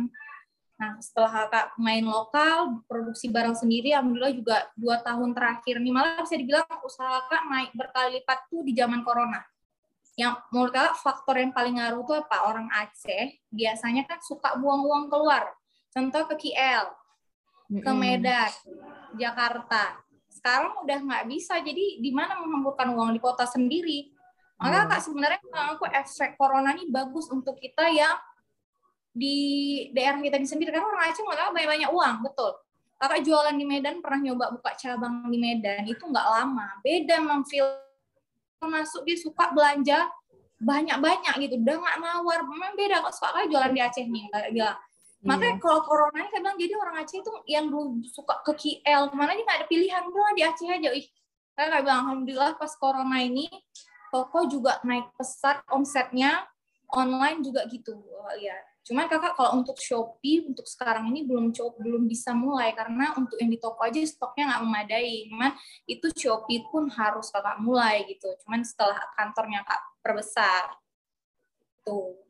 Nah, 0.75 0.99
setelah 0.99 1.47
kakak 1.47 1.71
main 1.79 2.03
lokal, 2.03 2.83
produksi 2.83 3.31
barang 3.31 3.55
sendiri, 3.55 3.95
alhamdulillah 3.95 4.35
juga 4.35 4.57
dua 4.75 4.99
tahun 4.99 5.31
terakhir 5.31 5.79
nih 5.79 5.93
malah 5.95 6.19
bisa 6.19 6.35
dibilang 6.35 6.67
usaha 6.83 7.23
kakak 7.23 7.43
naik 7.47 7.71
berkali 7.71 8.19
lipat 8.19 8.39
tuh 8.51 8.59
di 8.67 8.75
zaman 8.75 8.99
corona. 9.07 9.39
Yang 10.19 10.43
menurut 10.51 10.73
kakak 10.75 10.95
faktor 10.99 11.35
yang 11.39 11.55
paling 11.55 11.79
ngaruh 11.79 12.03
tuh 12.03 12.19
apa? 12.19 12.37
Orang 12.43 12.67
Aceh 12.75 13.39
biasanya 13.47 14.03
kan 14.03 14.19
suka 14.19 14.59
buang 14.59 14.83
uang 14.83 15.07
keluar. 15.07 15.47
Contoh 15.95 16.27
ke 16.27 16.35
KL, 16.51 16.91
ke 17.71 17.91
Medan, 17.95 18.51
Jakarta 19.15 20.03
sekarang 20.43 20.75
udah 20.83 20.99
nggak 21.07 21.23
bisa. 21.31 21.55
Jadi 21.63 22.03
di 22.03 22.11
mana 22.11 22.35
menghamburkan 22.35 22.91
uang 22.91 23.15
di 23.15 23.23
kota 23.23 23.47
sendiri? 23.47 24.11
Maka 24.59 24.83
hmm. 24.83 24.89
kak 24.91 24.99
sebenarnya 24.99 25.39
aku 25.71 25.87
efek 25.87 26.35
corona 26.35 26.75
ini 26.75 26.91
bagus 26.91 27.31
untuk 27.31 27.55
kita 27.55 27.87
yang 27.87 28.19
di 29.15 29.39
daerah 29.95 30.19
kita 30.19 30.35
ini 30.35 30.43
sendiri. 30.43 30.75
Karena 30.75 30.83
orang 30.83 31.07
Aceh 31.07 31.23
nggak 31.23 31.55
banyak 31.55 31.69
banyak 31.71 31.89
uang 31.95 32.15
betul. 32.27 32.51
Kakak 32.99 33.23
jualan 33.23 33.55
di 33.55 33.63
Medan 33.63 34.03
pernah 34.03 34.19
nyoba 34.19 34.51
buka 34.51 34.75
cabang 34.75 35.31
di 35.31 35.39
Medan 35.39 35.87
itu 35.87 36.03
nggak 36.03 36.27
lama. 36.27 36.67
Beda 36.83 37.23
memfil 37.23 37.63
masuk 38.67 39.07
dia 39.07 39.15
suka 39.15 39.47
belanja 39.55 40.11
banyak-banyak 40.59 41.39
gitu. 41.39 41.55
Udah 41.63 41.75
nggak 41.79 41.97
nawar 42.03 42.43
memang 42.43 42.75
beda 42.75 42.99
kok. 42.99 43.15
Soalnya 43.15 43.47
jualan 43.47 43.71
di 43.71 43.79
Aceh 43.79 44.03
nih 44.11 44.27
gila 44.59 44.75
Makanya 45.23 45.55
yeah. 45.55 45.63
kalau 45.63 45.79
corona 45.87 46.17
ini 46.19 46.31
kadang 46.35 46.55
jadi 46.59 46.73
orang 46.75 46.95
Aceh 46.99 47.17
itu 47.23 47.31
yang 47.47 47.71
dulu 47.71 48.03
suka 48.11 48.43
ke 48.43 48.53
KL 48.59 49.07
ke 49.07 49.15
mana 49.15 49.31
aja 49.31 49.41
nggak 49.41 49.57
ada 49.63 49.67
pilihan 49.71 50.03
udah 50.03 50.31
di 50.35 50.43
Aceh 50.43 50.67
aja. 50.67 50.89
Ih, 50.91 51.07
saya 51.55 51.67
kayak 51.71 51.83
bilang 51.87 51.99
alhamdulillah 52.03 52.51
pas 52.59 52.73
corona 52.75 53.17
ini 53.23 53.47
toko 54.11 54.45
juga 54.51 54.83
naik 54.83 55.15
pesat 55.15 55.63
omsetnya 55.71 56.43
online 56.91 57.39
juga 57.39 57.63
gitu 57.71 57.95
ya. 58.37 58.53
Cuman 58.83 59.07
kakak 59.07 59.39
kalau 59.39 59.63
untuk 59.63 59.79
Shopee 59.79 60.43
untuk 60.43 60.67
sekarang 60.67 61.07
ini 61.07 61.23
belum 61.23 61.55
belum 61.55 62.03
bisa 62.03 62.35
mulai 62.35 62.75
karena 62.75 63.15
untuk 63.15 63.39
yang 63.39 63.47
di 63.47 63.55
toko 63.55 63.79
aja 63.79 64.03
stoknya 64.03 64.51
nggak 64.53 64.63
memadai. 64.67 65.31
Cuman 65.31 65.51
itu 65.87 66.11
Shopee 66.11 66.67
pun 66.67 66.91
harus 66.91 67.31
kakak 67.31 67.63
mulai 67.63 68.03
gitu. 68.11 68.27
Cuman 68.43 68.59
setelah 68.67 68.99
kantornya 69.15 69.63
kak 69.63 69.81
perbesar 70.03 70.75
tuh 71.87 72.22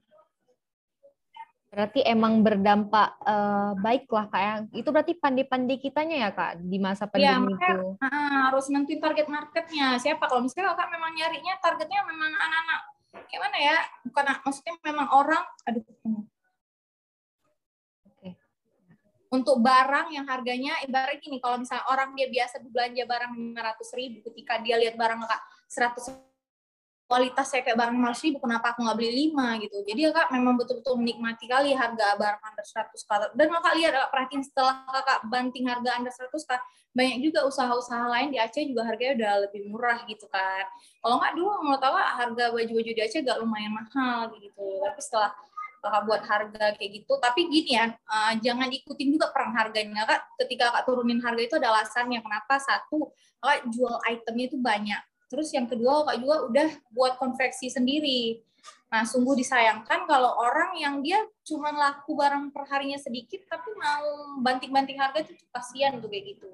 Berarti 1.74 2.06
emang 2.06 2.46
berdampak 2.46 3.18
uh, 3.26 3.74
baik 3.82 4.06
lah 4.14 4.30
kak 4.30 4.42
ya. 4.46 4.54
Itu 4.78 4.94
berarti 4.94 5.18
pandai-pandai 5.18 5.82
kitanya 5.82 6.16
ya 6.22 6.30
kak 6.30 6.62
di 6.62 6.78
masa 6.78 7.10
iya, 7.18 7.42
pandemi 7.42 7.58
ya, 7.58 7.74
itu. 7.74 7.98
Uh, 7.98 8.42
harus 8.54 8.70
nentuin 8.70 9.02
target 9.02 9.26
marketnya. 9.26 9.98
Siapa 9.98 10.30
kalau 10.30 10.46
misalnya 10.46 10.78
kak 10.78 10.94
memang 10.94 11.18
nyarinya 11.18 11.58
targetnya 11.58 12.06
memang 12.06 12.30
anak-anak 12.30 12.82
kayak 13.26 13.42
mana 13.42 13.58
ya? 13.58 13.78
Bukan 14.06 14.24
maksudnya 14.46 14.74
memang 14.86 15.08
orang. 15.10 15.44
Aduh. 15.66 15.82
Oke. 18.06 18.30
untuk 19.34 19.58
barang 19.66 20.14
yang 20.14 20.30
harganya 20.30 20.78
ibarat 20.86 21.18
gini 21.18 21.42
kalau 21.42 21.58
misalnya 21.58 21.90
orang 21.90 22.14
dia 22.14 22.30
biasa 22.30 22.62
belanja 22.70 23.02
barang 23.10 23.32
500 23.34 23.98
ribu 23.98 24.18
ketika 24.30 24.62
dia 24.62 24.78
lihat 24.78 24.94
barang 24.94 25.26
kak 25.26 25.42
100 25.74 26.33
kualitas 27.14 27.46
saya 27.46 27.62
kayak 27.62 27.78
barang 27.78 27.94
500 27.94 28.26
ribu 28.26 28.38
kenapa 28.42 28.74
aku 28.74 28.90
nggak 28.90 28.98
beli 28.98 29.30
5 29.30 29.62
gitu. 29.70 29.78
Jadi 29.86 30.02
kak 30.10 30.34
memang 30.34 30.58
betul-betul 30.58 30.98
menikmati 30.98 31.46
kali 31.46 31.70
harga 31.78 32.18
barang 32.18 32.42
under 32.42 32.66
100 32.66 32.90
kak 32.90 33.38
dan 33.38 33.48
kakak 33.54 33.74
lihat 33.78 33.92
kak 33.94 34.10
perhatiin 34.10 34.42
setelah 34.42 34.82
kakak 34.90 35.20
banting 35.30 35.70
harga 35.70 35.90
under 35.94 36.10
100 36.10 36.34
kak 36.50 36.62
banyak 36.98 37.18
juga 37.22 37.46
usaha-usaha 37.46 38.06
lain 38.10 38.34
di 38.34 38.42
Aceh 38.42 38.66
juga 38.66 38.82
harganya 38.90 39.14
udah 39.14 39.34
lebih 39.46 39.62
murah 39.70 40.02
gitu 40.10 40.26
kan. 40.26 40.66
Kalau 41.06 41.22
nggak 41.22 41.34
dulu 41.38 41.50
mau 41.62 41.78
tahu 41.78 41.94
harga 42.02 42.46
baju-baju 42.50 42.92
di 42.98 43.02
Aceh 43.06 43.22
gak 43.22 43.38
lumayan 43.38 43.78
mahal 43.78 44.34
gitu. 44.42 44.66
Tapi 44.82 45.00
setelah 45.06 45.30
kakak 45.86 46.02
buat 46.10 46.22
harga 46.26 46.66
kayak 46.80 46.92
gitu 46.96 47.14
tapi 47.20 47.52
gini 47.52 47.76
ya 47.76 47.92
uh, 47.92 48.34
jangan 48.40 48.72
ikutin 48.74 49.14
juga 49.14 49.30
perang 49.30 49.54
harganya 49.54 50.02
kak. 50.10 50.34
Ketika 50.42 50.74
kakak 50.74 50.84
turunin 50.90 51.22
harga 51.22 51.42
itu 51.46 51.56
ada 51.62 51.78
alasannya. 51.78 52.26
Kenapa? 52.26 52.58
Satu 52.58 53.14
kakak 53.38 53.70
jual 53.70 54.02
itemnya 54.10 54.46
itu 54.50 54.58
banyak 54.58 55.02
terus 55.32 55.52
yang 55.52 55.68
kedua 55.70 56.04
kakak 56.04 56.18
juga 56.24 56.36
udah 56.50 56.70
buat 56.92 57.14
konveksi 57.20 57.68
sendiri. 57.70 58.44
Nah 58.94 59.04
sungguh 59.04 59.34
disayangkan 59.42 60.06
kalau 60.06 60.38
orang 60.38 60.78
yang 60.78 61.02
dia 61.02 61.18
cuma 61.42 61.74
laku 61.74 62.14
barang 62.14 62.54
perharinya 62.54 63.02
sedikit 63.02 63.42
tapi 63.50 63.74
mau 63.74 64.38
banting-banting 64.46 65.02
harga 65.02 65.26
itu 65.26 65.34
kasihan 65.50 65.98
tuh 65.98 66.08
kayak 66.08 66.38
gitu. 66.38 66.48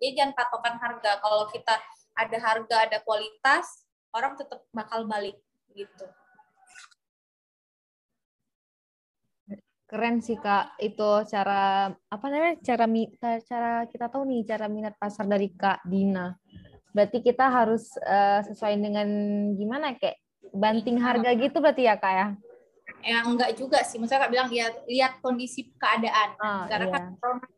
Jadi 0.00 0.12
jangan 0.16 0.32
patokan 0.32 0.76
harga. 0.80 1.20
Kalau 1.20 1.44
kita 1.52 1.76
ada 2.16 2.38
harga 2.40 2.76
ada 2.88 2.98
kualitas 3.04 3.84
orang 4.16 4.40
tetap 4.40 4.64
bakal 4.72 5.04
balik 5.04 5.36
gitu. 5.76 6.08
Keren 9.86 10.18
sih 10.18 10.34
kak 10.34 10.74
itu 10.82 11.10
cara 11.30 11.86
apa 11.92 12.26
namanya 12.26 12.58
cara 12.58 12.90
cara 13.46 13.72
kita 13.86 14.10
tahu 14.10 14.26
nih 14.26 14.42
cara 14.42 14.66
minat 14.66 14.98
pasar 14.98 15.30
dari 15.30 15.54
kak 15.54 15.86
Dina 15.86 16.34
berarti 16.96 17.20
kita 17.20 17.44
harus 17.52 17.92
uh, 18.00 18.40
sesuai 18.48 18.80
dengan 18.80 19.08
gimana 19.52 19.92
kayak 20.00 20.16
banting 20.56 20.96
harga 20.96 21.28
gitu 21.36 21.60
berarti 21.60 21.84
ya 21.84 22.00
kak 22.00 22.12
ya? 22.16 22.26
Ya 23.04 23.18
enggak 23.28 23.52
juga 23.60 23.84
sih. 23.84 24.00
Maksudnya 24.00 24.24
kak 24.24 24.32
bilang 24.32 24.48
ya 24.48 24.72
lihat 24.88 25.20
kondisi 25.20 25.68
keadaan. 25.76 26.32
Oh, 26.40 26.64
karena 26.64 26.86
iya. 26.88 26.94
kan 26.96 27.02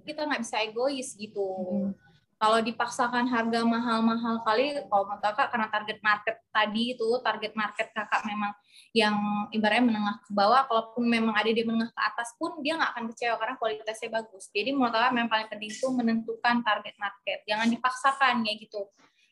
kita 0.02 0.26
nggak 0.26 0.42
bisa 0.42 0.56
egois 0.66 1.14
gitu. 1.14 1.46
Hmm 1.70 2.08
kalau 2.38 2.62
dipaksakan 2.62 3.26
harga 3.26 3.66
mahal-mahal 3.66 4.46
kali 4.46 4.78
kalau 4.86 5.10
menurut 5.10 5.22
kakak 5.26 5.50
karena 5.50 5.66
target 5.74 5.98
market 6.06 6.36
tadi 6.54 6.94
itu 6.94 7.08
target 7.18 7.52
market 7.58 7.90
kakak 7.90 8.22
memang 8.22 8.54
yang 8.94 9.18
ibaratnya 9.50 9.90
menengah 9.90 10.16
ke 10.22 10.30
bawah 10.30 10.62
kalaupun 10.70 11.02
memang 11.02 11.34
ada 11.34 11.50
di 11.50 11.66
menengah 11.66 11.90
ke 11.90 11.98
atas 11.98 12.38
pun 12.38 12.62
dia 12.62 12.78
nggak 12.78 12.94
akan 12.94 13.04
kecewa 13.10 13.34
karena 13.42 13.54
kualitasnya 13.58 14.08
bagus. 14.22 14.44
Jadi 14.54 14.70
menurut 14.70 14.94
kakak 14.94 15.12
memang 15.18 15.30
paling 15.34 15.48
penting 15.50 15.70
itu 15.74 15.86
menentukan 15.90 16.56
target 16.62 16.94
market. 17.02 17.38
Jangan 17.42 17.66
dipaksakan 17.74 18.34
ya 18.46 18.54
gitu 18.54 18.80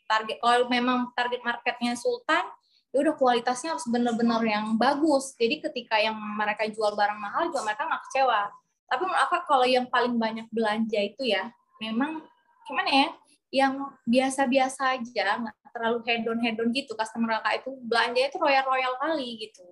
target 0.07 0.39
kalau 0.39 0.71
memang 0.71 1.11
target 1.13 1.43
marketnya 1.43 1.99
sultan 1.99 2.47
ya 2.95 3.05
udah 3.05 3.15
kualitasnya 3.21 3.77
harus 3.77 3.85
benar-benar 3.93 4.41
yang 4.41 4.73
bagus. 4.81 5.37
Jadi 5.37 5.61
ketika 5.61 6.01
yang 6.01 6.17
mereka 6.17 6.65
jual 6.71 6.97
barang 6.97 7.21
mahal 7.21 7.53
juga 7.53 7.69
mereka 7.69 7.85
nggak 7.85 8.03
kecewa. 8.09 8.43
Tapi 8.87 9.03
menurut 9.05 9.21
kakak 9.27 9.43
kalau 9.45 9.67
yang 9.69 9.87
paling 9.91 10.15
banyak 10.17 10.47
belanja 10.49 11.01
itu 11.03 11.29
ya 11.29 11.51
memang 11.83 12.25
gimana 12.65 12.89
ya 12.91 13.09
yang 13.53 13.75
biasa-biasa 14.09 14.97
aja 14.97 15.45
nggak 15.45 15.55
terlalu 15.77 15.99
hedon 16.09 16.39
hedon 16.41 16.69
gitu 16.73 16.97
customer 16.97 17.37
kakak 17.37 17.61
itu 17.61 17.71
belanja 17.85 18.21
itu 18.33 18.37
royal 18.41 18.65
royal 18.65 18.95
kali 18.97 19.45
gitu. 19.45 19.67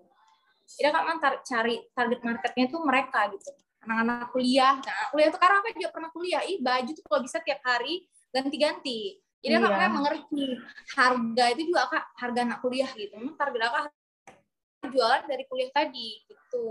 Jadi 0.65 0.93
kak 0.93 1.05
tar 1.23 1.35
cari 1.41 1.81
target 1.97 2.21
marketnya 2.21 2.65
tuh 2.69 2.81
mereka 2.85 3.31
gitu. 3.33 3.51
Anak-anak 3.89 4.33
kuliah 4.37 4.77
nah 4.85 5.09
kuliah 5.15 5.29
tuh 5.33 5.41
karena 5.41 5.65
aku 5.65 5.69
juga 5.81 5.91
pernah 5.97 6.11
kuliah 6.13 6.43
ih 6.45 6.61
baju 6.61 6.91
tuh 6.93 7.05
kalau 7.09 7.21
bisa 7.25 7.41
tiap 7.41 7.61
hari 7.65 8.05
ganti-ganti 8.35 9.24
jadi 9.45 9.61
iya. 9.61 9.69
kak 9.77 9.93
mengerti 9.93 10.57
harga 10.97 11.45
itu 11.53 11.63
juga 11.69 11.85
kak 11.93 12.05
harga 12.17 12.41
anak 12.49 12.59
kuliah 12.65 12.89
gitu. 12.97 13.13
Memang 13.21 13.37
target 13.37 13.61
kakak 13.61 13.85
jualan 14.89 15.23
dari 15.29 15.45
kuliah 15.45 15.69
tadi 15.69 16.25
gitu. 16.25 16.69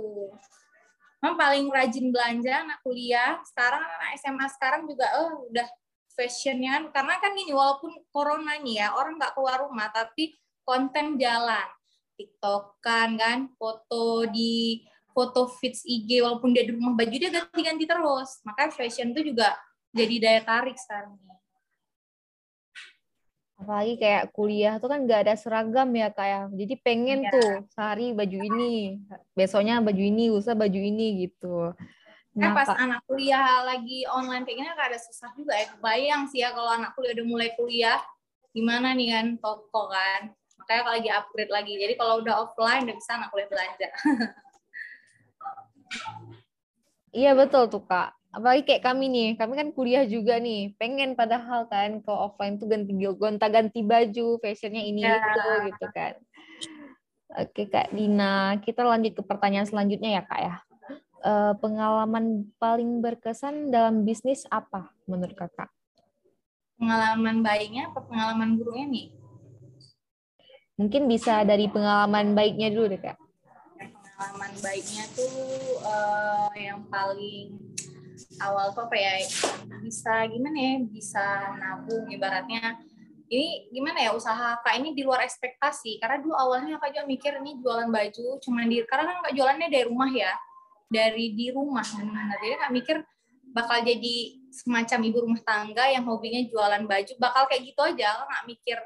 Memang 1.22 1.38
paling 1.38 1.70
rajin 1.70 2.10
belanja 2.10 2.66
anak 2.66 2.82
kuliah. 2.82 3.38
Sekarang 3.46 3.78
anak 3.78 4.18
SMA 4.18 4.48
sekarang 4.58 4.90
juga 4.90 5.06
oh 5.22 5.46
udah 5.54 5.70
fashionnya 6.18 6.82
kan. 6.82 6.84
Karena 6.90 7.14
kan 7.22 7.38
gini 7.38 7.54
walaupun 7.54 7.94
corona 8.10 8.58
nih 8.58 8.82
ya 8.82 8.98
orang 8.98 9.22
nggak 9.22 9.38
keluar 9.38 9.62
rumah 9.62 9.94
tapi 9.94 10.34
konten 10.66 11.22
jalan. 11.22 11.70
Tiktokan 12.18 13.22
kan 13.22 13.54
foto 13.54 14.26
di 14.34 14.82
foto 15.14 15.46
fits 15.62 15.86
IG 15.86 16.26
walaupun 16.26 16.58
dia 16.58 16.66
di 16.66 16.74
rumah 16.74 16.98
baju 16.98 17.16
dia 17.22 17.30
ganti-ganti 17.30 17.86
terus. 17.86 18.42
Makanya 18.42 18.74
fashion 18.74 19.14
itu 19.14 19.30
juga 19.30 19.54
jadi 19.94 20.18
daya 20.18 20.42
tarik 20.42 20.74
sekarang 20.74 21.22
apalagi 23.64 23.96
kayak 23.96 24.36
kuliah 24.36 24.76
tuh 24.78 24.92
kan 24.92 25.08
nggak 25.08 25.24
ada 25.24 25.34
seragam 25.40 25.88
ya 25.96 26.12
kayak 26.12 26.52
ya. 26.52 26.52
jadi 26.52 26.74
pengen 26.84 27.20
ya. 27.24 27.32
tuh 27.32 27.52
sehari 27.72 28.12
baju 28.12 28.38
ini 28.44 29.00
besoknya 29.32 29.80
baju 29.80 30.04
ini 30.04 30.28
usah 30.30 30.54
baju 30.54 30.80
ini 30.84 31.26
gitu 31.26 31.72
Kan 32.34 32.58
pas 32.58 32.66
anak 32.66 33.06
kuliah 33.06 33.62
lagi 33.62 34.10
online 34.10 34.42
kayak 34.42 34.58
gini 34.58 34.68
kan 34.74 34.90
ada 34.90 34.98
susah 34.98 35.30
juga 35.38 35.54
ya. 35.54 35.70
Bayang 35.78 36.26
sih 36.26 36.42
ya 36.42 36.50
kalau 36.50 36.74
anak 36.74 36.98
kuliah 36.98 37.14
udah 37.14 37.28
mulai 37.30 37.54
kuliah, 37.54 38.02
gimana 38.50 38.98
nih 38.98 39.14
kan 39.14 39.38
toko 39.38 39.94
kan. 39.94 40.34
Makanya 40.58 40.82
kalau 40.82 40.96
lagi 40.98 41.10
upgrade 41.14 41.54
lagi. 41.54 41.78
Jadi 41.78 41.94
kalau 41.94 42.26
udah 42.26 42.42
offline 42.42 42.90
udah 42.90 42.98
bisa 42.98 43.22
anak 43.22 43.30
kuliah 43.30 43.50
belanja. 43.54 43.88
iya 47.22 47.38
betul 47.38 47.70
tuh 47.70 47.86
kak. 47.86 48.18
Apalagi 48.34 48.66
kayak 48.66 48.82
kami 48.82 49.14
nih, 49.14 49.30
kami 49.38 49.54
kan 49.54 49.70
kuliah 49.78 50.04
juga 50.10 50.42
nih. 50.42 50.74
Pengen 50.82 51.14
padahal 51.14 51.70
kan 51.70 52.02
ke 52.02 52.10
offline 52.10 52.58
tuh 52.58 52.66
ganti 52.66 52.92
gonta-ganti 52.98 53.86
baju, 53.86 54.42
fashionnya 54.42 54.82
ini 54.82 55.06
ya. 55.06 55.22
itu 55.22 55.50
gitu 55.70 55.86
kan. 55.94 56.14
Oke 57.34 57.70
Kak 57.70 57.94
Dina, 57.94 58.58
kita 58.62 58.82
lanjut 58.82 59.14
ke 59.18 59.24
pertanyaan 59.26 59.70
selanjutnya 59.70 60.18
ya 60.18 60.24
Kak 60.26 60.42
ya 60.42 60.56
uh, 61.24 61.54
pengalaman 61.58 62.52
paling 62.60 63.00
berkesan 63.00 63.72
dalam 63.72 64.04
bisnis 64.04 64.44
apa 64.52 64.92
menurut 65.08 65.34
kakak? 65.34 65.72
Pengalaman 66.78 67.42
baiknya 67.42 67.90
atau 67.90 68.04
pengalaman 68.04 68.60
buruknya 68.60 68.86
nih? 68.92 69.08
Mungkin 70.76 71.08
bisa 71.08 71.48
dari 71.48 71.72
pengalaman 71.72 72.36
baiknya 72.36 72.74
dulu 72.74 72.92
deh 72.92 73.02
kak. 73.02 73.18
Pengalaman 73.80 74.54
baiknya 74.60 75.06
tuh 75.16 75.32
uh, 75.86 76.52
yang 76.58 76.82
paling 76.92 77.56
awal 78.42 78.72
tuh 78.72 78.86
apa 78.88 78.96
ya 78.96 79.14
bisa 79.84 80.26
gimana 80.32 80.58
ya 80.58 80.74
bisa 80.84 81.24
nabung 81.60 82.08
ibaratnya. 82.10 82.80
Ini 83.28 83.74
gimana 83.74 83.98
ya 83.98 84.12
usaha 84.14 84.62
kak 84.62 84.78
ini 84.78 84.94
di 84.94 85.02
luar 85.02 85.26
ekspektasi. 85.26 85.98
Karena 85.98 86.22
dulu 86.22 86.38
awalnya 86.38 86.78
kak 86.78 86.94
juga 86.94 87.06
mikir 87.08 87.32
ini 87.42 87.58
jualan 87.58 87.90
baju 87.90 88.26
cuma 88.44 88.62
di 88.68 88.84
karena 88.86 89.10
kan 89.10 89.18
kak 89.26 89.34
jualannya 89.34 89.68
dari 89.74 89.86
rumah 89.90 90.12
ya 90.12 90.34
dari 90.88 91.34
di 91.34 91.50
rumah. 91.50 91.86
Benar 91.86 92.38
jadi 92.38 92.56
kak 92.62 92.72
mikir 92.72 92.98
bakal 93.54 93.86
jadi 93.86 94.16
semacam 94.54 95.00
ibu 95.10 95.18
rumah 95.26 95.42
tangga 95.42 95.86
yang 95.90 96.06
hobinya 96.06 96.42
jualan 96.46 96.84
baju. 96.86 97.14
Bakal 97.18 97.44
kayak 97.50 97.62
gitu 97.74 97.82
aja 97.82 98.10
nggak 98.22 98.44
mikir 98.46 98.78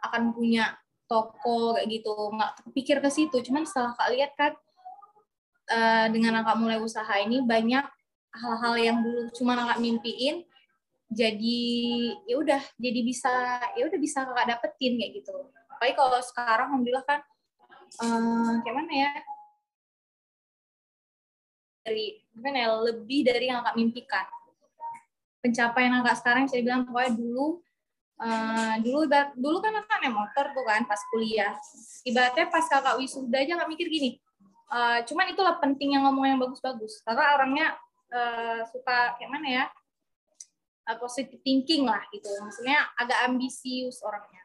akan 0.00 0.32
punya 0.32 0.72
toko 1.04 1.76
kayak 1.76 1.88
gitu 1.90 2.14
nggak 2.32 2.52
pikir 2.72 2.96
ke 3.04 3.10
situ. 3.12 3.36
Cuman 3.44 3.68
setelah 3.68 3.92
kak 3.98 4.08
lihat 4.16 4.32
kan 4.38 4.52
uh, 5.70 6.06
dengan 6.08 6.40
kakak 6.40 6.56
mulai 6.56 6.78
usaha 6.80 7.14
ini 7.20 7.44
banyak 7.44 7.84
hal-hal 8.30 8.74
yang 8.78 8.98
dulu 9.02 9.30
cuma 9.34 9.58
kakak 9.58 9.82
mimpiin 9.82 10.46
jadi 11.10 11.58
ya 12.30 12.38
udah 12.38 12.62
jadi 12.78 13.00
bisa 13.02 13.32
ya 13.74 13.82
udah 13.90 13.98
bisa 13.98 14.22
kakak 14.22 14.46
dapetin 14.54 14.94
kayak 14.94 15.12
gitu. 15.18 15.34
Apalagi 15.66 15.94
kalau 15.98 16.20
sekarang 16.22 16.68
alhamdulillah 16.70 17.02
kan 17.02 17.20
uh, 17.98 18.54
kayak 18.62 18.76
mana 18.78 18.92
ya? 18.94 19.12
Dari 21.82 22.22
gimana 22.30 22.56
ya 22.62 22.68
lebih 22.78 23.20
dari 23.26 23.50
yang 23.50 23.66
kakak 23.66 23.74
mimpikan. 23.74 24.26
Pencapaian 25.42 25.98
kakak 25.98 26.16
sekarang 26.22 26.44
saya 26.46 26.62
bilang 26.62 26.86
pokoknya 26.86 27.18
dulu 27.18 27.58
uh, 28.22 28.74
dulu 28.78 29.10
dulu 29.34 29.58
kan 29.58 29.82
kakak 29.82 29.98
naik 30.06 30.14
motor 30.14 30.46
tuh 30.54 30.62
kan 30.62 30.86
pas 30.86 31.02
kuliah. 31.10 31.58
Ibaratnya 32.06 32.46
pas 32.54 32.70
kakak 32.70 33.02
wisuda 33.02 33.42
aja 33.42 33.58
kakak 33.58 33.70
mikir 33.74 33.90
gini 33.90 34.22
uh, 34.70 34.98
cuman 35.04 35.26
itulah 35.34 35.58
penting 35.58 35.98
yang 35.98 36.06
ngomong 36.06 36.26
yang 36.30 36.38
bagus-bagus. 36.38 37.02
Kakak 37.02 37.36
orangnya 37.36 37.74
uh, 38.10 38.60
suka 38.68 39.16
kayak 39.16 39.30
mana 39.30 39.48
ya? 39.48 39.64
Uh, 40.86 40.96
positive 40.98 41.40
thinking 41.42 41.86
lah 41.86 42.02
gitu. 42.10 42.28
Maksudnya 42.42 42.90
agak 42.98 43.30
ambisius 43.30 44.02
orangnya. 44.02 44.42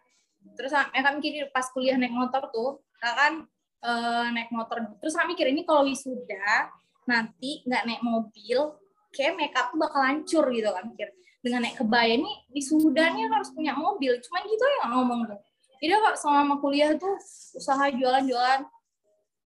Terus 0.53 0.71
kakak 0.71 1.13
mikir 1.17 1.49
pas 1.49 1.65
kuliah 1.73 1.97
naik 1.97 2.13
motor 2.13 2.47
tuh 2.53 2.85
kan 3.01 3.45
uh, 3.85 4.27
naik 4.33 4.49
motor 4.49 4.81
terus 5.01 5.13
kakak 5.17 5.33
mikir 5.33 5.45
ini 5.49 5.61
kalau 5.65 5.85
wisuda 5.85 6.69
nanti 7.05 7.61
nggak 7.65 7.83
naik 7.85 8.01
mobil 8.01 8.77
kayak 9.13 9.37
makeup 9.37 9.69
tuh 9.73 9.79
bakal 9.81 10.01
hancur 10.05 10.45
gitu 10.53 10.69
kan 10.69 10.85
mikir. 10.85 11.09
Dengan 11.41 11.61
naik 11.61 11.77
kebaya 11.77 12.17
ini 12.17 12.29
wisudanya 12.49 13.29
harus 13.29 13.53
punya 13.53 13.77
mobil. 13.77 14.17
Cuman 14.17 14.41
gitu 14.49 14.65
ya 14.65 14.85
ngomong 14.89 15.29
tuh. 15.29 15.39
Jadi 15.77 15.91
kok 16.01 16.17
selama 16.17 16.57
kuliah 16.57 16.97
tuh 16.97 17.13
usaha 17.53 17.85
jualan-jualan 17.93 18.65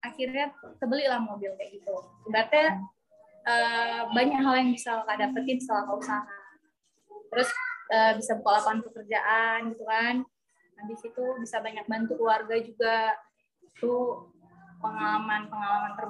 akhirnya 0.03 0.51
kebeli 0.79 1.05
lah 1.07 1.19
mobil 1.23 1.51
kayak 1.55 1.79
gitu. 1.79 1.95
Berarti 2.27 2.75
uh, 3.47 4.01
banyak 4.11 4.39
hal 4.43 4.55
yang 4.59 4.69
bisa 4.75 5.01
kakak 5.01 5.17
dapetin 5.23 5.57
setelah 5.63 5.95
usaha 5.95 6.21
terus 7.31 7.49
uh, 7.91 8.11
bisa 8.15 8.31
buka 8.39 8.49
lapangan 8.59 8.81
pekerjaan 8.87 9.59
gitu 9.75 9.83
kan. 9.87 10.15
Habis 10.77 10.99
itu 11.09 11.23
bisa 11.41 11.57
banyak 11.59 11.85
bantu 11.89 12.13
keluarga 12.19 12.55
juga. 12.61 13.17
Itu 13.63 14.25
pengalaman 14.77 15.49
pengalaman 15.49 15.91
ter 15.97 16.05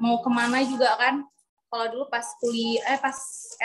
mau 0.00 0.16
ke 0.24 0.30
mana 0.32 0.64
juga 0.64 0.96
kan. 0.96 1.24
Kalau 1.70 1.86
dulu 1.86 2.04
pas 2.10 2.26
kuliah 2.42 2.82
eh 2.96 2.98
pas 2.98 3.14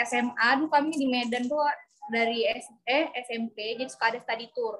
SMA 0.06 0.48
dulu 0.62 0.70
kami 0.70 0.94
di 0.94 1.10
Medan 1.10 1.50
tuh 1.50 1.58
dari 2.06 2.46
S, 2.46 2.70
eh, 2.86 3.10
SMP 3.26 3.74
jadi 3.74 3.90
suka 3.90 4.14
ada 4.14 4.20
study 4.22 4.46
tour. 4.54 4.78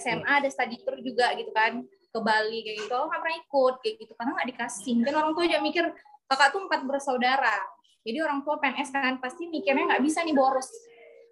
SMA 0.00 0.32
ada 0.40 0.48
study 0.48 0.80
tour 0.80 0.96
juga 1.02 1.34
gitu 1.36 1.50
kan 1.52 1.84
ke 1.84 2.18
Bali 2.24 2.64
kayak 2.64 2.88
gitu. 2.88 2.94
Oh 2.96 3.10
nggak 3.10 3.20
pernah 3.20 3.36
ikut 3.36 3.74
kayak 3.84 3.94
gitu. 4.00 4.12
Karena 4.16 4.30
nggak 4.38 4.48
dikasih. 4.54 4.94
Kan 5.04 5.14
orang 5.18 5.32
tua 5.36 5.44
aja 5.44 5.58
mikir 5.60 5.84
kakak 6.28 6.48
tuh 6.52 6.60
empat 6.68 6.84
bersaudara. 6.84 7.56
Jadi 8.04 8.18
orang 8.22 8.44
tua 8.44 8.60
PNS 8.60 8.94
kan 8.94 9.16
pasti 9.18 9.48
mikirnya 9.48 9.96
nggak 9.96 10.02
bisa 10.04 10.22
nih 10.22 10.36
boros. 10.36 10.68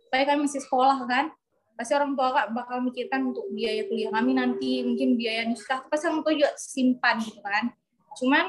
Supaya 0.09 0.25
kan 0.25 0.37
masih 0.41 0.61
sekolah 0.65 0.99
kan 1.05 1.31
pasti 1.77 1.93
orang 1.93 2.17
tua 2.17 2.33
kak 2.33 2.47
bakal 2.57 2.81
mikirkan 2.81 3.37
untuk 3.37 3.45
biaya 3.53 3.85
kuliah 3.85 4.09
kami 4.09 4.33
nanti 4.33 4.81
mungkin 4.81 5.21
biaya 5.21 5.45
nikah 5.45 5.85
pasti 5.93 6.09
orang 6.09 6.25
tua 6.25 6.33
juga 6.33 6.51
simpan 6.57 7.17
gitu 7.21 7.41
kan. 7.45 7.69
Cuman 8.17 8.45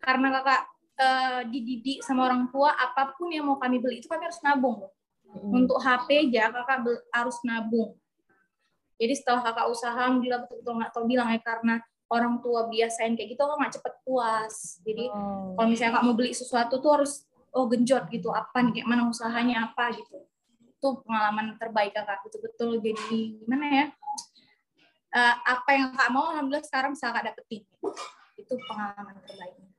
karena 0.00 0.28
kakak 0.40 0.62
uh, 1.00 1.40
dididik 1.48 2.04
sama 2.04 2.28
orang 2.28 2.52
tua 2.52 2.76
apa 2.76 3.16
pun 3.16 3.32
yang 3.32 3.48
mau 3.48 3.56
kami 3.56 3.80
beli 3.80 4.04
itu 4.04 4.08
kami 4.08 4.28
harus 4.28 4.40
nabung. 4.44 4.86
Hmm. 5.30 5.62
untuk 5.62 5.78
HP 5.78 6.26
aja 6.26 6.50
kakak 6.50 6.82
harus 7.14 7.38
nabung. 7.46 7.94
Jadi 9.00 9.14
setelah 9.16 9.40
kakak 9.46 9.66
usaha 9.70 10.04
bila 10.18 10.42
betul-betul 10.42 10.74
nggak 10.76 10.90
tahu 10.92 11.04
bilang 11.06 11.28
ya 11.30 11.40
karena 11.40 11.74
orang 12.10 12.42
tua 12.42 12.66
biasain 12.66 13.14
kayak 13.14 13.38
gitu 13.38 13.40
kakak 13.40 13.58
nggak 13.62 13.74
cepet 13.78 13.94
puas. 14.02 14.54
Jadi 14.82 15.04
oh. 15.08 15.54
kalau 15.54 15.68
misalnya 15.70 15.92
kak 15.96 16.04
mau 16.04 16.14
beli 16.18 16.34
sesuatu 16.34 16.82
tuh 16.82 16.90
harus 17.00 17.24
oh 17.54 17.66
genjot 17.70 18.10
gitu 18.10 18.34
apa 18.34 18.62
nih 18.66 18.82
kayak 18.82 18.88
mana 18.90 19.06
usahanya 19.06 19.70
apa 19.70 19.94
gitu. 19.94 20.26
Itu 20.66 21.06
pengalaman 21.06 21.54
terbaik 21.56 21.94
kakak 21.94 22.18
betul-betul. 22.26 22.82
Jadi 22.82 23.40
gimana 23.46 23.66
ya 23.70 23.86
uh, 25.14 25.34
apa 25.46 25.70
yang 25.70 25.94
kak 25.94 26.10
mau 26.10 26.34
alhamdulillah 26.34 26.66
sekarang 26.66 26.98
bisa 26.98 27.14
kak 27.14 27.30
dapetin. 27.30 27.62
Itu 28.34 28.54
pengalaman 28.66 29.14
terbaiknya. 29.22 29.70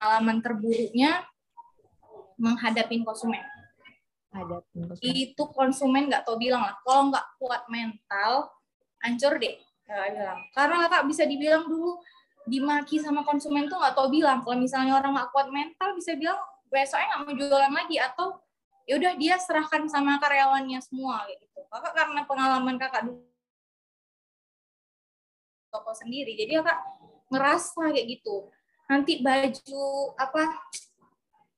Pengalaman 0.00 0.36
terburuknya 0.40 1.10
menghadapi 2.40 3.04
konsumen. 3.04 3.44
Hadapin 4.34 4.90
konsumen. 4.90 5.14
itu 5.14 5.42
konsumen 5.54 6.02
nggak 6.10 6.26
tau 6.26 6.34
bilang 6.34 6.66
lah 6.66 6.74
kalau 6.82 7.14
nggak 7.14 7.26
kuat 7.38 7.62
mental 7.70 8.50
hancur 8.98 9.38
deh 9.38 9.54
kakak 9.84 10.08
bilang 10.16 10.40
karena 10.56 10.76
kakak 10.88 11.02
bisa 11.08 11.22
dibilang 11.28 11.64
dulu 11.68 12.00
dimaki 12.44 13.00
sama 13.00 13.24
konsumen 13.24 13.66
tuh 13.68 13.80
nggak 13.80 13.94
tau 13.96 14.08
bilang. 14.12 14.44
Kalau 14.44 14.56
misalnya 14.60 15.00
orang 15.00 15.16
nggak 15.16 15.30
kuat 15.32 15.48
mental 15.48 15.96
bisa 15.96 16.12
bilang 16.16 16.40
besoknya 16.68 17.06
nggak 17.08 17.20
mau 17.24 17.32
jualan 17.32 17.72
lagi. 17.72 17.96
Atau 18.00 18.26
ya 18.84 19.00
udah 19.00 19.12
dia 19.16 19.34
serahkan 19.40 19.88
sama 19.88 20.20
karyawannya 20.20 20.80
semua 20.84 21.24
gitu. 21.32 21.60
Kakak 21.72 21.92
karena 21.96 22.20
pengalaman 22.28 22.76
kakak 22.76 23.02
dulu 23.08 23.24
toko 25.74 25.90
sendiri 25.90 26.38
jadi 26.38 26.62
kakak 26.62 26.78
ngerasa 27.32 27.82
kayak 27.90 28.06
gitu. 28.20 28.36
Nanti 28.86 29.24
baju 29.24 29.84
apa 30.20 30.42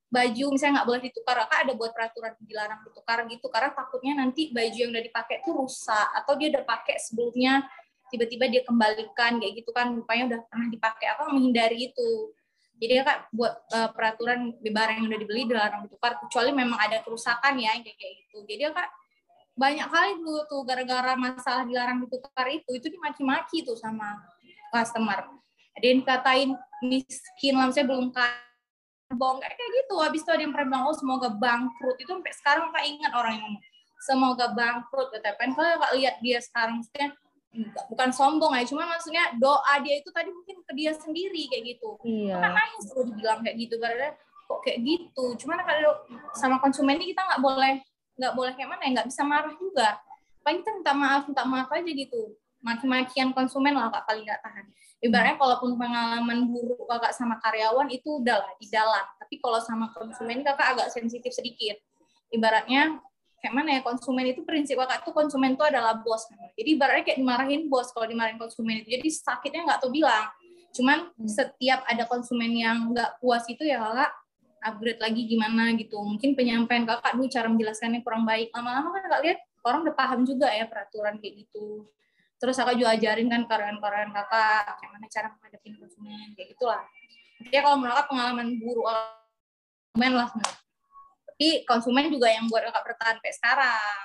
baju 0.06 0.44
misalnya 0.54 0.80
nggak 0.80 0.88
boleh 0.88 1.02
ditukar 1.02 1.36
kakak 1.44 1.58
ada 1.66 1.72
buat 1.74 1.90
peraturan 1.90 2.32
dilarang 2.38 2.80
ditukar 2.86 3.26
gitu. 3.26 3.46
Karena 3.50 3.74
takutnya 3.74 4.12
nanti 4.22 4.54
baju 4.54 4.78
yang 4.78 4.94
udah 4.94 5.04
dipakai 5.04 5.42
tuh 5.42 5.66
rusak 5.66 6.08
atau 6.14 6.38
dia 6.38 6.54
udah 6.54 6.62
pakai 6.62 6.96
sebelumnya 7.02 7.66
tiba-tiba 8.10 8.46
dia 8.46 8.62
kembalikan 8.62 9.38
kayak 9.42 9.54
gitu 9.62 9.70
kan 9.74 9.94
rupanya 9.94 10.24
udah 10.34 10.40
pernah 10.46 10.68
dipakai 10.70 11.06
apa 11.10 11.22
menghindari 11.30 11.90
itu. 11.90 12.32
Jadi 12.76 12.92
ya 12.92 13.02
kak 13.08 13.32
buat 13.32 13.54
uh, 13.72 13.88
peraturan 13.96 14.52
barang 14.60 14.96
yang 15.00 15.06
udah 15.08 15.20
dibeli 15.20 15.42
dilarang 15.48 15.88
ditukar 15.88 16.20
kecuali 16.20 16.52
memang 16.52 16.76
ada 16.76 17.00
kerusakan 17.00 17.56
ya 17.56 17.72
kayak 17.80 18.12
gitu. 18.26 18.44
Jadi 18.44 18.62
ya 18.68 18.72
kak 18.72 18.88
banyak 19.56 19.88
kali 19.88 20.10
dulu 20.20 20.44
tuh 20.44 20.60
gara-gara 20.68 21.16
masalah 21.16 21.64
dilarang 21.64 22.04
ditukar 22.04 22.46
itu 22.52 22.70
itu 22.76 22.92
dimaki-maki 22.92 23.64
tuh 23.64 23.74
sama 23.80 24.20
customer. 24.68 25.24
Ada 25.76 25.86
yang 25.88 26.04
katain 26.04 26.50
miskin 26.84 27.56
lah 27.56 27.72
saya 27.72 27.88
belum 27.88 28.12
bong 29.16 29.38
kayak 29.40 29.56
gitu. 29.56 29.94
Habis 29.96 30.20
itu 30.20 30.30
ada 30.36 30.42
yang 30.44 30.52
pernah 30.52 30.68
bilang 30.76 30.84
oh 30.92 30.96
semoga 30.96 31.32
bangkrut. 31.32 31.96
Itu 31.96 32.12
sampai 32.12 32.34
sekarang 32.36 32.68
kak 32.76 32.84
ingat 32.84 33.12
orang 33.16 33.34
yang 33.40 33.54
semoga 34.04 34.52
bangkrut. 34.52 35.16
Tapi 35.16 35.56
kalau 35.56 35.80
kak 35.80 35.92
lihat 35.96 36.20
dia 36.20 36.38
sekarang 36.44 36.84
maksudnya 36.84 37.16
bukan 37.88 38.10
sombong 38.12 38.52
ya 38.56 38.64
cuma 38.68 38.84
maksudnya 38.84 39.32
doa 39.40 39.74
dia 39.80 40.00
itu 40.00 40.10
tadi 40.12 40.28
mungkin 40.28 40.60
ke 40.64 40.72
dia 40.76 40.92
sendiri 40.92 41.48
kayak 41.48 41.64
gitu. 41.76 41.90
Iya. 42.04 42.36
kan 42.40 42.52
nangis 42.52 42.84
tuh 42.92 43.04
dibilang 43.08 43.40
kayak 43.40 43.56
gitu 43.56 43.76
karena 43.80 44.08
kok 44.46 44.60
kayak 44.62 44.78
gitu. 44.84 45.24
Cuman 45.44 45.58
kalau 45.66 45.92
sama 46.36 46.56
konsumen 46.62 47.00
ini 47.00 47.12
kita 47.12 47.22
nggak 47.24 47.42
boleh 47.42 47.74
nggak 48.16 48.32
boleh 48.32 48.52
kayak 48.56 48.68
mana 48.72 48.82
ya 48.86 48.90
nggak 49.00 49.08
bisa 49.08 49.22
marah 49.24 49.54
juga. 49.56 49.88
Paling 50.44 50.62
kita 50.62 50.70
minta 50.78 50.92
maaf 50.94 51.22
minta 51.26 51.42
maaf 51.44 51.68
aja 51.72 51.90
gitu. 51.90 52.22
Maki-makian 52.64 53.30
konsumen 53.36 53.74
lah 53.76 53.92
kak 53.92 54.04
paling 54.08 54.24
nggak 54.24 54.40
tahan. 54.42 54.66
Ibaratnya 54.96 55.36
kalaupun 55.36 55.76
pengalaman 55.76 56.38
buruk 56.48 56.88
kakak 56.88 57.12
sama 57.12 57.36
karyawan 57.44 57.92
itu 57.92 58.22
udahlah 58.22 58.48
di 58.56 58.66
dalam. 58.72 59.04
Tapi 59.20 59.34
kalau 59.38 59.60
sama 59.60 59.92
konsumen 59.92 60.40
kakak 60.40 60.76
agak 60.76 60.88
sensitif 60.88 61.30
sedikit. 61.36 61.76
Ibaratnya 62.32 62.98
kayak 63.40 63.54
mana 63.54 63.68
ya 63.78 63.80
konsumen 63.84 64.24
itu 64.26 64.42
prinsip 64.42 64.80
kakak 64.80 65.04
tuh 65.04 65.12
konsumen 65.12 65.54
itu 65.54 65.64
adalah 65.64 66.00
bos 66.00 66.24
jadi 66.56 66.68
ibaratnya 66.72 67.04
kayak 67.04 67.18
dimarahin 67.20 67.68
bos 67.68 67.92
kalau 67.92 68.08
dimarahin 68.08 68.40
konsumen 68.40 68.80
itu. 68.80 68.96
Jadi 68.96 69.08
sakitnya 69.12 69.68
nggak 69.68 69.80
tuh 69.84 69.92
bilang. 69.92 70.32
Cuman 70.72 71.12
hmm. 71.12 71.28
setiap 71.28 71.84
ada 71.84 72.08
konsumen 72.08 72.50
yang 72.56 72.96
nggak 72.96 73.20
puas 73.20 73.44
itu 73.46 73.60
ya 73.62 73.76
kakak 73.76 74.12
upgrade 74.64 75.00
lagi 75.04 75.22
gimana 75.28 75.76
gitu. 75.76 76.00
Mungkin 76.00 76.32
penyampaian 76.32 76.88
kakak 76.88 77.12
dulu 77.12 77.28
cara 77.28 77.46
menjelaskannya 77.52 78.00
kurang 78.00 78.24
baik. 78.24 78.48
Lama-lama 78.56 78.88
kan 78.96 79.02
kakak 79.04 79.20
lihat 79.22 79.38
orang 79.68 79.80
udah 79.84 79.94
paham 79.94 80.20
juga 80.24 80.48
ya 80.48 80.64
peraturan 80.64 81.20
kayak 81.20 81.44
gitu. 81.44 81.84
Terus 82.40 82.56
kakak 82.56 82.76
juga 82.80 82.96
ajarin 82.96 83.28
kan 83.28 83.42
karyawan-karyawan 83.44 84.10
kakak 84.16 84.64
gimana 84.80 85.06
cara 85.12 85.26
menghadapi 85.36 85.68
konsumen 85.76 86.28
kayak 86.32 86.48
gitulah. 86.56 86.82
Ya 87.52 87.60
kalau 87.60 87.76
menurut 87.76 88.08
pengalaman 88.08 88.48
buruk 88.56 88.88
konsumen 89.92 90.12
lah 90.16 90.28
tapi 91.36 91.68
konsumen 91.68 92.08
juga 92.08 92.32
yang 92.32 92.48
buat 92.48 92.64
kakak 92.64 92.80
bertahan 92.80 93.20
sampai 93.20 93.34
sekarang. 93.36 94.04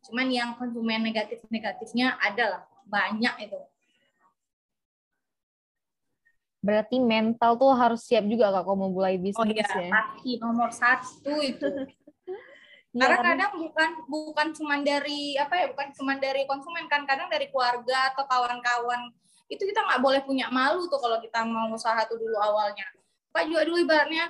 Cuman 0.00 0.26
yang 0.32 0.56
konsumen 0.56 1.04
negatif 1.04 1.44
negatifnya 1.52 2.16
adalah 2.16 2.64
banyak 2.88 3.36
itu. 3.44 3.60
Berarti 6.64 6.96
mental 6.96 7.60
tuh 7.60 7.76
harus 7.76 8.00
siap 8.00 8.24
juga 8.24 8.48
kak 8.48 8.64
kalau 8.64 8.80
mau 8.80 8.88
mulai 8.88 9.20
bisnis 9.20 9.36
oh, 9.36 9.44
iya, 9.44 9.68
ya. 9.68 9.92
pasti. 9.92 10.40
Nomor 10.40 10.72
satu 10.72 11.32
itu. 11.44 11.68
Ya, 12.90 13.06
karena 13.06 13.22
kadang 13.22 13.52
bukan 13.62 13.90
bukan 14.10 14.48
cuma 14.50 14.74
dari 14.82 15.38
apa 15.38 15.54
ya 15.62 15.70
bukan 15.70 15.94
cuma 15.94 16.18
dari 16.18 16.42
konsumen. 16.42 16.90
Kan 16.90 17.06
kadang 17.06 17.30
dari 17.30 17.46
keluarga 17.46 18.10
atau 18.10 18.26
kawan-kawan. 18.26 19.14
Itu 19.46 19.62
kita 19.62 19.86
nggak 19.86 20.02
boleh 20.02 20.26
punya 20.26 20.50
malu 20.50 20.90
tuh 20.90 20.98
kalau 20.98 21.22
kita 21.22 21.46
mau 21.46 21.70
usaha 21.70 22.02
tuh 22.10 22.18
dulu 22.18 22.34
awalnya. 22.34 22.82
Pak 23.30 23.46
juga 23.46 23.62
dulu 23.62 23.86
ibaratnya 23.86 24.26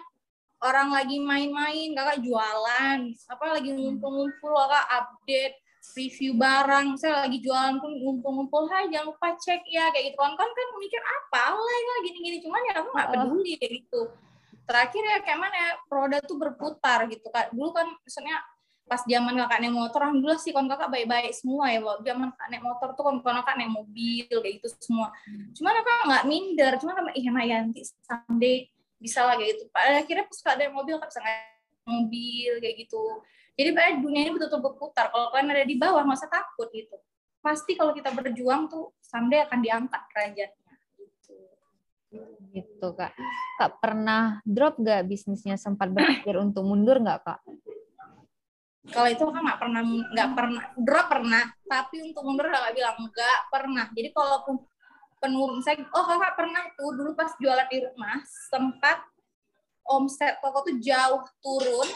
orang 0.60 0.88
lagi 0.92 1.16
main-main 1.16 1.96
kakak 1.96 2.20
jualan 2.20 2.98
apa 3.16 3.44
lagi 3.48 3.70
hmm. 3.72 3.78
ngumpul-ngumpul 3.80 4.52
kakak 4.52 4.86
update 4.92 5.56
review 5.96 6.36
barang 6.36 7.00
saya 7.00 7.24
lagi 7.24 7.40
jualan 7.40 7.80
pun 7.80 7.92
ngumpul-ngumpul 7.96 8.68
hai 8.68 8.92
jangan 8.92 9.10
lupa 9.10 9.32
cek 9.40 9.64
ya 9.64 9.88
kayak 9.90 10.12
gitu. 10.12 10.16
Kan 10.20 10.36
kan 10.36 10.48
kan 10.52 10.68
mikir 10.76 11.00
apa? 11.00 11.56
Lah 11.56 11.78
ya 11.80 11.94
gini-gini. 12.04 12.38
Cuman 12.44 12.60
ya 12.68 12.74
aku 12.84 12.88
nggak 12.92 13.08
peduli 13.10 13.52
kayak 13.56 13.72
gitu. 13.80 14.00
Terakhir 14.68 15.02
ya 15.02 15.18
kayak 15.24 15.38
mana 15.40 15.56
ya 15.56 15.70
roda 15.88 16.18
tuh 16.22 16.36
berputar 16.38 17.08
gitu 17.10 17.26
kan 17.32 17.50
dulu 17.50 17.74
kan 17.74 17.90
misalnya 18.06 18.38
pas 18.86 19.06
zaman 19.06 19.38
kakak 19.38 19.58
naik 19.62 19.74
motor 19.74 20.02
alhamdulillah 20.02 20.42
sih 20.42 20.50
kon 20.50 20.66
kakak 20.66 20.90
baik-baik 20.90 21.30
semua 21.30 21.70
ya 21.70 21.78
waktu 21.78 22.10
zaman 22.10 22.34
kakak 22.34 22.48
naik 22.50 22.64
motor 22.66 22.88
tuh 22.98 23.02
kon 23.06 23.18
kakak 23.22 23.54
naik 23.54 23.70
mobil 23.70 24.26
kayak 24.26 24.54
gitu 24.58 24.68
semua. 24.82 25.14
Hmm. 25.14 25.54
cuman 25.54 25.72
kakak 25.78 26.00
nggak 26.10 26.24
minder 26.26 26.72
cuman 26.82 26.94
kakak 26.98 27.14
iya 27.14 27.30
Yanti 27.54 27.82
someday 27.86 28.66
bisa 29.00 29.24
lah 29.24 29.34
kayak 29.40 29.56
gitu. 29.56 29.64
Pada 29.72 30.04
akhirnya 30.04 30.24
pas 30.28 30.40
ada 30.52 30.64
mobil 30.68 30.94
kan 31.00 31.08
bisa 31.08 31.20
mobil 31.88 32.52
kayak 32.60 32.76
gitu. 32.86 33.02
Jadi 33.56 33.68
pada 33.74 33.88
dunia 33.96 34.20
ini 34.28 34.32
betul-betul 34.36 34.60
berputar. 34.62 35.08
Kalau 35.10 35.32
kalian 35.32 35.50
ada 35.56 35.64
di 35.64 35.76
bawah 35.80 36.04
nggak 36.04 36.20
usah 36.20 36.30
takut 36.30 36.68
gitu. 36.70 36.96
Pasti 37.40 37.72
kalau 37.74 37.96
kita 37.96 38.12
berjuang 38.12 38.68
tuh 38.68 38.92
someday 39.00 39.40
akan 39.48 39.58
diangkat 39.64 40.00
kerajanya 40.12 40.52
gitu. 41.00 41.34
Gitu 42.52 42.86
kak. 42.94 43.16
Kak 43.56 43.72
pernah 43.80 44.44
drop 44.44 44.76
gak 44.80 45.08
bisnisnya 45.08 45.56
sempat 45.56 45.88
berpikir 45.88 46.36
untuk 46.44 46.62
mundur 46.68 47.00
nggak 47.00 47.20
kak? 47.24 47.40
Kalau 48.90 49.08
itu 49.12 49.22
kan 49.28 49.42
nggak 49.44 49.60
pernah 49.60 49.82
nggak 49.84 50.30
pernah 50.36 50.62
drop 50.76 51.06
pernah. 51.08 51.44
Tapi 51.64 51.96
untuk 52.04 52.22
mundur 52.24 52.48
nggak 52.48 52.74
bilang 52.76 52.96
nggak 52.96 53.40
pernah. 53.48 53.86
Jadi 53.92 54.08
kalaupun 54.12 54.54
penurun 55.20 55.60
saya 55.60 55.84
oh 55.92 56.04
kakak 56.08 56.32
pernah 56.34 56.64
tuh 56.74 56.90
dulu 56.96 57.12
pas 57.12 57.30
jualan 57.36 57.68
di 57.68 57.78
rumah 57.84 58.18
sempat 58.48 59.04
omset 59.84 60.40
toko 60.40 60.64
tuh 60.64 60.76
jauh 60.80 61.22
turun 61.44 61.88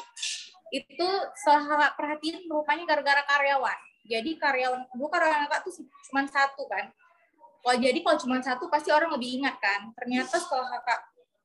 itu 0.74 1.08
setelah 1.38 1.94
perhatiin 1.94 2.50
rupanya 2.50 2.82
gara-gara 2.82 3.22
karyawan. 3.22 3.78
Jadi 4.10 4.36
karyawan 4.42 4.90
dulu 4.90 5.06
karyawan 5.06 5.46
kakak 5.46 5.60
tuh 5.70 5.72
cuma 6.10 6.26
satu 6.26 6.66
kan. 6.66 6.90
Kalau 7.64 7.76
jadi 7.78 7.98
kalau 8.02 8.18
cuma 8.18 8.36
satu 8.42 8.66
pasti 8.66 8.90
orang 8.90 9.14
lebih 9.14 9.40
ingat 9.40 9.56
kan. 9.62 9.94
Ternyata 9.94 10.34
setelah 10.36 10.66
kakak 10.74 11.00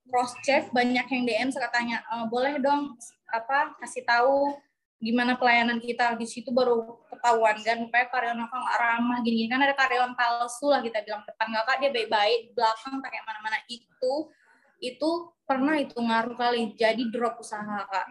cross 0.09 0.33
check 0.41 0.73
banyak 0.73 1.05
yang 1.05 1.23
DM 1.29 1.49
katanya 1.53 2.01
e, 2.01 2.15
boleh 2.25 2.57
dong 2.57 2.97
apa 3.29 3.77
kasih 3.77 4.01
tahu 4.01 4.57
gimana 4.99 5.39
pelayanan 5.39 5.79
kita 5.79 6.19
di 6.19 6.27
situ 6.27 6.51
baru 6.51 6.99
ketahuan 7.07 7.55
kan 7.63 7.79
supaya 7.87 8.05
karyawan 8.11 8.43
kakak 8.43 8.59
nggak 8.59 8.79
ramah 8.83 9.19
gini, 9.23 9.47
kan 9.47 9.59
ada 9.63 9.75
karyawan 9.75 10.13
palsu 10.15 10.67
lah 10.67 10.83
kita 10.83 10.99
bilang 11.07 11.23
depan 11.23 11.47
kakak 11.55 11.75
dia 11.79 11.91
baik-baik 11.95 12.51
belakang 12.51 12.99
pakai 12.99 13.19
mana-mana. 13.23 13.59
Itu 13.71 14.31
itu 14.79 15.09
pernah 15.47 15.75
itu 15.79 15.95
ngaruh 15.95 16.35
kali 16.35 16.75
jadi 16.75 16.99
drop 17.11 17.39
usaha 17.39 17.87
kak. 17.87 18.05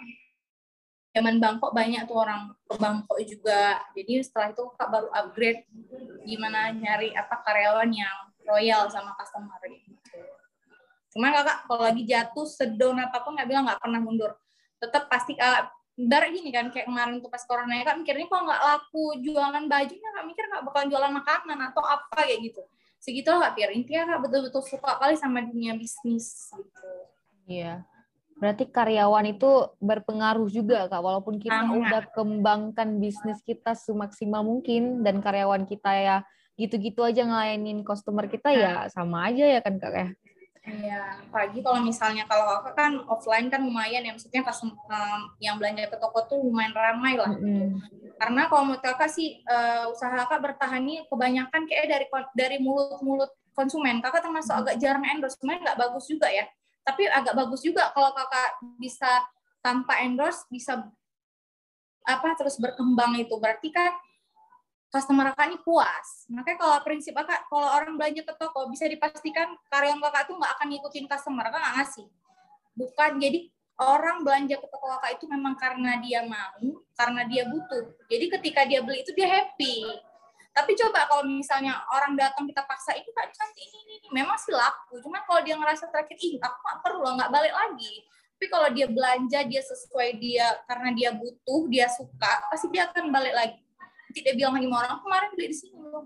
Zaman 1.13 1.41
Bangkok 1.41 1.73
banyak 1.77 2.05
tuh 2.09 2.17
orang 2.25 2.53
ke 2.65 2.75
Bangkok 2.77 3.19
juga. 3.25 3.85
Jadi 3.93 4.25
setelah 4.25 4.53
itu 4.53 4.65
kak 4.77 4.89
baru 4.89 5.09
upgrade 5.13 5.69
gimana 6.25 6.73
nyari 6.73 7.13
apa 7.13 7.37
karyawan 7.45 7.89
yang 7.93 8.17
royal 8.49 8.89
sama 8.89 9.13
customer 9.17 9.61
gitu. 9.69 9.93
Cuman 11.13 11.37
kakak 11.37 11.69
kalau 11.69 11.85
lagi 11.85 12.03
jatuh 12.09 12.49
sedon 12.49 12.97
apa 12.97 13.21
pun 13.21 13.37
nggak 13.37 13.49
bilang 13.49 13.69
nggak 13.69 13.81
pernah 13.81 14.01
mundur. 14.01 14.33
Tetap 14.81 15.09
pasti 15.09 15.37
kak 15.37 15.78
dari 15.99 16.31
gini 16.31 16.55
kan 16.55 16.71
kayak 16.71 16.87
kemarin 16.87 17.19
tuh 17.19 17.27
pas 17.27 17.43
corona 17.43 17.75
ya 17.75 17.83
kak 17.91 17.99
mikirnya 17.99 18.31
kok 18.31 18.43
nggak 18.47 18.63
laku 18.63 19.05
jualan 19.19 19.65
bajunya 19.67 20.11
kak 20.15 20.27
mikir 20.31 20.45
nggak 20.47 20.65
bakal 20.71 20.83
jualan 20.87 21.11
makanan 21.11 21.59
atau 21.75 21.83
apa 21.83 22.23
kayak 22.23 22.39
gitu 22.47 22.63
segitu 23.03 23.35
lah 23.35 23.51
kak 23.51 23.53
Pir 23.59 23.71
intinya 23.75 24.15
kak 24.15 24.21
betul-betul 24.23 24.63
suka 24.63 24.95
kali 25.03 25.19
sama 25.19 25.43
dunia 25.43 25.75
bisnis 25.75 26.55
gitu 26.55 26.91
iya 27.51 27.83
Berarti 28.39 28.71
karyawan 28.71 29.35
itu 29.35 29.51
berpengaruh 29.83 30.47
juga 30.47 30.87
kak, 30.87 31.03
walaupun 31.03 31.43
kita 31.43 31.67
Amin. 31.67 31.83
udah 31.83 32.07
kembangkan 32.15 33.03
bisnis 33.03 33.43
kita 33.43 33.75
semaksimal 33.75 34.47
mungkin 34.47 35.03
dan 35.03 35.19
karyawan 35.19 35.67
kita 35.67 35.91
ya 35.91 36.17
gitu-gitu 36.55 37.03
aja 37.03 37.27
ngelayanin 37.27 37.83
customer 37.83 38.31
kita 38.31 38.55
ya 38.55 38.87
nah. 38.87 38.87
sama 38.95 39.27
aja 39.27 39.43
ya 39.43 39.59
kan 39.59 39.83
kak 39.83 39.91
ya. 39.91 40.09
Iya, 40.69 41.25
pagi 41.33 41.65
kalau 41.65 41.81
misalnya 41.81 42.29
kalau 42.29 42.61
kakak 42.61 42.75
kan 42.77 42.93
offline 43.09 43.49
kan 43.49 43.65
lumayan 43.65 44.05
ya, 44.05 44.13
maksudnya 44.13 44.45
pas 44.45 44.61
um, 44.61 45.21
yang 45.41 45.57
belanja 45.57 45.89
ke 45.89 45.97
toko 45.97 46.29
tuh 46.29 46.39
lumayan 46.45 46.77
ramai 46.77 47.17
lah. 47.17 47.33
Mm 47.33 47.41
-hmm. 47.41 47.69
Karena 48.21 48.47
kalau 48.53 48.69
menurut 48.69 48.85
kakak 48.85 49.09
sih 49.09 49.41
uh, 49.49 49.89
usaha 49.89 50.13
kakak 50.13 50.45
bertahan 50.45 50.85
nih 50.85 51.09
kebanyakan 51.09 51.63
kayak 51.65 51.87
dari 51.89 52.07
dari 52.37 52.57
mulut-mulut 52.61 53.33
konsumen. 53.57 54.05
Kakak 54.05 54.29
termasuk 54.29 54.53
agak 54.53 54.77
jarang 54.77 55.09
endorse, 55.09 55.41
sebenarnya 55.41 55.73
nggak 55.73 55.81
bagus 55.89 56.05
juga 56.07 56.29
ya 56.29 56.45
tapi 56.89 57.05
agak 57.05 57.37
bagus 57.37 57.61
juga 57.61 57.93
kalau 57.93 58.17
kakak 58.17 58.65
bisa 58.81 59.29
tanpa 59.61 60.01
endorse 60.01 60.49
bisa 60.49 60.89
apa 62.09 62.29
terus 62.41 62.57
berkembang 62.57 63.13
itu 63.21 63.37
berarti 63.37 63.69
kan 63.69 63.93
customer 64.89 65.33
kakak 65.33 65.53
ini 65.53 65.59
puas. 65.61 66.25
Makanya 66.33 66.57
kalau 66.57 66.77
prinsip 66.81 67.13
kakak 67.13 67.45
kalau 67.53 67.69
orang 67.77 68.01
belanja 68.01 68.25
ke 68.25 68.35
toko 68.41 68.69
bisa 68.73 68.89
dipastikan 68.89 69.53
karyawan 69.69 70.01
kakak 70.01 70.33
tuh 70.33 70.35
nggak 70.41 70.53
akan 70.57 70.67
ngikutin 70.73 71.05
customer 71.05 71.45
kakak 71.49 71.61
nggak 71.61 71.75
ngasih. 71.81 72.07
Bukan 72.73 73.11
jadi 73.21 73.41
orang 73.79 74.25
belanja 74.25 74.57
ke 74.57 74.67
toko 74.67 74.87
kakak 74.97 75.11
itu 75.21 75.25
memang 75.29 75.55
karena 75.61 76.01
dia 76.01 76.21
mau 76.25 76.81
karena 76.97 77.23
dia 77.29 77.45
butuh. 77.45 77.85
Jadi 78.09 78.25
ketika 78.41 78.61
dia 78.65 78.81
beli 78.81 79.05
itu 79.05 79.13
dia 79.13 79.29
happy. 79.29 79.85
Tapi 80.57 80.75
coba 80.75 81.07
kalau 81.07 81.23
misalnya 81.29 81.85
orang 81.95 82.19
datang 82.19 82.49
kita 82.49 82.67
paksa 82.67 82.91
itu 82.97 83.15
kak 83.15 83.31
cantik 83.31 83.63
ini, 83.63 83.79
ini, 83.85 83.95
ini. 84.03 84.09
Memang 84.11 84.41
sih 84.41 84.51
laku 84.51 84.99
cuman 85.05 85.23
kalau 85.29 85.45
dia 85.45 85.55
ngerasa 85.55 85.87
terakhir 85.93 86.17
ih 86.19 86.41
aku 86.41 86.59
nggak 86.65 86.79
perlu 86.81 87.09
nggak 87.13 87.31
balik 87.31 87.55
lagi. 87.55 87.95
Tapi 88.39 88.47
kalau 88.49 88.69
dia 88.73 88.87
belanja 88.89 89.39
dia 89.45 89.63
sesuai 89.63 90.17
dia 90.17 90.47
karena 90.65 90.95
dia 90.97 91.11
butuh 91.13 91.63
dia 91.69 91.87
suka 91.93 92.49
pasti 92.49 92.71
dia 92.73 92.87
akan 92.89 93.11
balik 93.13 93.35
lagi 93.35 93.68
tidak 94.13 94.35
bilang 94.37 94.53
lagi 94.57 94.67
sama 94.69 94.77
orang 94.85 95.01
kemarin 95.05 95.31
beli 95.37 95.49
di 95.53 95.57
sini 95.57 95.79
loh. 95.81 96.05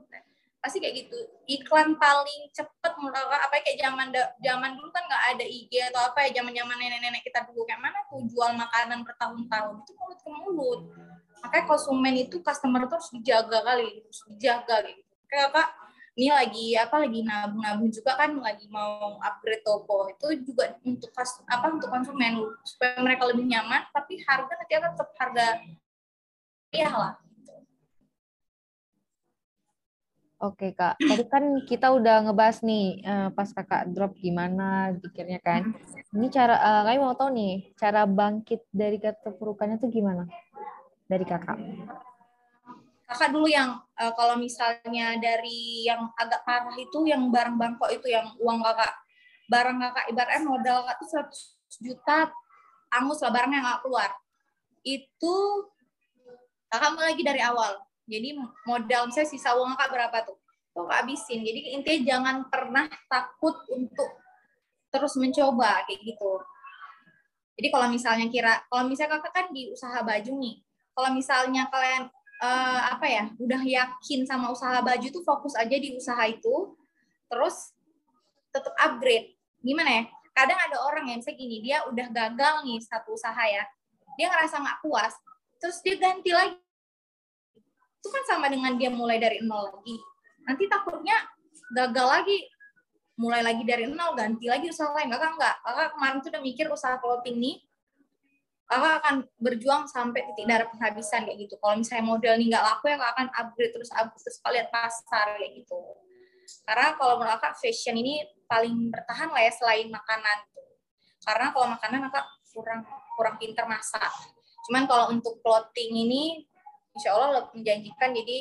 Pasti 0.62 0.78
kayak 0.78 0.94
gitu. 0.94 1.18
Iklan 1.50 1.98
paling 1.98 2.40
cepet 2.54 2.92
apa 2.94 3.54
kayak 3.66 3.78
zaman 3.82 4.08
zaman 4.38 4.70
dulu 4.78 4.88
kan 4.94 5.02
nggak 5.10 5.24
ada 5.34 5.44
IG 5.46 5.72
atau 5.90 6.00
apa 6.06 6.30
ya 6.30 6.38
zaman 6.42 6.54
zaman 6.54 6.76
nenek-nenek 6.78 7.22
kita 7.26 7.42
dulu 7.50 7.66
kayak 7.66 7.82
mana 7.82 7.98
tuh 8.06 8.22
jual 8.30 8.50
makanan 8.54 9.02
bertahun-tahun. 9.02 9.74
Itu 9.82 9.92
mulut 9.98 10.18
ke 10.22 10.30
mulut. 10.30 10.80
Makanya 11.42 11.64
konsumen 11.66 12.14
itu 12.14 12.38
customer 12.38 12.86
tuh 12.86 13.02
harus 13.02 13.10
dijaga 13.10 13.58
kali 13.66 14.06
harus 14.06 14.20
dijaga 14.30 14.76
gitu. 14.86 15.02
Kayak 15.26 15.50
kak 15.50 15.68
ini 16.12 16.28
lagi 16.28 16.66
apa 16.76 16.96
lagi 17.00 17.24
nabung-nabung 17.24 17.88
juga 17.88 18.12
kan 18.14 18.30
lagi 18.38 18.70
mau 18.70 19.18
upgrade 19.18 19.66
toko. 19.66 20.14
Itu 20.14 20.26
juga 20.46 20.78
untuk 20.86 21.10
apa 21.50 21.66
untuk 21.74 21.90
konsumen. 21.90 22.38
Supaya 22.62 23.02
mereka 23.02 23.26
lebih 23.26 23.50
nyaman 23.50 23.90
tapi 23.90 24.22
harga 24.22 24.52
nanti 24.54 24.74
akan 24.78 24.90
tetap 24.94 25.10
harga 25.18 25.46
iya 26.72 26.88
lah 26.88 27.12
Oke 30.42 30.74
kak, 30.74 30.98
tadi 30.98 31.22
kan 31.30 31.62
kita 31.62 31.94
udah 31.94 32.26
ngebahas 32.26 32.66
nih 32.66 32.98
uh, 33.06 33.28
pas 33.30 33.46
kakak 33.54 33.94
drop 33.94 34.18
gimana 34.18 34.90
pikirnya 34.98 35.38
kan. 35.38 35.70
Ini 36.10 36.26
cara, 36.34 36.58
uh, 36.58 36.82
kami 36.82 36.98
mau 36.98 37.14
tahu 37.14 37.30
nih 37.30 37.70
cara 37.78 38.02
bangkit 38.10 38.66
dari 38.74 38.98
keterpurukannya 38.98 39.78
tuh 39.78 39.86
gimana? 39.86 40.26
dari 41.12 41.24
kakak? 41.28 41.58
Kakak 43.04 43.28
dulu 43.28 43.44
yang 43.44 43.76
uh, 43.76 44.12
kalau 44.16 44.40
misalnya 44.40 45.20
dari 45.20 45.84
yang 45.84 46.08
agak 46.16 46.40
parah 46.48 46.72
itu 46.80 47.04
yang 47.04 47.28
barang 47.28 47.60
bangkok 47.60 47.92
itu 47.92 48.08
yang 48.08 48.32
uang 48.40 48.64
kakak 48.64 48.92
barang 49.52 49.76
kakak 49.76 50.04
ibaratnya 50.08 50.48
modal 50.48 50.80
kakak 50.88 50.96
itu 50.96 51.06
100 51.76 51.84
juta 51.84 52.18
angus 52.88 53.20
lah 53.20 53.32
barangnya 53.34 53.60
nggak 53.60 53.80
keluar 53.84 54.10
itu 54.80 55.34
kakak 56.72 56.90
mulai 56.96 57.12
lagi 57.12 57.24
dari 57.26 57.40
awal 57.44 57.76
jadi 58.12 58.36
modal 58.68 59.08
saya 59.08 59.24
sisa 59.24 59.56
uang 59.56 59.72
kakak 59.72 59.88
berapa 59.88 60.16
tuh? 60.28 60.36
Tuh 60.76 60.84
kakak 60.84 61.08
habisin. 61.08 61.40
Jadi 61.40 61.60
intinya 61.72 62.00
jangan 62.04 62.36
pernah 62.52 62.84
takut 63.08 63.56
untuk 63.72 64.20
terus 64.92 65.16
mencoba 65.16 65.88
kayak 65.88 66.04
gitu. 66.04 66.32
Jadi 67.56 67.68
kalau 67.72 67.88
misalnya 67.88 68.26
kira 68.28 68.60
kalau 68.68 68.84
misalnya 68.84 69.16
kakak 69.16 69.32
kan 69.32 69.46
di 69.48 69.72
usaha 69.72 69.98
baju 70.04 70.32
nih. 70.36 70.54
Kalau 70.92 71.10
misalnya 71.16 71.62
kalian 71.72 72.02
uh, 72.44 72.80
apa 72.92 73.06
ya 73.08 73.24
udah 73.40 73.62
yakin 73.64 74.28
sama 74.28 74.52
usaha 74.52 74.84
baju 74.84 75.08
tuh 75.08 75.24
fokus 75.24 75.56
aja 75.56 75.72
di 75.72 75.96
usaha 75.96 76.20
itu 76.28 76.76
terus 77.32 77.72
tetap 78.52 78.76
upgrade. 78.76 79.32
Gimana 79.64 79.88
ya? 79.88 80.04
Kadang 80.36 80.60
ada 80.60 80.76
orang 80.84 81.08
yang 81.08 81.18
misalnya 81.24 81.40
gini 81.40 81.56
dia 81.64 81.80
udah 81.88 82.06
gagal 82.12 82.54
nih 82.68 82.78
satu 82.84 83.16
usaha 83.16 83.44
ya. 83.48 83.64
Dia 84.20 84.28
ngerasa 84.28 84.60
nggak 84.60 84.80
puas 84.84 85.16
terus 85.62 85.78
dia 85.80 85.94
ganti 85.94 86.34
lagi 86.34 86.58
itu 88.02 88.08
kan 88.10 88.24
sama 88.26 88.50
dengan 88.50 88.74
dia 88.74 88.90
mulai 88.90 89.22
dari 89.22 89.38
nol 89.46 89.70
lagi 89.70 89.96
nanti 90.42 90.66
takutnya 90.66 91.14
gagal 91.70 92.06
lagi 92.10 92.38
mulai 93.14 93.46
lagi 93.46 93.62
dari 93.62 93.86
nol 93.86 94.18
ganti 94.18 94.50
lagi 94.50 94.66
usaha 94.66 94.90
lain 94.90 95.14
kakak 95.14 95.38
enggak 95.38 95.54
kakak 95.62 95.88
kemarin 95.94 96.16
tuh 96.18 96.30
udah 96.34 96.42
mikir 96.42 96.66
usaha 96.66 96.98
clothing 96.98 97.38
nih 97.38 97.56
kakak 98.72 98.94
akan 99.04 99.14
berjuang 99.36 99.84
sampai 99.84 100.24
titik 100.32 100.48
darah 100.48 100.64
penghabisan 100.64 101.28
kayak 101.28 101.44
gitu. 101.44 101.60
Kalau 101.60 101.76
misalnya 101.76 102.04
model 102.08 102.40
ini 102.40 102.44
nggak 102.48 102.64
laku 102.64 102.84
ya 102.88 102.96
kakak 102.96 103.12
akan 103.12 103.28
upgrade 103.36 103.72
terus 103.76 103.90
upgrade 103.92 104.22
terus 104.24 104.38
lihat 104.48 104.68
pasar 104.72 105.26
kayak 105.36 105.52
gitu. 105.60 105.80
Karena 106.64 106.96
kalau 106.96 107.20
menurut 107.20 107.36
kakak 107.36 107.60
fashion 107.60 107.96
ini 108.00 108.24
paling 108.48 108.88
bertahan 108.88 109.28
lah 109.28 109.42
ya 109.44 109.52
selain 109.52 109.92
makanan. 109.92 110.38
Karena 111.20 111.46
kalau 111.52 111.66
makanan 111.68 111.98
kakak 112.08 112.26
kurang 112.56 112.80
kurang 113.20 113.36
pinter 113.36 113.64
masak. 113.68 114.12
Cuman 114.68 114.88
kalau 114.88 115.12
untuk 115.12 115.36
clothing 115.44 115.92
ini 115.92 116.48
insya 116.96 117.16
Allah 117.16 117.40
lebih 117.40 117.60
menjanjikan 117.60 118.10
jadi 118.12 118.36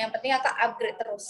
yang 0.00 0.08
penting 0.12 0.32
kakak 0.32 0.56
upgrade 0.64 0.96
terus. 0.96 1.26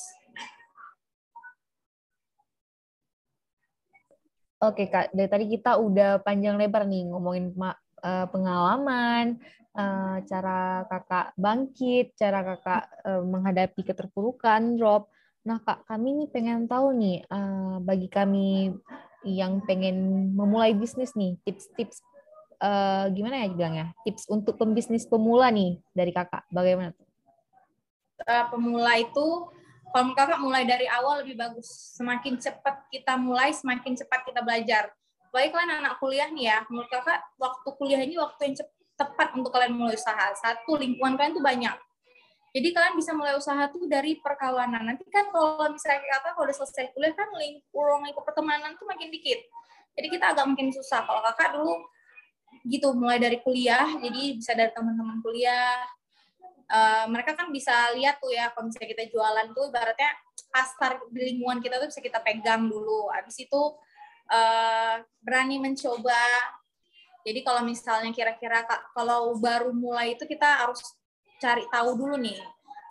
Oke 4.60 4.92
kak, 4.92 5.08
dari 5.16 5.28
tadi 5.32 5.44
kita 5.48 5.80
udah 5.80 6.20
panjang 6.20 6.60
lebar 6.60 6.84
nih 6.84 7.08
ngomongin 7.08 7.56
uh, 7.56 8.28
pengalaman, 8.28 9.40
uh, 9.72 10.20
cara 10.28 10.84
kakak 10.84 11.32
bangkit, 11.40 12.12
cara 12.12 12.44
kakak 12.44 12.84
uh, 13.08 13.24
menghadapi 13.24 13.80
keterpurukan, 13.80 14.76
drop. 14.76 15.08
Nah 15.48 15.64
kak, 15.64 15.88
kami 15.88 16.12
nih 16.12 16.28
pengen 16.28 16.68
tahu 16.68 16.92
nih, 16.92 17.24
bagi 17.80 18.12
kami 18.12 18.76
yang 19.24 19.64
pengen 19.64 20.28
memulai 20.36 20.76
bisnis 20.76 21.16
nih, 21.16 21.40
tips-tips 21.48 22.04
uh, 22.62 23.08
gimana 23.10 23.42
ya 23.42 23.46
bilangnya, 23.50 23.86
tips 24.04 24.28
untuk 24.28 24.60
pembisnis 24.60 25.08
pemula 25.08 25.48
nih 25.50 25.80
dari 25.96 26.12
kakak, 26.12 26.46
bagaimana 26.52 26.94
tuh? 26.94 27.08
Uh, 28.20 28.44
pemula 28.52 29.00
itu 29.00 29.26
kalau 29.90 30.14
kakak 30.14 30.38
mulai 30.38 30.62
dari 30.68 30.86
awal 30.86 31.24
lebih 31.24 31.40
bagus. 31.40 31.66
Semakin 31.98 32.38
cepat 32.38 32.86
kita 32.92 33.18
mulai, 33.18 33.50
semakin 33.50 33.98
cepat 33.98 34.22
kita 34.28 34.44
belajar 34.44 34.92
baik 35.30 35.54
kalian 35.54 35.82
anak 35.82 36.02
kuliah 36.02 36.26
nih 36.30 36.50
ya, 36.50 36.58
menurut 36.66 36.90
kakak 36.90 37.22
waktu 37.38 37.68
kuliah 37.78 38.02
ini 38.02 38.18
waktu 38.18 38.50
yang 38.50 38.54
tepat 38.98 39.28
untuk 39.38 39.50
kalian 39.54 39.78
mulai 39.78 39.94
usaha. 39.94 40.34
Satu, 40.36 40.76
lingkungan 40.76 41.14
kalian 41.16 41.32
tuh 41.38 41.44
banyak. 41.44 41.76
Jadi 42.50 42.68
kalian 42.74 42.94
bisa 42.98 43.14
mulai 43.14 43.38
usaha 43.38 43.70
tuh 43.70 43.86
dari 43.86 44.18
perkawanan. 44.18 44.82
Nanti 44.82 45.06
kan 45.06 45.30
kalau 45.30 45.70
misalnya 45.70 46.02
kakak 46.02 46.34
kalau 46.34 46.44
udah 46.50 46.56
selesai 46.58 46.90
kuliah 46.90 47.14
kan 47.14 47.30
ruang 47.70 48.02
lingkup 48.02 48.26
pertemanan 48.26 48.74
tuh 48.74 48.90
makin 48.90 49.06
dikit. 49.14 49.38
Jadi 49.94 50.06
kita 50.10 50.34
agak 50.34 50.50
makin 50.50 50.74
susah. 50.74 51.06
Kalau 51.06 51.22
kakak 51.22 51.54
dulu 51.54 51.78
gitu 52.66 52.92
mulai 52.92 53.16
dari 53.16 53.40
kuliah, 53.40 53.88
jadi 53.98 54.22
bisa 54.36 54.52
dari 54.52 54.70
teman-teman 54.74 55.18
kuliah. 55.24 55.80
Uh, 56.70 57.10
mereka 57.10 57.34
kan 57.34 57.50
bisa 57.50 57.90
lihat 57.98 58.22
tuh 58.22 58.30
ya 58.30 58.54
kalau 58.54 58.70
misalnya 58.70 58.94
kita 58.94 59.04
jualan 59.10 59.46
tuh 59.50 59.74
ibaratnya 59.74 60.10
pasar 60.54 61.02
di 61.10 61.34
lingkungan 61.34 61.58
kita 61.58 61.82
tuh 61.82 61.88
bisa 61.90 61.98
kita 61.98 62.22
pegang 62.22 62.70
dulu. 62.70 63.10
Habis 63.10 63.42
itu 63.42 63.62
uh, 64.30 64.94
berani 65.18 65.58
mencoba 65.58 66.22
jadi 67.20 67.40
kalau 67.44 67.62
misalnya 67.68 68.10
kira-kira 68.16 68.64
kalau 68.96 69.36
baru 69.36 69.76
mulai 69.76 70.16
itu 70.16 70.24
kita 70.24 70.64
harus 70.64 70.80
cari 71.40 71.64
tahu 71.68 71.96
dulu 71.96 72.16
nih 72.16 72.40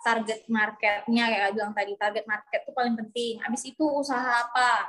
target 0.00 0.46
marketnya 0.48 1.24
kayak 1.28 1.50
bilang 1.52 1.72
tadi 1.76 1.92
target 1.98 2.24
market 2.24 2.60
itu 2.64 2.72
paling 2.72 2.94
penting. 2.96 3.34
Habis 3.42 3.62
itu 3.68 3.84
usaha 3.84 4.48
apa? 4.48 4.88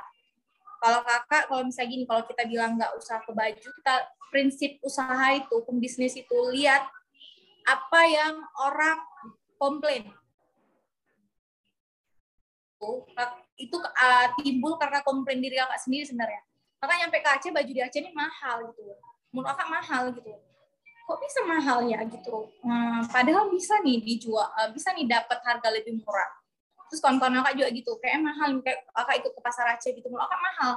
Kalau 0.82 1.00
kakak, 1.06 1.46
kalau 1.46 1.62
misalnya 1.62 1.90
gini, 1.94 2.04
kalau 2.10 2.22
kita 2.26 2.42
bilang 2.50 2.74
nggak 2.74 2.92
usaha 2.98 3.22
ke 3.22 3.30
baju, 3.30 3.68
kita 3.70 3.94
prinsip 4.34 4.82
usaha 4.82 5.26
itu, 5.38 5.56
pembisnis 5.62 6.18
itu 6.18 6.38
lihat 6.50 6.82
apa 7.62 8.00
yang 8.10 8.34
orang 8.58 8.98
komplain. 9.62 10.10
Itu 13.54 13.78
uh, 13.78 14.26
timbul 14.42 14.74
karena 14.74 15.06
komplain 15.06 15.38
diri 15.38 15.54
kakak 15.54 15.78
sendiri 15.86 16.02
sebenarnya. 16.02 16.42
Kakak 16.82 16.96
nyampe 16.98 17.18
ke 17.22 17.30
Aceh, 17.30 17.50
baju 17.54 17.70
di 17.70 17.78
Aceh 17.78 18.02
ini 18.02 18.10
mahal 18.10 18.74
gitu. 18.74 18.82
Menurut 19.30 19.54
kakak 19.54 19.70
mahal 19.70 20.10
gitu 20.18 20.34
kok 21.02 21.18
bisa 21.18 21.40
mahal 21.44 21.78
ya 21.84 22.00
gitu 22.06 22.48
hmm, 22.62 23.10
padahal 23.10 23.50
bisa 23.50 23.76
nih 23.82 23.98
dijual 24.00 24.48
uh, 24.54 24.70
bisa 24.70 24.94
nih 24.94 25.04
dapat 25.10 25.38
harga 25.42 25.68
lebih 25.68 25.98
murah 26.00 26.30
terus 26.92 27.00
kawan-kawan 27.00 27.40
kakak 27.40 27.54
juga 27.56 27.68
gitu 27.72 27.92
kayak 28.04 28.20
mahal 28.20 28.60
kayak 28.60 28.84
kakak 28.92 29.14
ikut 29.24 29.32
ke 29.32 29.40
pasar 29.40 29.64
Aceh 29.72 29.96
gitu. 29.96 30.12
Kakak 30.12 30.40
mahal. 30.44 30.72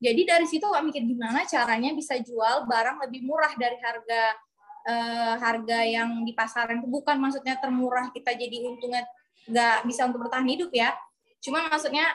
Jadi 0.00 0.22
dari 0.24 0.46
situ 0.48 0.64
kakak 0.64 0.84
mikir 0.88 1.04
gimana 1.04 1.44
caranya 1.44 1.92
bisa 1.92 2.16
jual 2.24 2.64
barang 2.64 3.04
lebih 3.04 3.20
murah 3.28 3.52
dari 3.60 3.76
harga 3.76 4.22
uh, 4.88 5.34
harga 5.36 5.78
yang 5.84 6.24
di 6.24 6.32
pasaran 6.32 6.80
itu 6.80 6.88
bukan 6.88 7.20
maksudnya 7.20 7.60
termurah 7.60 8.08
kita 8.16 8.32
jadi 8.32 8.64
untungnya 8.64 9.04
nggak 9.44 9.84
bisa 9.84 10.08
untuk 10.08 10.24
bertahan 10.24 10.48
hidup 10.48 10.72
ya. 10.72 10.96
Cuma 11.44 11.68
maksudnya 11.68 12.08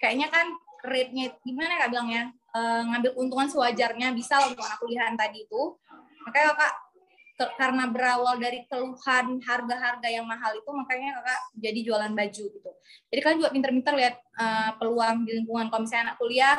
kayaknya 0.00 0.32
kan 0.32 0.48
rate-nya 0.88 1.36
gimana 1.44 1.76
kak 1.76 1.92
bilangnya 1.92 2.32
uh, 2.56 2.88
ngambil 2.88 3.10
keuntungan 3.12 3.48
sewajarnya 3.52 4.16
bisa 4.16 4.40
untuk 4.48 4.64
anak 4.64 4.80
kuliahan 4.80 5.12
tadi 5.12 5.44
itu. 5.44 5.62
Makanya 6.24 6.56
kakak 6.56 6.72
karena 7.54 7.86
berawal 7.86 8.34
dari 8.42 8.66
keluhan 8.66 9.38
harga-harga 9.38 10.08
yang 10.10 10.26
mahal 10.26 10.50
itu 10.58 10.70
makanya 10.74 11.22
kakak 11.22 11.40
jadi 11.54 11.80
jualan 11.86 12.12
baju 12.14 12.44
gitu. 12.50 12.70
Jadi 13.14 13.20
kalian 13.22 13.38
juga 13.38 13.52
pinter-pinter 13.54 13.94
lihat 13.94 14.16
uh, 14.34 14.70
peluang 14.74 15.22
di 15.22 15.38
lingkungan. 15.38 15.70
Kalau 15.70 15.82
misalnya 15.86 16.04
anak 16.10 16.16
kuliah, 16.18 16.58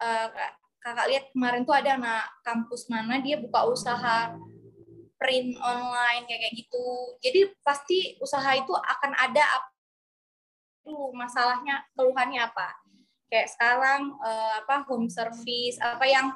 uh, 0.00 0.28
kakak 0.80 1.06
lihat 1.12 1.24
kemarin 1.36 1.62
tuh 1.68 1.76
ada 1.76 1.90
anak 2.00 2.24
kampus 2.40 2.88
mana 2.88 3.20
dia 3.20 3.36
buka 3.36 3.68
usaha 3.68 4.32
print 5.20 5.56
online 5.60 6.24
kayak 6.24 6.52
gitu. 6.56 6.86
Jadi 7.20 7.40
pasti 7.60 8.16
usaha 8.16 8.56
itu 8.56 8.72
akan 8.72 9.12
ada 9.16 9.44
dulu 10.80 11.12
masalahnya 11.12 11.84
keluhannya 11.92 12.40
apa. 12.40 12.72
Kayak 13.26 13.52
sekarang 13.52 14.16
uh, 14.22 14.64
apa 14.64 14.86
home 14.86 15.10
service 15.10 15.76
apa 15.82 16.06
yang 16.06 16.32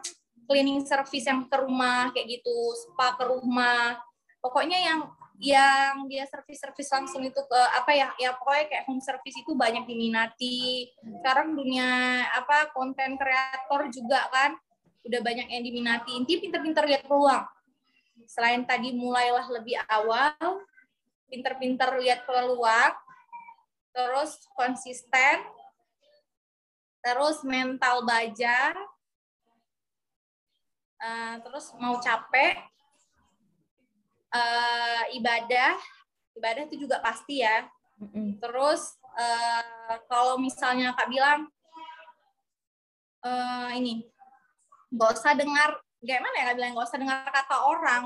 cleaning 0.51 0.82
service 0.82 1.30
yang 1.30 1.46
ke 1.46 1.57
rumah 1.62 2.11
kayak 2.11 2.42
gitu, 2.42 2.74
spa 2.74 3.14
ke 3.14 3.22
rumah. 3.22 4.03
Pokoknya 4.42 4.82
yang 4.82 5.01
yang 5.40 6.05
dia 6.11 6.28
service-service 6.28 6.90
langsung 6.90 7.24
itu 7.24 7.38
ke 7.38 7.61
apa 7.72 7.96
ya 7.96 8.12
ya 8.20 8.36
pokoknya 8.36 8.66
kayak 8.68 8.84
home 8.90 9.01
service 9.01 9.38
itu 9.38 9.55
banyak 9.55 9.86
diminati. 9.86 10.90
Sekarang 11.22 11.55
dunia 11.55 12.26
apa 12.34 12.74
konten 12.74 13.14
kreator 13.14 13.88
juga 13.94 14.26
kan 14.34 14.59
udah 15.07 15.20
banyak 15.22 15.46
yang 15.55 15.62
diminati. 15.62 16.18
Inti 16.18 16.42
pinter-pinter 16.42 16.84
lihat 16.84 17.07
peluang. 17.07 17.46
Selain 18.26 18.66
tadi 18.66 18.90
mulailah 18.90 19.46
lebih 19.55 19.78
awal, 19.86 20.34
pinter-pinter 21.30 21.94
lihat 22.03 22.26
peluang, 22.26 22.94
terus 23.96 24.44
konsisten, 24.53 25.46
terus 27.01 27.40
mental 27.42 28.05
baja, 28.05 28.76
uh, 31.01 31.34
terus 31.40 31.72
mau 31.80 31.96
capek 31.98 32.61
uh, 34.30 35.03
ibadah 35.16 35.74
ibadah 36.38 36.62
itu 36.68 36.86
juga 36.86 37.03
pasti 37.03 37.42
ya. 37.44 37.66
Terus 38.40 38.96
uh, 39.12 39.96
kalau 40.09 40.40
misalnya 40.40 40.96
kak 40.96 41.11
bilang 41.12 41.44
uh, 43.20 43.68
ini 43.76 44.09
nggak 44.90 45.11
usah 45.12 45.36
dengar 45.36 45.76
gimana 46.01 46.32
ya 46.40 46.44
kak 46.51 46.57
bilang 46.57 46.72
nggak 46.72 46.88
usah 46.88 47.01
dengar 47.01 47.28
kata 47.28 47.57
orang. 47.61 48.05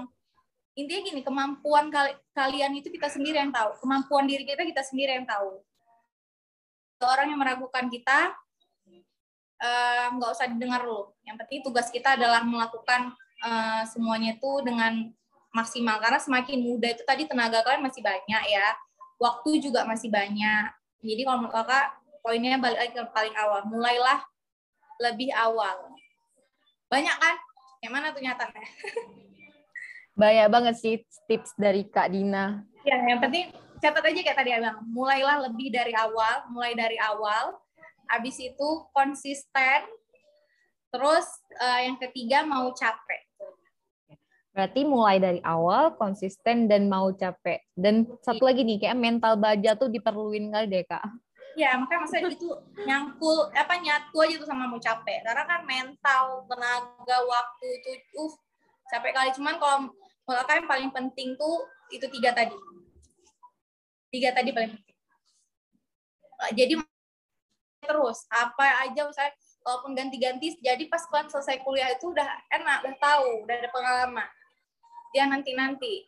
Intinya 0.74 1.06
gini 1.06 1.22
kemampuan 1.22 1.86
kal 1.94 2.10
kalian 2.34 2.74
itu 2.74 2.90
kita 2.90 3.06
sendiri 3.06 3.38
yang 3.38 3.54
tahu. 3.54 3.78
Kemampuan 3.78 4.26
diri 4.26 4.42
kita 4.42 4.66
kita 4.66 4.82
sendiri 4.82 5.14
yang 5.14 5.26
tahu. 5.28 5.62
Orang 6.98 7.30
yang 7.30 7.38
meragukan 7.38 7.86
kita 7.86 8.34
nggak 10.18 10.30
uh, 10.30 10.34
usah 10.34 10.50
didengar 10.50 10.82
loh. 10.82 11.13
Yang 11.24 11.36
penting 11.44 11.60
tugas 11.64 11.88
kita 11.88 12.16
adalah 12.16 12.44
melakukan 12.44 13.12
uh, 13.40 13.82
semuanya 13.88 14.36
itu 14.36 14.50
dengan 14.64 15.10
maksimal 15.54 15.98
karena 16.02 16.18
semakin 16.20 16.58
muda 16.60 16.92
itu 16.92 17.02
tadi 17.06 17.24
tenaga 17.24 17.64
kalian 17.64 17.84
masih 17.84 18.04
banyak 18.04 18.42
ya, 18.48 18.68
waktu 19.20 19.64
juga 19.64 19.88
masih 19.88 20.12
banyak. 20.12 20.68
Jadi 21.04 21.20
kalau 21.24 21.44
menurut 21.44 21.54
kakak 21.54 21.96
poinnya 22.24 22.56
balik 22.56 22.78
lagi 22.80 22.92
ke 22.96 23.02
paling 23.12 23.34
awal, 23.36 23.60
mulailah 23.68 24.20
lebih 25.00 25.30
awal. 25.36 25.92
Banyak 26.88 27.16
kan? 27.16 27.36
Yang 27.84 27.92
mana 27.92 28.06
tuh 28.14 28.22
nyatanya? 28.24 28.64
Banyak 30.14 30.46
banget 30.46 30.74
sih 30.78 31.02
tips 31.26 31.58
dari 31.58 31.90
Kak 31.90 32.14
Dina. 32.14 32.62
Ya, 32.86 33.02
yang 33.02 33.18
penting 33.18 33.50
catat 33.82 33.98
aja 33.98 34.20
kayak 34.22 34.38
tadi 34.38 34.54
bilang, 34.54 34.78
mulailah 34.94 35.50
lebih 35.50 35.74
dari 35.74 35.90
awal, 35.90 36.46
mulai 36.54 36.78
dari 36.78 36.94
awal, 37.02 37.58
Habis 38.08 38.36
itu 38.40 38.68
konsisten. 38.92 39.80
Terus 40.94 41.26
uh, 41.58 41.80
yang 41.82 41.98
ketiga 41.98 42.46
mau 42.46 42.70
capek. 42.70 43.26
Berarti 44.54 44.86
mulai 44.86 45.18
dari 45.18 45.42
awal 45.42 45.98
konsisten 45.98 46.70
dan 46.70 46.86
mau 46.86 47.10
capek. 47.10 47.66
Dan 47.74 48.06
satu 48.22 48.46
lagi 48.46 48.62
nih 48.62 48.78
kayak 48.86 48.94
mental 48.94 49.34
baja 49.34 49.74
tuh 49.74 49.90
diperluin 49.90 50.54
kali 50.54 50.70
deh 50.70 50.86
kak. 50.86 51.02
Ya 51.58 51.74
makanya 51.74 52.06
masa 52.06 52.22
itu 52.22 52.50
nyangkul 52.86 53.50
apa 53.50 53.74
nyatu 53.82 54.22
aja 54.22 54.38
tuh 54.38 54.46
sama 54.46 54.70
mau 54.70 54.78
capek. 54.78 55.26
Karena 55.26 55.42
kan 55.42 55.66
mental, 55.66 56.46
tenaga, 56.46 57.16
waktu 57.26 57.66
itu 57.82 57.90
uh 58.14 58.34
capek 58.94 59.10
kali. 59.18 59.30
Cuman 59.34 59.58
kalau 59.58 59.90
kalau 60.22 60.54
yang 60.54 60.70
paling 60.70 60.90
penting 60.94 61.34
tuh 61.34 61.66
itu 61.90 62.06
tiga 62.06 62.30
tadi. 62.30 62.54
Tiga 64.14 64.30
tadi 64.30 64.54
paling 64.54 64.70
penting. 64.70 64.96
Jadi 66.54 66.74
terus 67.82 68.22
apa 68.30 68.86
aja 68.86 69.10
misalnya 69.10 69.34
walaupun 69.64 69.96
ganti-ganti 69.96 70.60
jadi 70.60 70.84
pas 70.92 71.02
kalian 71.08 71.32
selesai 71.32 71.64
kuliah 71.64 71.88
itu 71.96 72.12
udah 72.12 72.28
enak 72.52 72.84
udah 72.84 72.96
tahu 73.00 73.28
udah 73.48 73.54
ada 73.56 73.68
pengalaman 73.72 74.28
dia 75.10 75.24
nanti-nanti 75.26 76.04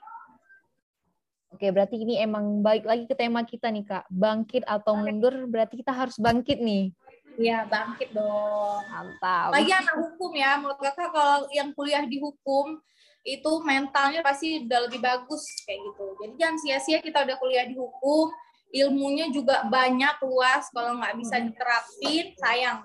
Oke, 1.47 1.73
berarti 1.73 1.97
ini 1.97 2.21
emang 2.21 2.61
balik 2.61 2.85
lagi 2.85 3.09
ke 3.09 3.17
tema 3.17 3.41
kita 3.41 3.73
nih, 3.73 3.87
Kak. 3.87 4.05
Bangkit 4.13 4.61
atau 4.69 4.93
mundur, 4.93 5.33
berarti 5.49 5.81
kita 5.81 5.89
harus 5.89 6.21
bangkit 6.21 6.61
nih. 6.61 6.93
Iya, 7.41 7.65
bangkit 7.65 8.13
dong. 8.13 8.83
Mantap. 8.93 9.57
Lagi 9.57 9.73
anak 9.73 9.97
hukum 9.97 10.37
ya, 10.37 10.61
menurut 10.61 10.77
kakak 10.77 11.09
kalau 11.17 11.49
yang 11.49 11.73
kuliah 11.73 12.05
di 12.05 12.21
hukum, 12.21 12.77
itu 13.25 13.51
mentalnya 13.65 14.21
pasti 14.21 14.69
udah 14.69 14.85
lebih 14.85 15.01
bagus 15.01 15.49
kayak 15.65 15.81
gitu. 15.81 16.05
Jadi 16.21 16.35
jangan 16.37 16.57
sia-sia 16.61 16.99
kita 17.01 17.25
udah 17.25 17.37
kuliah 17.41 17.65
di 17.65 17.79
hukum, 17.79 18.29
ilmunya 18.77 19.33
juga 19.33 19.65
banyak 19.65 20.21
luas 20.29 20.69
kalau 20.75 20.99
nggak 21.01 21.15
bisa 21.25 21.37
diterapin 21.41 22.37
sayang 22.37 22.85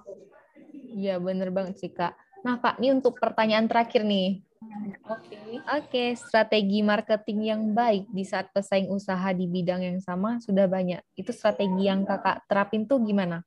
Iya 0.92 1.16
bener 1.18 1.50
banget 1.50 1.80
sih 1.80 1.92
kak. 1.92 2.14
Nah 2.42 2.58
kak, 2.60 2.82
ini 2.82 2.98
untuk 2.98 3.18
pertanyaan 3.18 3.70
terakhir 3.70 4.04
nih. 4.04 4.44
Oke. 4.62 5.34
Okay. 5.34 5.42
Oke, 5.42 5.62
okay, 5.66 6.10
strategi 6.14 6.86
marketing 6.86 7.40
yang 7.50 7.62
baik 7.74 8.06
di 8.14 8.22
saat 8.22 8.54
pesaing 8.54 8.94
usaha 8.94 9.34
di 9.34 9.50
bidang 9.50 9.82
yang 9.82 10.00
sama 10.02 10.38
sudah 10.38 10.70
banyak. 10.70 11.02
Itu 11.18 11.34
strategi 11.34 11.90
yang 11.90 12.06
kakak 12.06 12.46
terapin 12.46 12.86
tuh 12.86 13.02
gimana? 13.02 13.42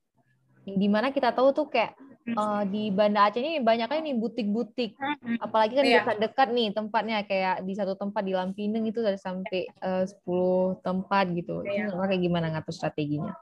Di 0.64 0.88
mana 0.90 1.14
kita 1.14 1.30
tahu 1.30 1.54
tuh 1.54 1.66
kayak 1.70 1.94
uh, 2.32 2.64
di 2.64 2.88
Banda 2.90 3.28
Aceh 3.28 3.38
ini 3.38 3.60
banyak 3.60 3.86
kan 3.86 4.00
nih 4.02 4.16
butik-butik. 4.16 4.96
Apalagi 5.38 5.78
kan 5.78 5.84
yeah. 5.84 6.02
dekat-dekat 6.02 6.48
nih 6.50 6.68
tempatnya 6.72 7.16
kayak 7.28 7.56
di 7.62 7.72
satu 7.76 7.94
tempat 7.94 8.22
di 8.24 8.32
Lampineng 8.32 8.84
itu 8.88 9.04
ada 9.04 9.20
sampai 9.20 9.68
eh, 9.68 10.02
uh, 10.02 10.74
10 10.80 10.82
tempat 10.82 11.24
gitu. 11.36 11.62
Yeah. 11.62 11.92
Itu 11.92 12.00
kayak 12.00 12.22
gimana 12.22 12.46
ngatur 12.56 12.74
strateginya? 12.74 13.36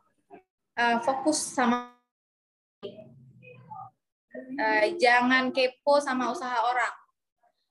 Uh, 0.76 0.98
fokus 1.04 1.38
sama 1.40 1.94
uh, 4.34 4.86
jangan 4.96 5.52
kepo 5.52 6.00
sama 6.00 6.32
usaha 6.32 6.56
orang. 6.64 6.94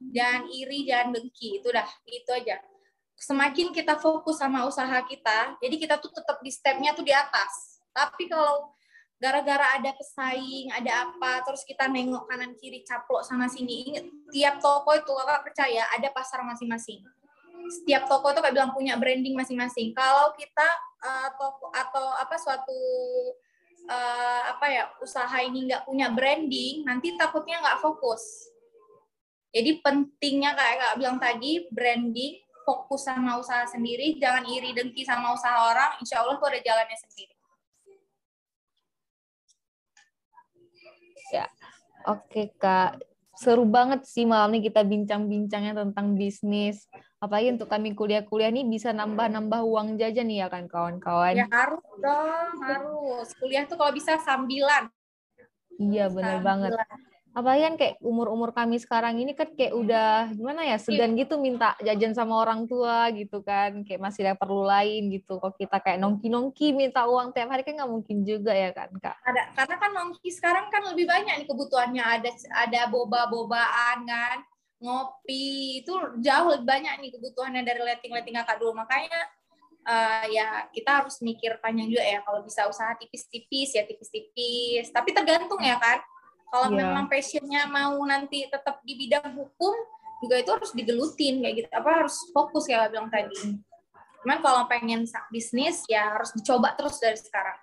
Jangan 0.02 0.50
iri, 0.50 0.90
jangan 0.90 1.14
dengki. 1.14 1.62
Itu 1.62 1.70
dah, 1.70 1.86
itu 2.10 2.32
aja. 2.34 2.58
Semakin 3.22 3.70
kita 3.70 4.02
fokus 4.02 4.42
sama 4.42 4.66
usaha 4.66 4.98
kita, 5.06 5.62
jadi 5.62 5.76
kita 5.78 5.96
tuh 6.02 6.10
tetap 6.10 6.42
di 6.42 6.50
stepnya 6.50 6.98
tuh 6.98 7.06
di 7.06 7.14
atas. 7.14 7.78
Tapi 7.94 8.26
kalau 8.26 8.74
gara-gara 9.22 9.78
ada 9.78 9.94
pesaing, 9.94 10.74
ada 10.74 11.06
apa, 11.06 11.46
terus 11.46 11.62
kita 11.62 11.86
nengok 11.86 12.26
kanan 12.26 12.58
kiri 12.58 12.82
caplok 12.82 13.22
sana 13.22 13.46
sini. 13.46 13.94
Tiap 14.34 14.58
toko 14.58 14.98
itu 14.98 15.12
kakak 15.14 15.46
percaya 15.46 15.86
ada 15.94 16.10
pasar 16.10 16.42
masing-masing. 16.42 17.06
Setiap 17.70 18.10
toko 18.10 18.34
itu 18.34 18.42
kayak 18.42 18.58
bilang 18.58 18.74
punya 18.74 18.98
branding 18.98 19.38
masing-masing. 19.38 19.94
Kalau 19.94 20.34
kita 20.34 20.66
uh, 21.06 21.30
toko 21.38 21.70
atau 21.70 22.18
apa 22.18 22.34
suatu 22.42 22.82
uh, 23.88 24.42
apa 24.52 24.66
ya 24.70 24.84
usaha 25.02 25.38
ini 25.42 25.70
nggak 25.70 25.86
punya 25.88 26.12
branding, 26.14 26.86
nanti 26.86 27.16
takutnya 27.16 27.62
nggak 27.62 27.80
fokus. 27.82 28.50
Jadi 29.52 29.84
pentingnya 29.84 30.56
kayak 30.56 30.76
kak 30.80 30.94
bilang 30.96 31.18
tadi 31.20 31.68
branding, 31.72 32.40
fokus 32.64 33.04
sama 33.04 33.36
usaha 33.36 33.68
sendiri, 33.68 34.16
jangan 34.16 34.48
iri 34.48 34.72
dengki 34.72 35.04
sama 35.04 35.36
usaha 35.36 35.72
orang. 35.72 36.00
Insya 36.00 36.24
Allah 36.24 36.40
tuh 36.40 36.48
ada 36.48 36.60
jalannya 36.64 36.98
sendiri. 36.98 37.36
Ya, 41.32 41.48
oke 42.08 42.56
kak. 42.60 43.11
Seru 43.42 43.66
banget 43.66 44.06
sih 44.06 44.30
malam 44.30 44.54
ini 44.54 44.70
kita 44.70 44.86
bincang-bincangnya 44.86 45.74
tentang 45.74 46.14
bisnis. 46.14 46.86
Apalagi 47.18 47.58
untuk 47.58 47.74
kami 47.74 47.98
kuliah-kuliah 47.98 48.54
nih 48.54 48.70
bisa 48.70 48.94
nambah-nambah 48.94 49.66
uang 49.66 49.98
jajan 49.98 50.30
nih 50.30 50.46
ya 50.46 50.48
kan 50.54 50.70
kawan-kawan. 50.70 51.34
Ya 51.34 51.50
harus 51.50 51.82
dong, 51.98 52.54
harus. 52.62 53.34
Kuliah 53.42 53.66
tuh 53.66 53.82
kalau 53.82 53.98
bisa 53.98 54.22
sambilan. 54.22 54.94
Iya 55.82 56.14
benar 56.14 56.46
banget 56.46 56.78
apalagi 57.32 57.62
kan 57.64 57.76
kayak 57.80 57.96
umur-umur 58.04 58.52
kami 58.52 58.76
sekarang 58.76 59.16
ini 59.16 59.32
kan 59.32 59.48
kayak 59.56 59.72
udah 59.72 60.32
gimana 60.36 60.68
ya 60.68 60.76
segan 60.76 61.16
gitu 61.16 61.40
minta 61.40 61.80
jajan 61.80 62.12
sama 62.12 62.44
orang 62.44 62.68
tua 62.68 63.08
gitu 63.16 63.40
kan. 63.40 63.88
Kayak 63.88 64.02
masih 64.04 64.22
ada 64.28 64.36
perlu 64.36 64.68
lain 64.68 65.08
gitu. 65.12 65.40
Kok 65.40 65.56
kita 65.56 65.80
kayak 65.80 66.04
nongki-nongki 66.04 66.76
minta 66.76 67.08
uang 67.08 67.32
tiap 67.32 67.48
hari 67.52 67.64
kan 67.64 67.80
nggak 67.80 67.92
mungkin 67.92 68.28
juga 68.28 68.52
ya 68.52 68.76
kan 68.76 68.92
kak? 69.00 69.16
Ada 69.24 69.42
karena 69.56 69.76
kan 69.80 69.92
nongki 69.96 70.30
sekarang 70.30 70.66
kan 70.68 70.84
lebih 70.92 71.06
banyak 71.08 71.34
nih 71.40 71.48
kebutuhannya. 71.48 72.04
Ada 72.04 72.30
ada 72.68 72.82
boba-bobaan 72.92 73.98
kan 74.04 74.38
ngopi 74.82 75.86
itu 75.86 75.94
jauh 76.26 76.48
lebih 76.58 76.68
banyak 76.68 76.94
nih 77.00 77.12
kebutuhannya 77.16 77.62
dari 77.64 77.82
letting-letting 77.86 78.36
kakak 78.44 78.60
dulu. 78.60 78.76
Makanya 78.76 79.20
uh, 79.88 80.26
ya 80.28 80.68
kita 80.74 81.06
harus 81.06 81.22
mikir 81.24 81.62
panjang 81.64 81.88
juga 81.88 82.04
ya 82.04 82.20
kalau 82.28 82.44
bisa 82.44 82.68
usaha 82.68 82.92
tipis-tipis 83.00 83.78
ya 83.78 83.88
tipis-tipis. 83.88 84.92
Tapi 84.92 85.16
tergantung 85.16 85.62
ya 85.64 85.80
kan 85.80 86.02
kalau 86.52 86.68
yeah. 86.76 86.84
memang 86.84 87.08
passionnya 87.08 87.64
mau 87.72 87.96
nanti 88.04 88.44
tetap 88.52 88.84
di 88.84 89.00
bidang 89.00 89.32
hukum, 89.40 89.72
juga 90.20 90.36
itu 90.36 90.52
harus 90.52 90.72
digelutin 90.76 91.40
kayak 91.40 91.56
gitu. 91.64 91.70
Apa 91.72 92.04
harus 92.04 92.16
fokus 92.36 92.68
kayak 92.68 92.92
bilang 92.92 93.08
tadi. 93.08 93.56
Cuman 94.22 94.38
kalau 94.44 94.68
pengen 94.68 95.08
bisnis 95.32 95.88
ya 95.88 96.12
harus 96.12 96.36
dicoba 96.36 96.76
terus 96.76 97.00
dari 97.00 97.16
sekarang. 97.16 97.56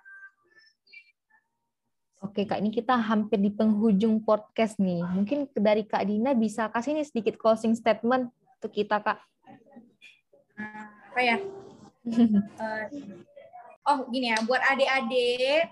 Oke 2.19 2.43
Kak, 2.43 2.59
ini 2.59 2.67
kita 2.73 2.99
hampir 2.99 3.39
di 3.39 3.47
penghujung 3.47 4.19
podcast 4.25 4.75
nih. 4.75 5.05
Mungkin 5.05 5.47
dari 5.55 5.87
Kak 5.87 6.03
Dina 6.03 6.35
bisa 6.35 6.67
kasih 6.67 6.97
nih 6.97 7.07
sedikit 7.07 7.39
closing 7.39 7.77
statement 7.77 8.27
untuk 8.59 8.75
kita 8.75 8.99
Kak. 8.99 9.23
Apa 11.13 11.21
ya? 11.23 11.37
uh, 12.59 12.85
oh 13.93 13.99
gini 14.11 14.35
ya, 14.35 14.37
buat 14.43 14.59
adik-adik 14.65 15.71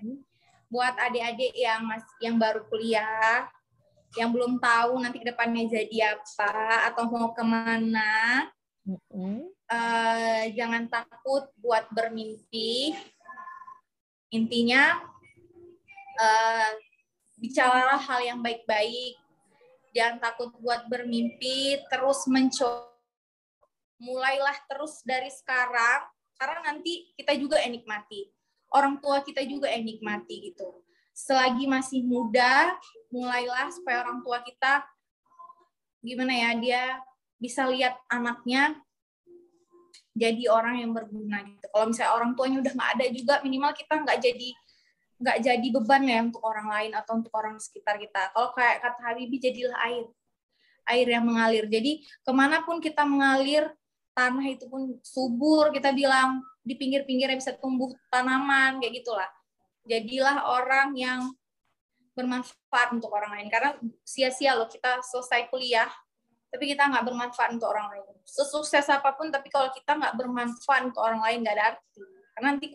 buat 0.68 0.95
adik-adik 0.99 1.55
yang 1.55 1.88
mas 1.88 2.03
yang 2.20 2.36
baru 2.36 2.63
kuliah 2.68 3.47
yang 4.15 4.32
belum 4.32 4.57
tahu 4.57 5.03
nanti 5.03 5.20
ke 5.20 5.28
depannya 5.28 5.68
jadi 5.68 6.15
apa 6.15 6.88
atau 6.91 7.07
mau 7.11 7.32
ke 7.36 7.43
mana 7.43 8.47
mm-hmm. 8.88 9.38
uh, 9.68 10.43
jangan 10.55 10.88
takut 10.88 11.51
buat 11.59 11.88
bermimpi. 11.91 12.95
Intinya 14.32 14.99
uh, 16.20 16.72
bicaralah 17.39 17.99
hal 17.99 18.20
yang 18.24 18.39
baik-baik. 18.39 19.15
Jangan 19.95 20.20
takut 20.20 20.51
buat 20.59 20.88
bermimpi 20.88 21.80
terus 21.88 22.28
mencoba 22.28 22.88
mulailah 23.97 24.57
terus 24.70 25.01
dari 25.01 25.30
sekarang 25.34 26.05
karena 26.38 26.70
nanti 26.70 27.09
kita 27.18 27.34
juga 27.34 27.57
nikmati 27.65 28.30
orang 28.74 28.99
tua 28.99 29.24
kita 29.24 29.43
juga 29.47 29.72
yang 29.72 29.88
nikmati 29.88 30.51
gitu. 30.51 30.84
Selagi 31.18 31.65
masih 31.65 32.05
muda, 32.05 32.78
mulailah 33.09 33.72
supaya 33.74 34.05
orang 34.05 34.22
tua 34.22 34.43
kita 34.43 34.86
gimana 36.05 36.32
ya 36.32 36.51
dia 36.55 36.84
bisa 37.41 37.65
lihat 37.68 37.97
anaknya 38.07 38.78
jadi 40.18 40.49
orang 40.49 40.82
yang 40.82 40.91
berguna 40.93 41.45
gitu. 41.45 41.65
Kalau 41.70 41.86
misalnya 41.93 42.13
orang 42.18 42.32
tuanya 42.34 42.57
udah 42.65 42.74
nggak 42.74 42.91
ada 42.97 43.05
juga, 43.13 43.34
minimal 43.45 43.72
kita 43.78 43.93
nggak 44.01 44.18
jadi 44.18 44.49
nggak 45.18 45.38
jadi 45.41 45.68
beban 45.74 46.03
ya 46.05 46.20
untuk 46.22 46.41
orang 46.45 46.68
lain 46.70 46.91
atau 46.93 47.18
untuk 47.18 47.34
orang 47.34 47.57
sekitar 47.57 47.97
kita. 47.97 48.34
Kalau 48.34 48.53
kayak 48.53 48.82
kata 48.86 49.01
Habibie, 49.01 49.41
jadilah 49.41 49.78
air, 49.86 50.05
air 50.89 51.07
yang 51.09 51.26
mengalir. 51.26 51.65
Jadi 51.70 52.05
ke 52.05 52.32
mana 52.34 52.61
pun 52.65 52.78
kita 52.82 53.05
mengalir, 53.05 53.70
tanah 54.13 54.45
itu 54.45 54.65
pun 54.70 54.97
subur. 55.05 55.70
Kita 55.74 55.93
bilang 55.93 56.41
di 56.68 56.76
pinggir-pinggirnya 56.76 57.39
bisa 57.39 57.55
tumbuh 57.55 57.95
tanaman 58.11 58.84
kayak 58.84 58.99
gitulah. 58.99 59.32
Jadilah 59.88 60.43
orang 60.51 60.91
yang 60.99 61.32
bermanfaat 62.11 62.91
untuk 62.91 63.07
orang 63.15 63.39
lain. 63.39 63.47
Karena 63.47 63.72
sia-sia 64.03 64.51
loh 64.51 64.68
kita 64.68 64.99
selesai 64.99 65.47
kuliah 65.47 65.88
tapi 66.47 66.63
kita 66.74 66.88
nggak 66.88 67.05
bermanfaat 67.07 67.55
untuk 67.55 67.72
orang 67.72 67.88
lain. 67.95 68.03
Sesukses 68.28 68.84
apa 68.91 69.15
pun 69.15 69.32
tapi 69.32 69.47
kalau 69.47 69.72
kita 69.72 69.95
nggak 69.95 70.15
bermanfaat 70.20 70.91
untuk 70.91 71.03
orang 71.03 71.24
lain 71.24 71.47
nggak 71.47 71.55
ada 71.55 71.65
arti. 71.76 72.03
Karena 72.36 72.47
nanti 72.51 72.68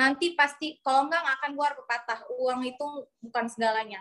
nanti 0.00 0.26
pasti 0.32 0.66
kalau 0.80 1.12
nggak 1.12 1.20
akan 1.20 1.50
keluar 1.52 1.72
pepatah. 1.76 2.24
Uang 2.40 2.64
itu 2.64 2.86
bukan 3.20 3.44
segalanya. 3.52 4.00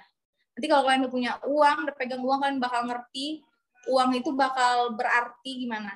Nanti 0.55 0.65
kalau 0.71 0.87
kalian 0.87 1.03
udah 1.03 1.11
punya 1.11 1.31
uang 1.43 1.77
udah 1.89 1.95
pegang 1.99 2.23
uang 2.23 2.39
kalian 2.45 2.59
bakal 2.63 2.81
ngerti 2.87 3.41
uang 3.89 4.11
itu 4.15 4.29
bakal 4.31 4.95
berarti 4.95 5.51
gimana. 5.67 5.91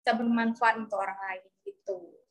Bisa 0.00 0.12
bermanfaat 0.16 0.80
untuk 0.80 1.00
orang 1.00 1.18
lain 1.18 1.44
gitu 1.64 2.21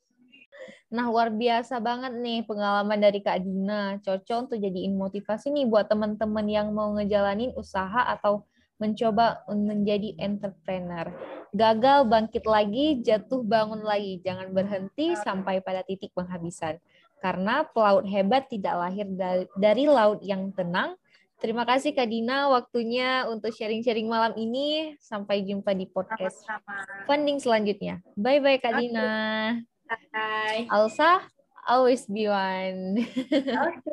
Nah, 0.92 1.08
luar 1.08 1.32
biasa 1.32 1.80
banget 1.80 2.12
nih 2.20 2.44
pengalaman 2.44 3.00
dari 3.00 3.24
Kak 3.24 3.40
Dina. 3.40 3.96
Cocok 4.04 4.38
untuk 4.44 4.58
jadiin 4.60 4.92
motivasi 4.92 5.48
nih 5.48 5.64
buat 5.64 5.88
teman-teman 5.88 6.44
yang 6.44 6.68
mau 6.76 6.92
ngejalanin 6.92 7.56
usaha 7.56 8.12
atau 8.12 8.44
mencoba 8.76 9.40
menjadi 9.48 10.12
entrepreneur. 10.20 11.08
Gagal 11.56 12.04
bangkit 12.12 12.44
lagi, 12.44 13.00
jatuh 13.00 13.40
bangun 13.40 13.80
lagi. 13.80 14.20
Jangan 14.20 14.52
berhenti 14.52 15.16
sampai 15.16 15.64
pada 15.64 15.80
titik 15.80 16.12
penghabisan. 16.12 16.76
Karena 17.24 17.64
pelaut 17.64 18.04
hebat 18.04 18.52
tidak 18.52 18.76
lahir 18.76 19.08
dari, 19.08 19.48
dari 19.56 19.84
laut 19.88 20.20
yang 20.20 20.52
tenang. 20.52 20.98
Terima 21.40 21.64
kasih 21.64 21.96
Kak 21.96 22.06
Dina 22.06 22.52
waktunya 22.52 23.24
untuk 23.32 23.54
sharing-sharing 23.54 24.12
malam 24.12 24.36
ini. 24.36 24.92
Sampai 25.00 25.40
jumpa 25.40 25.72
di 25.72 25.88
podcast 25.88 26.44
funding 27.08 27.40
selanjutnya. 27.40 28.04
Bye-bye 28.12 28.60
Kak 28.60 28.76
Dina. 28.76 29.08
Bye. 30.12 30.68
Alsa, 30.70 31.20
always 31.68 32.06
be 32.06 32.28
one. 32.28 33.06
okay. 33.32 33.92